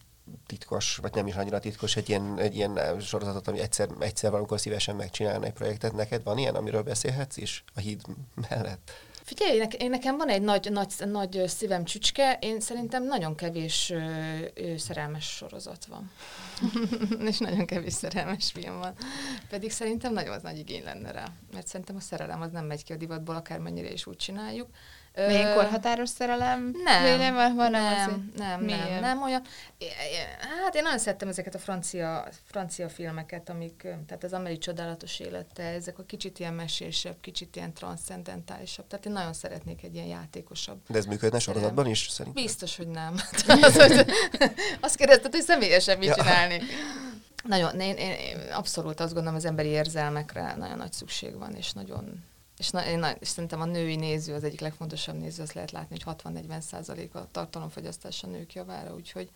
titkos, 0.47 0.97
vagy 0.97 1.14
nem 1.14 1.27
is 1.27 1.35
annyira 1.35 1.59
titkos, 1.59 1.97
egy 1.97 2.09
ilyen, 2.09 2.39
egy 2.39 2.55
ilyen 2.55 3.01
sorozatot, 3.01 3.49
ami 3.49 3.61
egyszer, 3.61 3.89
egyszer 3.99 4.31
valamikor 4.31 4.61
szívesen 4.61 4.97
megcsinálna 4.97 5.45
egy 5.45 5.53
projektet. 5.53 5.93
Neked 5.93 6.22
van 6.22 6.39
ilyen, 6.39 6.55
amiről 6.55 6.83
beszélhetsz 6.83 7.37
is 7.37 7.64
a 7.75 7.81
híd 7.81 8.01
mellett? 8.49 8.91
Figyelj, 9.25 9.62
én, 9.79 9.91
nekem 9.91 10.16
van 10.16 10.29
egy 10.29 10.43
nagy, 10.43 10.70
nagy, 10.72 10.93
nagy 11.07 11.43
szívem 11.47 11.85
csücske, 11.85 12.39
én 12.41 12.61
szerintem 12.61 13.05
nagyon 13.05 13.35
kevés 13.35 13.91
ö, 13.91 14.77
szerelmes 14.77 15.25
sorozat 15.25 15.85
van. 15.85 16.11
és 17.29 17.39
nagyon 17.39 17.66
kevés 17.66 17.93
szerelmes 17.93 18.51
film 18.53 18.79
van. 18.79 18.95
Pedig 19.49 19.70
szerintem 19.70 20.12
nagyon 20.12 20.39
nagy 20.43 20.59
igény 20.59 20.85
lenne 20.85 21.11
rá. 21.11 21.25
Mert 21.53 21.66
szerintem 21.66 21.97
a 21.97 22.01
szerelem 22.01 22.41
az 22.41 22.51
nem 22.51 22.64
megy 22.64 22.85
ki 22.85 22.93
a 22.93 22.97
divatból, 22.97 23.35
akármennyire 23.35 23.93
is 23.93 24.07
úgy 24.07 24.16
csináljuk. 24.16 24.68
Milyen 25.17 25.55
korhatáros 25.55 26.09
szerelem? 26.09 26.75
Nem, 26.85 27.03
Vélem, 27.03 27.35
van, 27.35 27.55
van 27.55 27.71
nem, 27.71 28.33
nem, 28.37 28.65
nem, 28.65 29.01
nem, 29.01 29.23
olyan. 29.23 29.43
Hát 30.65 30.75
én 30.75 30.83
nagyon 30.83 30.99
szerettem 30.99 31.29
ezeket 31.29 31.55
a 31.55 31.59
francia, 31.59 32.29
francia 32.45 32.89
filmeket, 32.89 33.49
amik, 33.49 33.77
tehát 34.07 34.25
az 34.25 34.33
amerikai 34.33 34.59
csodálatos 34.59 35.21
élete, 35.21 35.62
ezek 35.62 35.99
a 35.99 36.03
kicsit 36.03 36.39
ilyen 36.39 36.55
mesésebb, 36.55 37.17
kicsit 37.21 37.57
ilyen 37.57 37.73
transzcendentálisabb. 37.73 38.87
Tehát 38.87 39.07
én 39.07 39.12
nagyon 39.12 39.33
szeretnék 39.33 39.83
egy 39.83 39.95
ilyen 39.95 40.07
játékosabb. 40.07 40.79
De 40.89 40.99
ez 40.99 41.05
működne 41.05 41.39
sorozatban 41.39 41.87
is, 41.87 42.09
szerintem? 42.11 42.43
Biztos, 42.43 42.77
hogy 42.77 42.89
nem. 42.89 43.15
az, 43.62 43.77
hogy, 43.77 44.07
azt 44.81 44.97
kérdezted, 44.97 45.33
hogy 45.33 45.43
személyesen 45.43 45.99
mit 45.99 46.09
ja. 46.09 46.15
csinálni. 46.15 46.61
Nagyon, 47.45 47.81
én, 47.81 47.97
én, 47.97 48.12
én 48.12 48.39
abszolút 48.53 49.01
azt 49.01 49.12
gondolom, 49.12 49.37
az 49.37 49.45
emberi 49.45 49.69
érzelmekre 49.69 50.55
nagyon 50.55 50.77
nagy 50.77 50.93
szükség 50.93 51.39
van, 51.39 51.55
és 51.55 51.73
nagyon 51.73 52.25
és, 52.59 52.71
na, 52.71 52.87
én, 52.87 53.07
és 53.19 53.29
szerintem 53.29 53.61
a 53.61 53.65
női 53.65 53.97
néző 53.97 54.35
az 54.35 54.45
egyik 54.45 54.61
legfontosabb 54.61 55.17
néző, 55.17 55.43
azt 55.43 55.53
lehet 55.53 55.71
látni, 55.71 55.97
hogy 56.05 56.17
60-40 56.25 56.61
százalék 56.61 57.15
a 57.15 57.29
tartalomfogyasztás 57.31 58.23
a 58.23 58.27
nők 58.27 58.55
javára, 58.55 58.95
úgyhogy, 58.95 59.31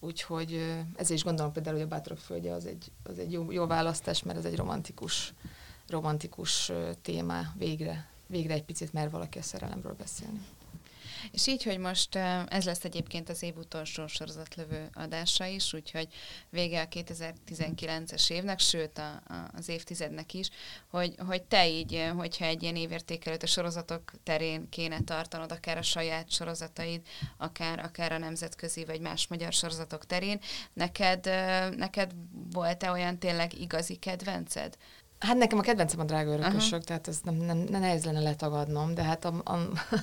úgyhogy 0.00 0.52
ezért 0.96 1.18
is 1.18 1.24
gondolom 1.24 1.52
például, 1.52 1.76
hogy 1.76 1.84
a 1.84 1.88
Bátorok 1.88 2.18
földje 2.18 2.54
az 2.54 2.66
egy, 2.66 2.90
az 3.02 3.18
egy 3.18 3.32
jó, 3.32 3.50
jó 3.50 3.66
választás, 3.66 4.22
mert 4.22 4.38
ez 4.38 4.44
egy 4.44 4.56
romantikus, 4.56 5.34
romantikus 5.88 6.72
téma 7.02 7.42
végre, 7.56 8.08
végre 8.26 8.54
egy 8.54 8.64
picit 8.64 8.92
mer 8.92 9.10
valaki 9.10 9.38
a 9.38 9.42
szerelemről 9.42 9.94
beszélni. 9.98 10.40
És 11.30 11.46
így, 11.46 11.62
hogy 11.62 11.78
most 11.78 12.16
ez 12.48 12.64
lesz 12.64 12.84
egyébként 12.84 13.28
az 13.28 13.42
év 13.42 13.56
utolsó 13.56 14.06
sorozatlövő 14.06 14.88
adása 14.92 15.44
is, 15.44 15.72
úgyhogy 15.72 16.08
vége 16.50 16.80
a 16.80 16.88
2019-es 16.88 18.30
évnek, 18.30 18.58
sőt 18.58 18.98
a, 18.98 19.22
a, 19.26 19.50
az 19.56 19.68
évtizednek 19.68 20.34
is, 20.34 20.48
hogy, 20.88 21.14
hogy 21.26 21.42
te 21.42 21.68
így, 21.68 22.10
hogyha 22.16 22.44
egy 22.44 22.62
ilyen 22.62 22.76
évértékelőt 22.76 23.42
a 23.42 23.46
sorozatok 23.46 24.12
terén 24.22 24.68
kéne 24.68 25.00
tartanod, 25.00 25.52
akár 25.52 25.78
a 25.78 25.82
saját 25.82 26.30
sorozataid, 26.30 27.00
akár, 27.36 27.78
akár 27.78 28.12
a 28.12 28.18
nemzetközi 28.18 28.84
vagy 28.84 29.00
más 29.00 29.26
magyar 29.26 29.52
sorozatok 29.52 30.06
terén, 30.06 30.40
neked, 30.72 31.24
neked 31.76 32.12
volt-e 32.52 32.90
olyan 32.90 33.18
tényleg 33.18 33.60
igazi 33.60 33.96
kedvenced? 33.96 34.76
Hát 35.18 35.36
nekem 35.36 35.58
a 35.58 35.62
kedvencem 35.62 36.00
a 36.00 36.04
drága 36.04 36.32
örökösök, 36.32 36.72
uh-huh. 36.72 36.84
tehát 36.84 37.08
ez 37.08 37.18
nem, 37.22 37.34
nem, 37.34 37.56
nem 37.56 37.80
nehéz 37.80 38.04
lenne 38.04 38.20
letagadnom, 38.20 38.94
de 38.94 39.02
hát 39.02 39.24
a, 39.24 39.40
a, 39.44 39.54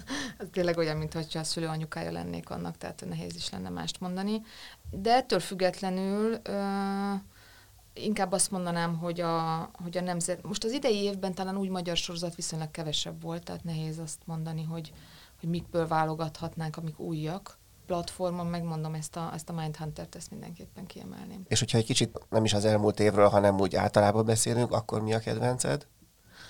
az 0.40 0.48
tényleg 0.52 0.78
olyan, 0.78 0.98
mintha 0.98 1.40
a 1.40 1.44
szülő 1.44 1.68
anyukája 1.68 2.12
lennék 2.12 2.50
annak, 2.50 2.78
tehát 2.78 3.06
nehéz 3.10 3.36
is 3.36 3.50
lenne 3.50 3.70
mást 3.70 4.00
mondani. 4.00 4.42
De 4.92 5.14
ettől 5.14 5.40
függetlenül 5.40 6.40
ö, 6.44 6.62
inkább 7.94 8.32
azt 8.32 8.52
mondanám, 8.52 8.98
hogy 8.98 9.22
a, 9.22 9.70
hogy 9.84 9.98
a 9.98 10.02
nemzet... 10.02 10.44
Most 10.44 10.64
az 10.64 10.72
idei 10.72 10.96
évben 10.96 11.34
talán 11.34 11.58
úgy 11.58 11.70
magyar 11.70 11.98
sorozat 11.98 12.36
viszonylag 12.36 12.72
kevesebb 12.72 13.22
volt, 13.22 13.44
tehát 13.44 13.64
nehéz 13.64 14.00
azt 14.00 14.22
mondani, 14.26 14.64
hogy, 14.64 14.94
hogy 15.40 15.50
mikből 15.50 15.88
válogathatnánk, 15.88 16.78
amik 16.78 17.00
újak 17.00 17.60
platformon, 17.92 18.48
megmondom 18.48 18.94
ezt 18.94 19.16
a, 19.16 19.32
ezt 19.34 19.50
a 19.50 19.54
Mindhunter-t, 19.54 20.16
ezt 20.16 20.32
mindenképpen 20.32 20.86
kiemelném. 20.86 21.44
És 21.48 21.60
hogyha 21.60 21.78
egy 21.78 21.86
kicsit 21.86 22.20
nem 22.30 22.44
is 22.44 22.54
az 22.54 22.66
elmúlt 22.66 23.00
évről, 23.00 23.28
hanem 23.28 23.60
úgy 23.60 23.76
általában 23.76 24.26
beszélünk, 24.26 24.72
akkor 24.72 25.02
mi 25.02 25.14
a 25.14 25.20
kedvenced? 25.20 25.88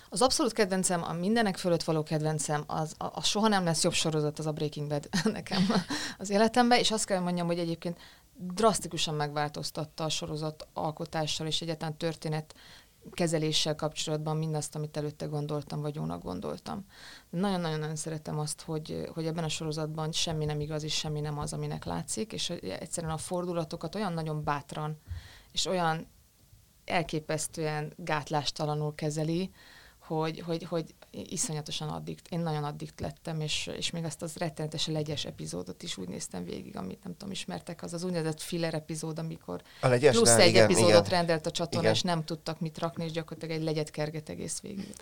Az 0.09 0.21
abszolút 0.21 0.53
kedvencem, 0.53 1.03
a 1.03 1.13
mindenek 1.13 1.57
fölött 1.57 1.83
való 1.83 2.03
kedvencem, 2.03 2.63
az 2.67 2.93
a, 2.97 3.05
a 3.13 3.21
soha 3.21 3.47
nem 3.47 3.63
lesz 3.63 3.83
jobb 3.83 3.93
sorozat, 3.93 4.39
az 4.39 4.45
a 4.45 4.51
Breaking 4.51 4.87
Bad 4.87 5.09
nekem 5.33 5.67
az 6.17 6.29
életemben, 6.29 6.79
és 6.79 6.91
azt 6.91 7.05
kell 7.05 7.19
mondjam, 7.19 7.47
hogy 7.47 7.59
egyébként 7.59 7.97
drasztikusan 8.33 9.15
megváltoztatta 9.15 10.03
a 10.03 10.09
sorozat 10.09 10.67
alkotással 10.73 11.47
és 11.47 11.61
egyáltalán 11.61 11.97
történet 11.97 12.55
kezeléssel 13.11 13.75
kapcsolatban 13.75 14.37
mindazt, 14.37 14.75
amit 14.75 14.97
előtte 14.97 15.25
gondoltam, 15.25 15.81
vagy 15.81 15.95
jónak 15.95 16.23
gondoltam. 16.23 16.85
Nagyon-nagyon-nagyon 17.29 17.95
szeretem 17.95 18.39
azt, 18.39 18.61
hogy, 18.61 19.09
hogy 19.13 19.25
ebben 19.25 19.43
a 19.43 19.49
sorozatban 19.49 20.11
semmi 20.11 20.45
nem 20.45 20.59
igaz, 20.59 20.83
és 20.83 20.93
semmi 20.93 21.19
nem 21.19 21.39
az, 21.39 21.53
aminek 21.53 21.85
látszik, 21.85 22.33
és 22.33 22.49
egyszerűen 22.49 23.13
a 23.13 23.17
fordulatokat 23.17 23.95
olyan 23.95 24.13
nagyon 24.13 24.43
bátran, 24.43 24.97
és 25.51 25.65
olyan 25.65 26.07
elképesztően 26.85 27.93
gátlástalanul 27.95 28.95
kezeli, 28.95 29.51
hogy, 29.99 30.39
hogy, 30.39 30.63
hogy 30.63 30.95
iszonyatosan 31.11 31.89
addikt, 31.89 32.27
én 32.27 32.39
nagyon 32.39 32.63
addikt 32.63 32.99
lettem, 32.99 33.41
és, 33.41 33.69
és 33.77 33.91
még 33.91 34.03
azt 34.03 34.21
az 34.21 34.35
rettenetes 34.35 34.87
legyes 34.87 35.25
epizódot 35.25 35.83
is 35.83 35.97
úgy 35.97 36.07
néztem 36.07 36.43
végig, 36.43 36.77
amit 36.77 37.03
nem 37.03 37.13
tudom, 37.13 37.31
ismertek, 37.31 37.83
az 37.83 37.93
az 37.93 38.03
úgynevezett 38.03 38.41
filler 38.41 38.73
epizód, 38.73 39.19
amikor 39.19 39.61
a 39.81 39.87
legyes, 39.87 40.15
plusz 40.15 40.35
egy 40.35 40.49
igen, 40.49 40.63
epizódot 40.63 41.07
igen. 41.07 41.17
rendelt 41.17 41.45
a 41.45 41.51
csatorna, 41.51 41.79
igen. 41.81 41.93
és 41.93 42.01
nem 42.01 42.23
tudtak 42.23 42.59
mit 42.59 42.77
rakni, 42.77 43.03
és 43.03 43.11
gyakorlatilag 43.11 43.57
egy 43.57 43.63
legyet 43.63 43.89
kerget 43.89 44.29
egész 44.29 44.59
végig 44.59 44.93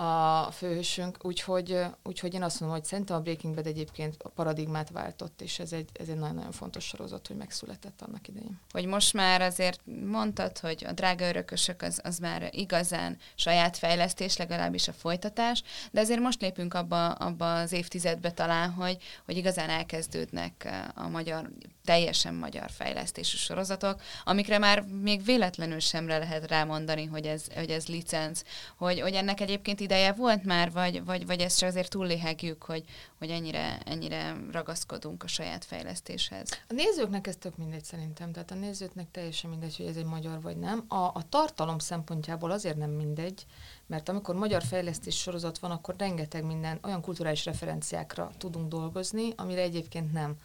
a 0.00 0.50
főhősünk, 0.50 1.16
úgyhogy, 1.22 1.80
úgyhogy 2.04 2.34
én 2.34 2.42
azt 2.42 2.60
mondom, 2.60 2.78
hogy 2.78 2.86
szerintem 2.86 3.16
a 3.16 3.20
Breaking 3.20 3.54
Bad 3.54 3.66
egyébként 3.66 4.22
a 4.22 4.28
paradigmát 4.28 4.90
váltott, 4.90 5.40
és 5.40 5.58
ez 5.58 5.72
egy, 5.72 5.88
ez 5.92 6.08
egy 6.08 6.16
nagyon-nagyon 6.16 6.52
fontos 6.52 6.84
sorozat, 6.84 7.26
hogy 7.26 7.36
megszületett 7.36 8.02
annak 8.02 8.28
idején. 8.28 8.60
Hogy 8.70 8.86
most 8.86 9.12
már 9.12 9.42
azért 9.42 9.80
mondtad, 10.06 10.58
hogy 10.58 10.84
a 10.88 10.92
drága 10.92 11.28
örökösök 11.28 11.82
az, 11.82 12.00
az 12.04 12.18
már 12.18 12.48
igazán 12.50 13.18
saját 13.34 13.76
fejlesztés, 13.76 14.36
legalábbis 14.36 14.88
a 14.88 14.92
folytatás, 14.92 15.62
de 15.90 16.00
azért 16.00 16.20
most 16.20 16.40
lépünk 16.40 16.74
abba, 16.74 17.10
abba 17.10 17.54
az 17.54 17.72
évtizedbe 17.72 18.30
talán, 18.30 18.70
hogy, 18.70 18.96
hogy 19.24 19.36
igazán 19.36 19.70
elkezdődnek 19.70 20.68
a 20.94 21.08
magyar 21.08 21.50
teljesen 21.88 22.34
magyar 22.34 22.70
fejlesztésű 22.70 23.36
sorozatok, 23.36 24.00
amikre 24.24 24.58
már 24.58 24.84
még 25.02 25.24
véletlenül 25.24 25.78
semre 25.78 26.18
lehet 26.18 26.46
rámondani, 26.46 27.04
hogy 27.04 27.26
ez, 27.26 27.44
hogy 27.54 27.70
ez 27.70 27.86
licenc, 27.86 28.42
hogy, 28.76 29.00
hogy 29.00 29.14
ennek 29.14 29.40
egyébként 29.40 29.80
ideje 29.80 30.12
volt 30.12 30.44
már, 30.44 30.72
vagy, 30.72 31.04
vagy, 31.04 31.26
vagy 31.26 31.40
ezt 31.40 31.58
csak 31.58 31.68
azért 31.68 31.90
túlléhegjük, 31.90 32.62
hogy, 32.62 32.84
hogy 33.18 33.30
ennyire, 33.30 33.78
ennyire 33.84 34.36
ragaszkodunk 34.52 35.22
a 35.22 35.26
saját 35.26 35.64
fejlesztéshez. 35.64 36.48
A 36.68 36.72
nézőknek 36.72 37.26
ez 37.26 37.36
tök 37.36 37.56
mindegy 37.56 37.84
szerintem, 37.84 38.32
tehát 38.32 38.50
a 38.50 38.54
nézőknek 38.54 39.10
teljesen 39.10 39.50
mindegy, 39.50 39.76
hogy 39.76 39.86
ez 39.86 39.96
egy 39.96 40.04
magyar 40.04 40.40
vagy 40.40 40.56
nem. 40.56 40.84
A, 40.88 40.94
a 40.94 41.22
tartalom 41.28 41.78
szempontjából 41.78 42.50
azért 42.50 42.76
nem 42.76 42.90
mindegy, 42.90 43.46
mert 43.86 44.08
amikor 44.08 44.34
magyar 44.34 44.62
fejlesztés 44.62 45.16
sorozat 45.16 45.58
van, 45.58 45.70
akkor 45.70 45.94
rengeteg 45.98 46.44
minden 46.44 46.78
olyan 46.82 47.00
kulturális 47.00 47.44
referenciákra 47.44 48.30
tudunk 48.38 48.68
dolgozni, 48.68 49.32
amire 49.36 49.60
egyébként 49.60 50.12
nem. 50.12 50.36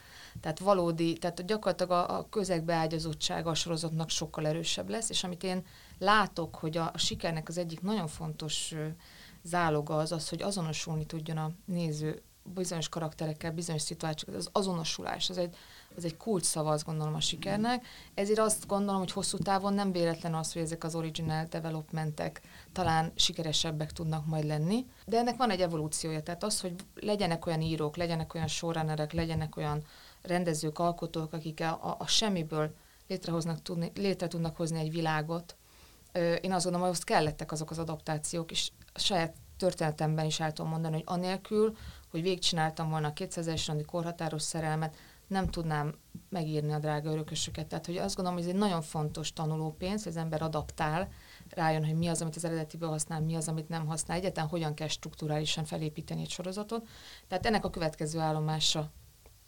Tehát 0.41 0.59
valódi, 0.59 1.17
tehát 1.17 1.45
gyakorlatilag 1.45 1.91
a, 1.91 2.17
a 2.17 2.27
közegbeágyazottsága 2.29 3.49
a 3.49 3.55
sorozatnak 3.55 4.09
sokkal 4.09 4.47
erősebb 4.47 4.89
lesz, 4.89 5.09
és 5.09 5.23
amit 5.23 5.43
én 5.43 5.65
látok, 5.99 6.55
hogy 6.55 6.77
a, 6.77 6.91
a 6.93 6.97
sikernek 6.97 7.47
az 7.47 7.57
egyik 7.57 7.81
nagyon 7.81 8.07
fontos 8.07 8.75
záloga 9.43 9.97
az 9.97 10.11
az, 10.11 10.29
hogy 10.29 10.41
azonosulni 10.41 11.05
tudjon 11.05 11.37
a 11.37 11.51
néző 11.65 12.21
bizonyos 12.43 12.89
karakterekkel, 12.89 13.51
bizonyos 13.51 13.81
szituációkkal, 13.81 14.39
az 14.39 14.49
azonosulás, 14.51 15.29
az 15.29 15.37
egy, 15.37 15.55
az 15.95 16.05
egy 16.05 16.17
kult 16.17 16.43
szava, 16.43 16.71
azt 16.71 16.85
gondolom 16.85 17.13
a 17.13 17.19
sikernek. 17.19 17.85
Ezért 18.13 18.39
azt 18.39 18.67
gondolom, 18.67 18.99
hogy 18.99 19.11
hosszú 19.11 19.37
távon 19.37 19.73
nem 19.73 19.91
véletlen 19.91 20.35
az, 20.35 20.53
hogy 20.53 20.61
ezek 20.61 20.83
az 20.83 20.95
original 20.95 21.45
developmentek 21.49 22.41
talán 22.71 23.11
sikeresebbek 23.15 23.91
tudnak 23.91 24.25
majd 24.25 24.45
lenni, 24.45 24.85
de 25.05 25.17
ennek 25.17 25.37
van 25.37 25.49
egy 25.49 25.61
evolúciója, 25.61 26.23
tehát 26.23 26.43
az, 26.43 26.61
hogy 26.61 26.73
legyenek 26.95 27.45
olyan 27.45 27.61
írók, 27.61 27.95
legyenek 27.95 28.33
olyan 28.33 28.47
showrunnerek, 28.47 29.13
legyenek 29.13 29.57
olyan 29.57 29.83
rendezők, 30.23 30.79
alkotók, 30.79 31.33
akik 31.33 31.61
a, 31.61 31.95
a, 31.99 32.07
semmiből 32.07 32.75
létrehoznak 33.07 33.61
tudni, 33.61 33.91
létre 33.95 34.27
tudnak 34.27 34.55
hozni 34.55 34.79
egy 34.79 34.91
világot. 34.91 35.55
Én 36.41 36.51
azt 36.51 36.63
gondolom, 36.63 36.81
hogy 36.81 36.95
azt 36.95 37.03
kellettek 37.03 37.51
azok 37.51 37.69
az 37.69 37.79
adaptációk, 37.79 38.51
és 38.51 38.71
a 38.93 38.99
saját 38.99 39.35
történetemben 39.57 40.25
is 40.25 40.39
el 40.39 40.53
tudom 40.53 40.71
mondani, 40.71 40.93
hogy 40.93 41.03
anélkül, 41.05 41.77
hogy 42.11 42.21
végigcsináltam 42.21 42.89
volna 42.89 43.07
a 43.07 43.13
200-es 43.13 43.63
randi 43.67 43.83
korhatáros 43.83 44.41
szerelmet, 44.41 44.95
nem 45.27 45.47
tudnám 45.47 45.95
megírni 46.29 46.73
a 46.73 46.79
drága 46.79 47.11
örökösöket. 47.11 47.67
Tehát, 47.67 47.85
hogy 47.85 47.97
azt 47.97 48.15
gondolom, 48.15 48.39
hogy 48.39 48.47
ez 48.47 48.53
egy 48.53 48.59
nagyon 48.59 48.81
fontos 48.81 49.33
tanulópénz, 49.33 50.03
hogy 50.03 50.11
az 50.11 50.17
ember 50.17 50.41
adaptál, 50.41 51.07
rájön, 51.49 51.85
hogy 51.85 51.95
mi 51.95 52.07
az, 52.07 52.21
amit 52.21 52.35
az 52.35 52.45
eredetiből 52.45 52.89
használ, 52.89 53.21
mi 53.21 53.35
az, 53.35 53.47
amit 53.47 53.69
nem 53.69 53.85
használ, 53.85 54.17
egyáltalán 54.17 54.49
hogyan 54.49 54.73
kell 54.73 54.87
strukturálisan 54.87 55.65
felépíteni 55.65 56.21
egy 56.21 56.29
sorozatot. 56.29 56.87
Tehát 57.27 57.45
ennek 57.45 57.65
a 57.65 57.69
következő 57.69 58.19
állomása 58.19 58.91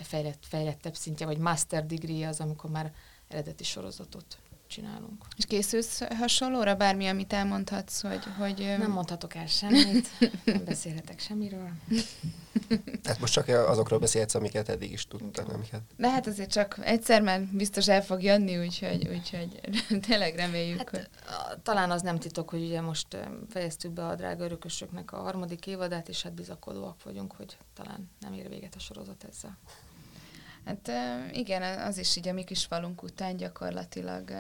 fejlett, 0.04 0.44
fejlettebb 0.48 0.96
szintje, 0.96 1.26
vagy 1.26 1.38
master 1.38 1.86
degree 1.86 2.28
az, 2.28 2.40
amikor 2.40 2.70
már 2.70 2.94
eredeti 3.28 3.64
sorozatot 3.64 4.38
csinálunk. 4.68 5.26
És 5.38 5.46
készülsz 5.46 6.02
hasonlóra 6.14 6.76
bármi, 6.76 7.08
amit 7.08 7.34
elmondhatsz, 7.34 8.02
hogy... 8.02 8.24
hogy 8.38 8.76
nem 8.78 8.92
mondhatok 8.92 9.36
el 9.36 9.48
semmit, 9.48 10.08
nem 10.46 10.64
beszélhetek 10.66 11.20
semmiről. 11.20 11.70
Tehát 13.02 13.20
most 13.20 13.34
csak 13.34 13.48
azokról 13.48 14.00
beszélhetsz, 14.00 14.34
amiket 14.34 14.70
eddig 14.70 14.92
is 14.92 15.08
tudtam, 15.08 15.46
amiket... 15.54 15.82
De 15.98 16.10
hát 16.10 16.28
azért 16.28 16.52
csak 16.52 16.80
egyszer 16.82 17.22
már 17.22 17.42
biztos 17.42 17.88
el 17.88 18.04
fog 18.04 18.24
jönni, 18.24 18.58
úgyhogy, 18.58 19.08
úgyhogy 19.08 19.62
tényleg 20.08 20.36
reméljük, 20.36 20.78
hát, 20.78 20.90
hogy... 20.90 21.08
Talán 21.64 21.92
az 21.92 22.02
nem 22.02 22.20
titok, 22.20 22.50
hogy 22.50 22.64
ugye 22.64 22.82
most 22.82 23.18
fejeztük 23.50 23.92
be 23.92 24.06
a 24.06 24.16
drága 24.16 24.44
örökösöknek 24.44 25.12
a 25.12 25.18
harmadik 25.18 25.68
évadát, 25.68 26.10
és 26.10 26.22
hát 26.22 26.34
bizakodóak 26.34 27.04
vagyunk, 27.04 27.34
hogy 27.34 27.58
talán 27.74 28.10
nem 28.20 28.34
ér 28.34 28.50
véget 28.50 28.76
a 28.76 28.80
sorozat 28.80 29.24
ezzel. 29.30 29.58
Hát 30.66 30.92
igen, 31.32 31.80
az 31.80 31.98
is 31.98 32.16
így 32.16 32.28
a 32.28 32.34
mi 32.34 32.44
kis 32.44 32.66
falunk 32.66 33.04
után 33.04 33.38
gyakorlatilag 33.38 34.32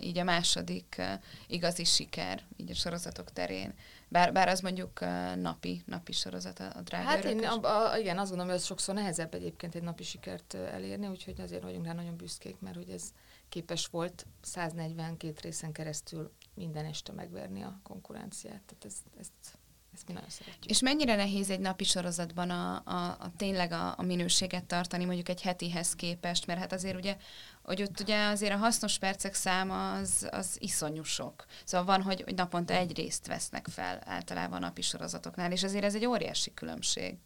így 0.00 0.18
a 0.18 0.24
második 0.24 1.02
igazi 1.46 1.84
siker, 1.84 2.42
így 2.56 2.70
a 2.70 2.74
sorozatok 2.74 3.32
terén. 3.32 3.74
Bár, 4.08 4.32
bár 4.32 4.48
az 4.48 4.60
mondjuk 4.60 5.00
napi, 5.36 5.82
napi 5.86 6.12
sorozat 6.12 6.58
a 6.58 6.80
drága 6.84 7.08
Hát 7.08 7.24
én, 7.24 7.44
a, 7.44 7.92
a, 7.92 7.98
igen, 7.98 8.18
azt 8.18 8.28
gondolom, 8.28 8.52
hogy 8.52 8.60
az 8.60 8.66
sokszor 8.66 8.94
nehezebb 8.94 9.34
egyébként 9.34 9.74
egy 9.74 9.82
napi 9.82 10.02
sikert 10.02 10.54
elérni, 10.54 11.06
úgyhogy 11.06 11.40
azért 11.40 11.62
vagyunk 11.62 11.86
rá 11.86 11.92
nagyon 11.92 12.16
büszkék, 12.16 12.60
mert 12.60 12.76
hogy 12.76 12.90
ez 12.90 13.12
képes 13.48 13.86
volt 13.86 14.26
142 14.40 15.34
részen 15.42 15.72
keresztül 15.72 16.32
minden 16.54 16.84
este 16.84 17.12
megverni 17.12 17.62
a 17.62 17.80
konkurenciát. 17.82 18.62
Tehát 18.66 18.84
ez, 18.84 18.94
ezt 19.18 19.58
ezt 20.02 20.10
mi 20.10 20.14
nagyon 20.14 20.30
szeretjük. 20.30 20.70
És 20.70 20.80
mennyire 20.80 21.16
nehéz 21.16 21.50
egy 21.50 21.60
napi 21.60 21.84
sorozatban 21.84 22.50
a, 22.50 22.82
a, 22.84 23.16
a 23.18 23.32
tényleg 23.36 23.72
a, 23.72 23.94
a 23.96 24.02
minőséget 24.02 24.64
tartani, 24.64 25.04
mondjuk 25.04 25.28
egy 25.28 25.42
hetihez 25.42 25.94
képest, 25.94 26.46
mert 26.46 26.58
hát 26.58 26.72
azért 26.72 26.96
ugye, 26.96 27.16
hogy 27.62 27.82
ott 27.82 28.00
ugye 28.00 28.26
azért 28.26 28.52
a 28.52 28.56
hasznos 28.56 28.98
percek 28.98 29.34
száma 29.34 29.92
az, 29.92 30.28
az 30.30 30.56
iszonyú 30.58 31.02
sok. 31.02 31.44
Szóval 31.64 31.86
van, 31.86 32.02
hogy, 32.02 32.22
hogy 32.22 32.34
naponta 32.34 32.74
egy 32.74 32.96
részt 32.96 33.26
vesznek 33.26 33.66
fel 33.68 34.00
általában 34.04 34.62
a 34.62 34.66
napi 34.66 34.82
sorozatoknál, 34.82 35.52
és 35.52 35.62
azért 35.62 35.84
ez 35.84 35.94
egy 35.94 36.06
óriási 36.06 36.54
különbség. 36.54 37.16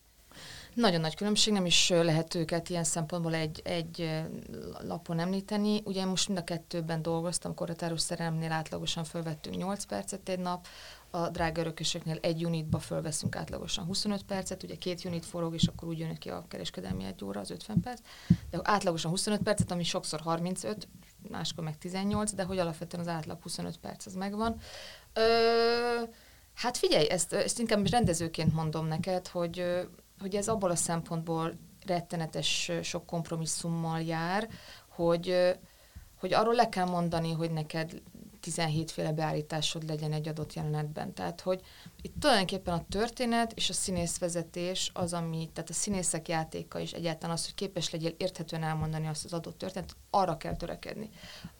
Nagyon 0.74 1.00
nagy 1.00 1.14
különbség, 1.14 1.52
nem 1.52 1.66
is 1.66 1.88
lehet 1.88 2.34
őket 2.34 2.68
ilyen 2.68 2.84
szempontból 2.84 3.34
egy, 3.34 3.60
egy 3.64 4.24
lapon 4.80 5.18
említeni. 5.18 5.80
Ugye 5.84 6.04
most 6.04 6.26
mind 6.26 6.40
a 6.40 6.44
kettőben 6.44 7.02
dolgoztam, 7.02 7.54
korhatáros 7.54 8.00
szerelemnél 8.00 8.52
átlagosan 8.52 9.04
felvettünk 9.04 9.56
8 9.56 9.84
percet 9.84 10.28
egy 10.28 10.38
nap, 10.38 10.66
a 11.10 11.28
drága 11.28 11.60
örökösöknél 11.60 12.18
egy 12.20 12.44
unitba 12.44 12.78
fölveszünk 12.78 13.36
átlagosan 13.36 13.84
25 13.84 14.22
percet, 14.22 14.62
ugye 14.62 14.74
két 14.74 15.04
unit 15.04 15.26
forog, 15.26 15.54
és 15.54 15.66
akkor 15.66 15.88
úgy 15.88 15.98
jön 15.98 16.14
ki 16.14 16.30
a 16.30 16.44
kereskedelmi 16.48 17.04
egy 17.04 17.24
óra, 17.24 17.40
az 17.40 17.50
50 17.50 17.80
perc, 17.80 18.00
de 18.50 18.60
átlagosan 18.62 19.10
25 19.10 19.42
percet, 19.42 19.70
ami 19.70 19.84
sokszor 19.84 20.20
35, 20.20 20.88
máskor 21.30 21.64
meg 21.64 21.78
18, 21.78 22.32
de 22.32 22.42
hogy 22.42 22.58
alapvetően 22.58 23.02
az 23.02 23.08
átlag 23.08 23.42
25 23.42 23.76
perc 23.78 24.06
az 24.06 24.14
megvan. 24.14 24.60
Ö, 25.12 25.22
hát 26.54 26.76
figyelj, 26.76 27.08
ezt, 27.10 27.32
ezt 27.32 27.58
inkább 27.58 27.90
rendezőként 27.90 28.54
mondom 28.54 28.86
neked, 28.86 29.26
hogy, 29.28 29.64
hogy 30.20 30.34
ez 30.34 30.48
abból 30.48 30.70
a 30.70 30.76
szempontból 30.76 31.58
rettenetes 31.86 32.70
sok 32.82 33.06
kompromisszummal 33.06 34.00
jár, 34.00 34.48
hogy, 34.88 35.54
hogy 36.18 36.32
arról 36.32 36.54
le 36.54 36.68
kell 36.68 36.86
mondani, 36.86 37.32
hogy 37.32 37.50
neked 37.50 38.02
17 38.46 38.90
féle 38.90 39.12
beállításod 39.12 39.88
legyen 39.88 40.12
egy 40.12 40.28
adott 40.28 40.52
jelenetben. 40.52 41.14
Tehát, 41.14 41.40
hogy 41.40 41.60
itt 42.02 42.14
tulajdonképpen 42.20 42.74
a 42.74 42.84
történet 42.88 43.52
és 43.52 43.68
a 43.68 43.72
színészvezetés 43.72 44.90
az, 44.94 45.12
ami, 45.12 45.48
tehát 45.52 45.70
a 45.70 45.72
színészek 45.72 46.28
játéka 46.28 46.78
is 46.78 46.92
egyáltalán 46.92 47.36
az, 47.36 47.44
hogy 47.44 47.54
képes 47.54 47.90
legyél 47.90 48.14
érthetően 48.16 48.62
elmondani 48.62 49.06
azt 49.06 49.24
az 49.24 49.32
adott 49.32 49.58
történetet, 49.58 49.96
arra 50.10 50.36
kell 50.36 50.56
törekedni. 50.56 51.10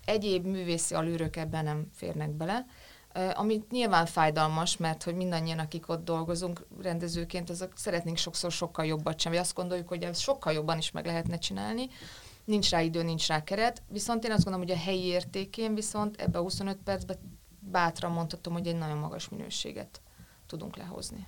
Egyéb 0.05 0.47
művészi 0.47 0.95
alűrök 0.95 1.37
ebben 1.37 1.65
nem 1.65 1.91
férnek 1.95 2.31
bele, 2.31 2.67
ami 3.35 3.65
nyilván 3.71 4.07
fájdalmas, 4.07 4.77
mert 4.77 5.03
hogy 5.03 5.15
mindannyian, 5.15 5.59
akik 5.59 5.89
ott 5.89 6.05
dolgozunk 6.05 6.67
rendezőként, 6.83 7.51
azok 7.51 7.73
szeretnénk 7.75 8.17
sokszor 8.17 8.53
sokkal 8.53 8.87
jobbat 8.87 9.21
sem, 9.21 9.33
vagy 9.33 9.41
azt 9.41 9.55
gondoljuk, 9.55 9.89
hogy 9.89 10.03
ez 10.03 10.19
sokkal 10.19 10.53
jobban 10.53 10.79
is 10.79 10.91
meg 10.91 11.07
lehetne 11.07 11.39
csinálni, 11.39 11.89
nincs 12.47 12.71
rá 12.71 12.81
idő, 12.81 13.03
nincs 13.03 13.27
rá 13.27 13.45
keret, 13.45 13.83
viszont 13.89 14.25
én 14.25 14.31
azt 14.31 14.45
gondolom, 14.45 14.69
hogy 14.69 14.77
a 14.77 14.83
helyi 14.83 15.05
értékén 15.05 15.75
viszont 15.75 16.21
ebbe 16.21 16.39
a 16.39 16.43
25 16.43 16.77
percben 16.85 17.17
bátran 17.59 18.13
mondhatom, 18.13 18.53
hogy 18.53 18.67
egy 18.67 18.77
nagyon 18.77 18.99
magas 18.99 19.29
minőséget 19.29 20.01
tudunk 20.47 20.77
lehozni. 20.77 21.27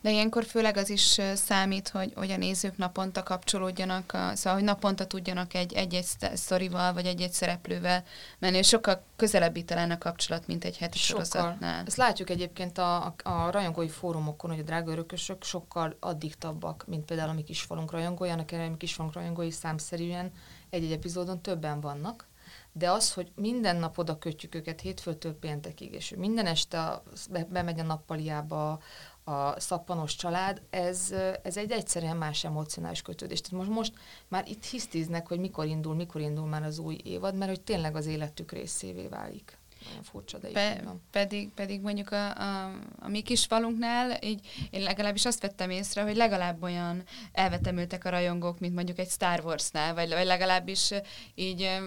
De 0.00 0.10
ilyenkor 0.10 0.44
főleg 0.44 0.76
az 0.76 0.90
is 0.90 1.20
számít, 1.34 1.88
hogy, 1.88 2.12
hogy 2.14 2.30
a 2.30 2.36
nézők 2.36 2.76
naponta 2.76 3.22
kapcsolódjanak, 3.22 4.12
a, 4.12 4.34
szóval 4.34 4.54
hogy 4.54 4.64
naponta 4.64 5.06
tudjanak 5.06 5.54
egy, 5.54 5.72
egy-egy 5.72 6.06
sztorival, 6.34 6.92
vagy 6.92 7.06
egy-egy 7.06 7.32
szereplővel 7.32 8.04
menni, 8.38 8.56
és 8.56 8.68
sokkal 8.68 9.04
közelebbi 9.16 9.64
talán 9.64 9.90
a 9.90 9.98
kapcsolat, 9.98 10.46
mint 10.46 10.64
egy 10.64 10.76
heti 10.76 10.98
sokkal. 10.98 11.24
sorozatnál. 11.24 11.84
Ezt 11.86 11.96
látjuk 11.96 12.30
egyébként 12.30 12.78
a, 12.78 13.04
a, 13.04 13.14
a 13.22 13.50
rajongói 13.50 13.88
fórumokon, 13.88 14.50
hogy 14.50 14.60
a 14.60 14.62
drága 14.62 14.90
örökösök 14.90 15.44
sokkal 15.44 15.96
addiktabbak, 16.00 16.84
mint 16.86 17.04
például 17.04 17.28
a 17.30 17.32
mi 17.32 17.42
kisfalunk 17.42 17.90
rajongójának, 17.90 18.52
a 18.52 18.56
mi 18.56 18.76
kisfalunk 18.76 19.14
rajongói 19.14 19.50
számszerűen 19.50 20.32
egy-egy 20.70 20.92
epizódon 20.92 21.40
többen 21.40 21.80
vannak, 21.80 22.26
de 22.72 22.90
az, 22.90 23.12
hogy 23.12 23.32
minden 23.34 23.76
nap 23.76 23.98
oda 23.98 24.18
kötjük 24.18 24.54
őket 24.54 24.80
hétfőtől 24.80 25.38
péntekig, 25.38 25.92
és 25.92 26.14
minden 26.16 26.46
este 26.46 27.02
be, 27.30 27.46
bemegy 27.50 27.80
a 27.80 27.82
nappaliába, 27.82 28.80
a 29.28 29.60
szappanos 29.60 30.16
család, 30.16 30.62
ez, 30.70 31.14
ez 31.42 31.56
egy 31.56 31.70
egyszerűen 31.70 32.16
más 32.16 32.44
emocionális 32.44 33.02
kötődés. 33.02 33.40
Tehát 33.40 33.58
most, 33.58 33.70
most 33.70 33.92
már 34.28 34.48
itt 34.48 34.64
hisztiznek, 34.64 35.28
hogy 35.28 35.38
mikor 35.38 35.66
indul, 35.66 35.94
mikor 35.94 36.20
indul 36.20 36.46
már 36.46 36.62
az 36.62 36.78
új 36.78 36.98
évad, 37.04 37.34
mert 37.34 37.50
hogy 37.50 37.60
tényleg 37.60 37.96
az 37.96 38.06
életük 38.06 38.52
részévé 38.52 39.06
válik. 39.06 39.58
Olyan 39.90 40.02
furcsa, 40.02 40.38
de 40.38 40.48
Pe- 40.48 40.84
van. 40.84 41.02
Pedig, 41.10 41.48
pedig 41.48 41.80
mondjuk 41.80 42.10
a, 42.10 42.36
a, 42.36 42.72
a 42.98 43.08
mi 43.08 43.22
kis 43.22 43.44
falunknál, 43.44 44.18
így 44.22 44.68
én 44.70 44.82
legalábbis 44.82 45.24
azt 45.24 45.40
vettem 45.40 45.70
észre, 45.70 46.02
hogy 46.02 46.16
legalább 46.16 46.62
olyan 46.62 47.02
elvetemültek 47.32 48.04
a 48.04 48.10
rajongók, 48.10 48.58
mint 48.58 48.74
mondjuk 48.74 48.98
egy 48.98 49.10
Star 49.10 49.44
Wars-nál, 49.44 49.94
vagy, 49.94 50.08
vagy 50.08 50.26
legalábbis 50.26 50.90
így 51.34 51.78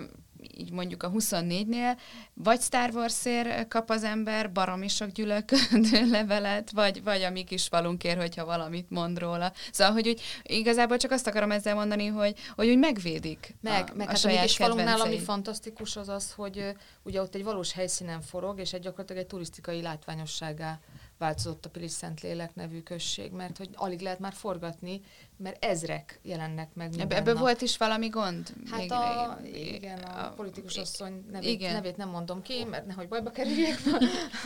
így 0.57 0.71
mondjuk 0.71 1.03
a 1.03 1.11
24-nél, 1.11 1.97
vagy 2.33 2.61
Star 2.61 2.89
Wars-ér 2.93 3.67
kap 3.67 3.89
az 3.89 4.03
ember 4.03 4.51
baromi 4.51 4.87
sok 4.87 5.09
gyűlölködő 5.09 6.09
levelet, 6.11 6.71
vagy, 6.71 7.03
vagy 7.03 7.21
a 7.21 7.29
mi 7.29 7.43
kis 7.43 7.67
falunkért, 7.67 8.19
hogyha 8.19 8.45
valamit 8.45 8.89
mond 8.89 9.19
róla. 9.19 9.53
Szóval, 9.71 9.93
hogy 9.93 10.07
úgy, 10.07 10.21
igazából 10.43 10.97
csak 10.97 11.11
azt 11.11 11.27
akarom 11.27 11.51
ezzel 11.51 11.75
mondani, 11.75 12.07
hogy, 12.07 12.35
hogy 12.55 12.69
úgy 12.69 12.77
megvédik 12.77 13.55
meg, 13.61 13.89
a, 13.91 13.95
meg 13.95 14.07
a, 14.07 14.11
hát 14.11 14.23
a 14.23 14.27
mi 14.27 14.37
kis 14.37 14.55
falunknál, 14.55 15.01
ami 15.01 15.19
fantasztikus 15.19 15.95
az 15.95 16.09
az, 16.09 16.31
hogy 16.31 16.75
ugye 17.03 17.21
ott 17.21 17.35
egy 17.35 17.43
valós 17.43 17.71
helyszínen 17.71 18.21
forog, 18.21 18.59
és 18.59 18.73
egy 18.73 18.81
gyakorlatilag 18.81 19.21
egy 19.21 19.27
turisztikai 19.27 19.81
látványosságá 19.81 20.79
változott 21.20 21.65
a 21.65 21.70
Pilis 21.70 21.91
Szentlélek 21.91 22.55
nevű 22.55 22.82
község, 22.82 23.32
mert 23.32 23.57
hogy 23.57 23.70
alig 23.74 23.99
lehet 23.99 24.20
már 24.20 24.34
forgatni, 24.34 25.01
mert 25.38 25.63
ezrek 25.65 26.20
jelennek 26.22 26.74
meg 26.74 26.93
Ebbe, 26.97 27.15
ebbe 27.15 27.34
volt 27.34 27.61
is 27.61 27.78
valami 27.78 28.07
gond? 28.07 28.53
Hát 28.72 28.80
még, 28.80 28.91
a, 28.91 29.39
igen, 29.43 29.99
a, 29.99 30.26
a 30.26 30.30
politikus 30.30 30.78
asszony 30.78 31.26
nevét, 31.32 31.49
igen. 31.49 31.74
nevét 31.74 31.97
nem 31.97 32.09
mondom 32.09 32.41
ki, 32.41 32.63
mert 32.63 32.86
nehogy 32.86 33.07
bajba 33.07 33.32
kerüljek. 33.32 33.80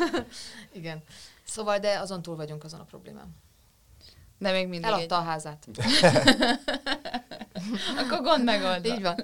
igen. 0.79 1.03
Szóval, 1.43 1.79
de 1.79 1.99
azon 1.99 2.21
túl 2.21 2.35
vagyunk 2.35 2.63
azon 2.63 2.79
a 2.79 2.83
problémám. 2.83 3.35
De 4.37 4.51
még 4.51 4.67
mindig 4.67 4.87
Eladta 4.87 5.15
egy... 5.15 5.21
a 5.21 5.23
házát. 5.23 5.67
Akkor 7.99 8.21
gond 8.21 8.43
megoldva. 8.43 8.95
Így 8.95 9.01
van. 9.01 9.23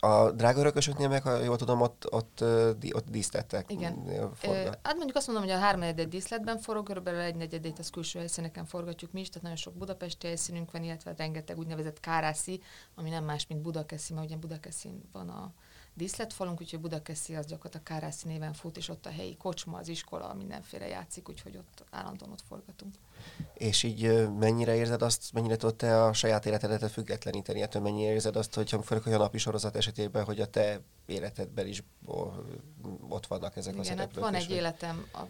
A 0.00 0.30
drága 0.30 0.60
örökösöknél 0.60 1.08
meg, 1.08 1.22
ha 1.22 1.42
jól 1.42 1.56
tudom, 1.56 1.80
ott, 1.80 2.12
ott, 2.12 2.44
ott 2.92 3.10
díszlettek. 3.10 3.72
Igen. 3.72 4.04
Forgat. 4.34 4.78
Hát 4.82 4.94
mondjuk 4.94 5.16
azt 5.16 5.26
mondom, 5.26 5.44
hogy 5.44 5.54
a 5.54 5.58
háromnegyedet 5.58 6.08
díszletben 6.08 6.58
forog, 6.58 6.86
körülbelül 6.86 7.20
egy 7.20 7.34
negyedét 7.34 7.78
az 7.78 7.90
külső 7.90 8.18
helyszíneken 8.18 8.64
forgatjuk 8.64 9.12
mi 9.12 9.20
is, 9.20 9.28
tehát 9.28 9.42
nagyon 9.42 9.56
sok 9.56 9.74
budapesti 9.74 10.26
helyszínünk 10.26 10.70
van, 10.70 10.82
illetve 10.82 11.14
rengeteg 11.16 11.58
úgynevezett 11.58 12.00
kárászi, 12.00 12.62
ami 12.94 13.10
nem 13.10 13.24
más, 13.24 13.46
mint 13.46 13.60
Budakeszi, 13.60 14.14
mert 14.14 14.26
ugye 14.26 14.36
Budakeszin 14.36 15.02
van 15.12 15.28
a 15.28 15.52
díszletfalunk, 15.98 16.60
úgyhogy 16.60 16.80
Budakeszi 16.80 17.34
az 17.34 17.46
gyakorlatilag 17.46 17.86
Kárászi 17.86 18.28
néven 18.28 18.52
fut, 18.52 18.76
és 18.76 18.88
ott 18.88 19.06
a 19.06 19.10
helyi 19.10 19.36
kocsma, 19.36 19.78
az 19.78 19.88
iskola, 19.88 20.34
mindenféle 20.34 20.86
játszik, 20.86 21.28
úgyhogy 21.28 21.56
ott 21.56 21.84
állandóan 21.90 22.30
ott 22.30 22.42
forgatunk. 22.48 22.94
És 23.54 23.82
így 23.82 24.28
mennyire 24.38 24.74
érzed 24.74 25.02
azt, 25.02 25.32
mennyire 25.32 25.56
tudod 25.56 25.76
te 25.76 26.04
a 26.04 26.12
saját 26.12 26.46
életedet 26.46 26.90
függetleníteni, 26.90 27.62
ettől 27.62 27.82
mennyire 27.82 28.12
érzed 28.12 28.36
azt, 28.36 28.54
hogyha 28.54 28.82
főleg 28.82 29.06
a 29.06 29.18
napi 29.18 29.38
sorozat 29.38 29.76
esetében, 29.76 30.24
hogy 30.24 30.40
a 30.40 30.46
te 30.46 30.80
életedben 31.06 31.66
is 31.66 31.82
ott 33.08 33.26
vannak 33.26 33.56
ezek 33.56 33.72
Igen, 33.72 33.84
a 33.84 33.88
szereplők. 33.88 34.24
Hát 34.24 34.32
van 34.32 34.40
egy 34.40 34.50
életem 34.50 35.06
a 35.12 35.20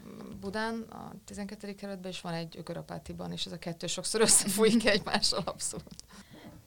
Budán, 0.40 0.80
a 0.80 1.12
12. 1.24 1.74
kerületben, 1.74 2.10
és 2.10 2.20
van 2.20 2.32
egy 2.32 2.56
Ökörapátiban, 2.58 3.32
és 3.32 3.46
ez 3.46 3.52
a 3.52 3.58
kettő 3.58 3.86
sokszor 3.86 4.20
összefolyik 4.28 4.86
egymással 4.86 5.42
abszolút. 5.44 6.04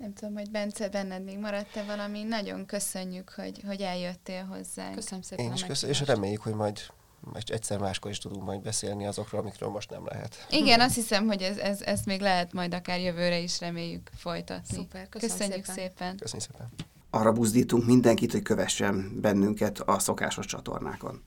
Nem 0.02 0.14
tudom, 0.14 0.34
hogy 0.34 0.52
Bence, 0.52 0.89
benned 0.89 1.24
még 1.24 1.38
maradt-e 1.38 1.84
valami. 1.84 2.24
Nagyon 2.24 2.66
köszönjük, 2.66 3.30
hogy, 3.36 3.62
hogy 3.66 3.82
eljöttél 3.82 4.43
hozzánk. 4.43 4.95
Köszönöm 4.95 5.22
szépen 5.22 5.45
Én 5.45 5.54
is 5.54 5.64
köszönöm, 5.64 5.95
és 5.95 6.02
reméljük, 6.02 6.41
hogy 6.41 6.54
majd 6.54 6.91
egyszer 7.45 7.80
máskor 7.80 8.12
is 8.12 8.18
tudunk 8.18 8.43
majd 8.43 8.62
beszélni 8.62 9.08
azokról, 9.08 9.41
amikről 9.41 9.70
most 9.70 9.89
nem 9.89 10.06
lehet. 10.06 10.47
Igen, 10.49 10.80
azt 10.80 10.95
hiszem, 10.95 11.28
hogy 11.28 11.41
ez, 11.41 11.58
ez, 11.58 11.82
ez 11.82 12.02
még 12.06 12.22
lehet 12.22 12.54
majd 12.54 12.74
akár 12.74 12.99
jövőre 12.99 13.38
is 13.38 13.60
reméljük 13.60 14.10
folytatni. 14.16 14.76
Szuper, 14.76 15.10
köszönjük 15.10 15.38
Köszönjük 15.38 15.66
szépen. 15.66 15.89
szépen. 15.93 16.18
Köszönjük 16.18 16.49
szépen. 16.52 16.70
Arra 17.10 17.32
buzdítunk 17.32 17.86
mindenkit, 17.86 18.32
hogy 18.32 18.41
kövessen 18.41 19.20
bennünket 19.22 19.80
a 19.80 19.99
szokásos 19.99 20.45
csatornákon. 20.45 21.24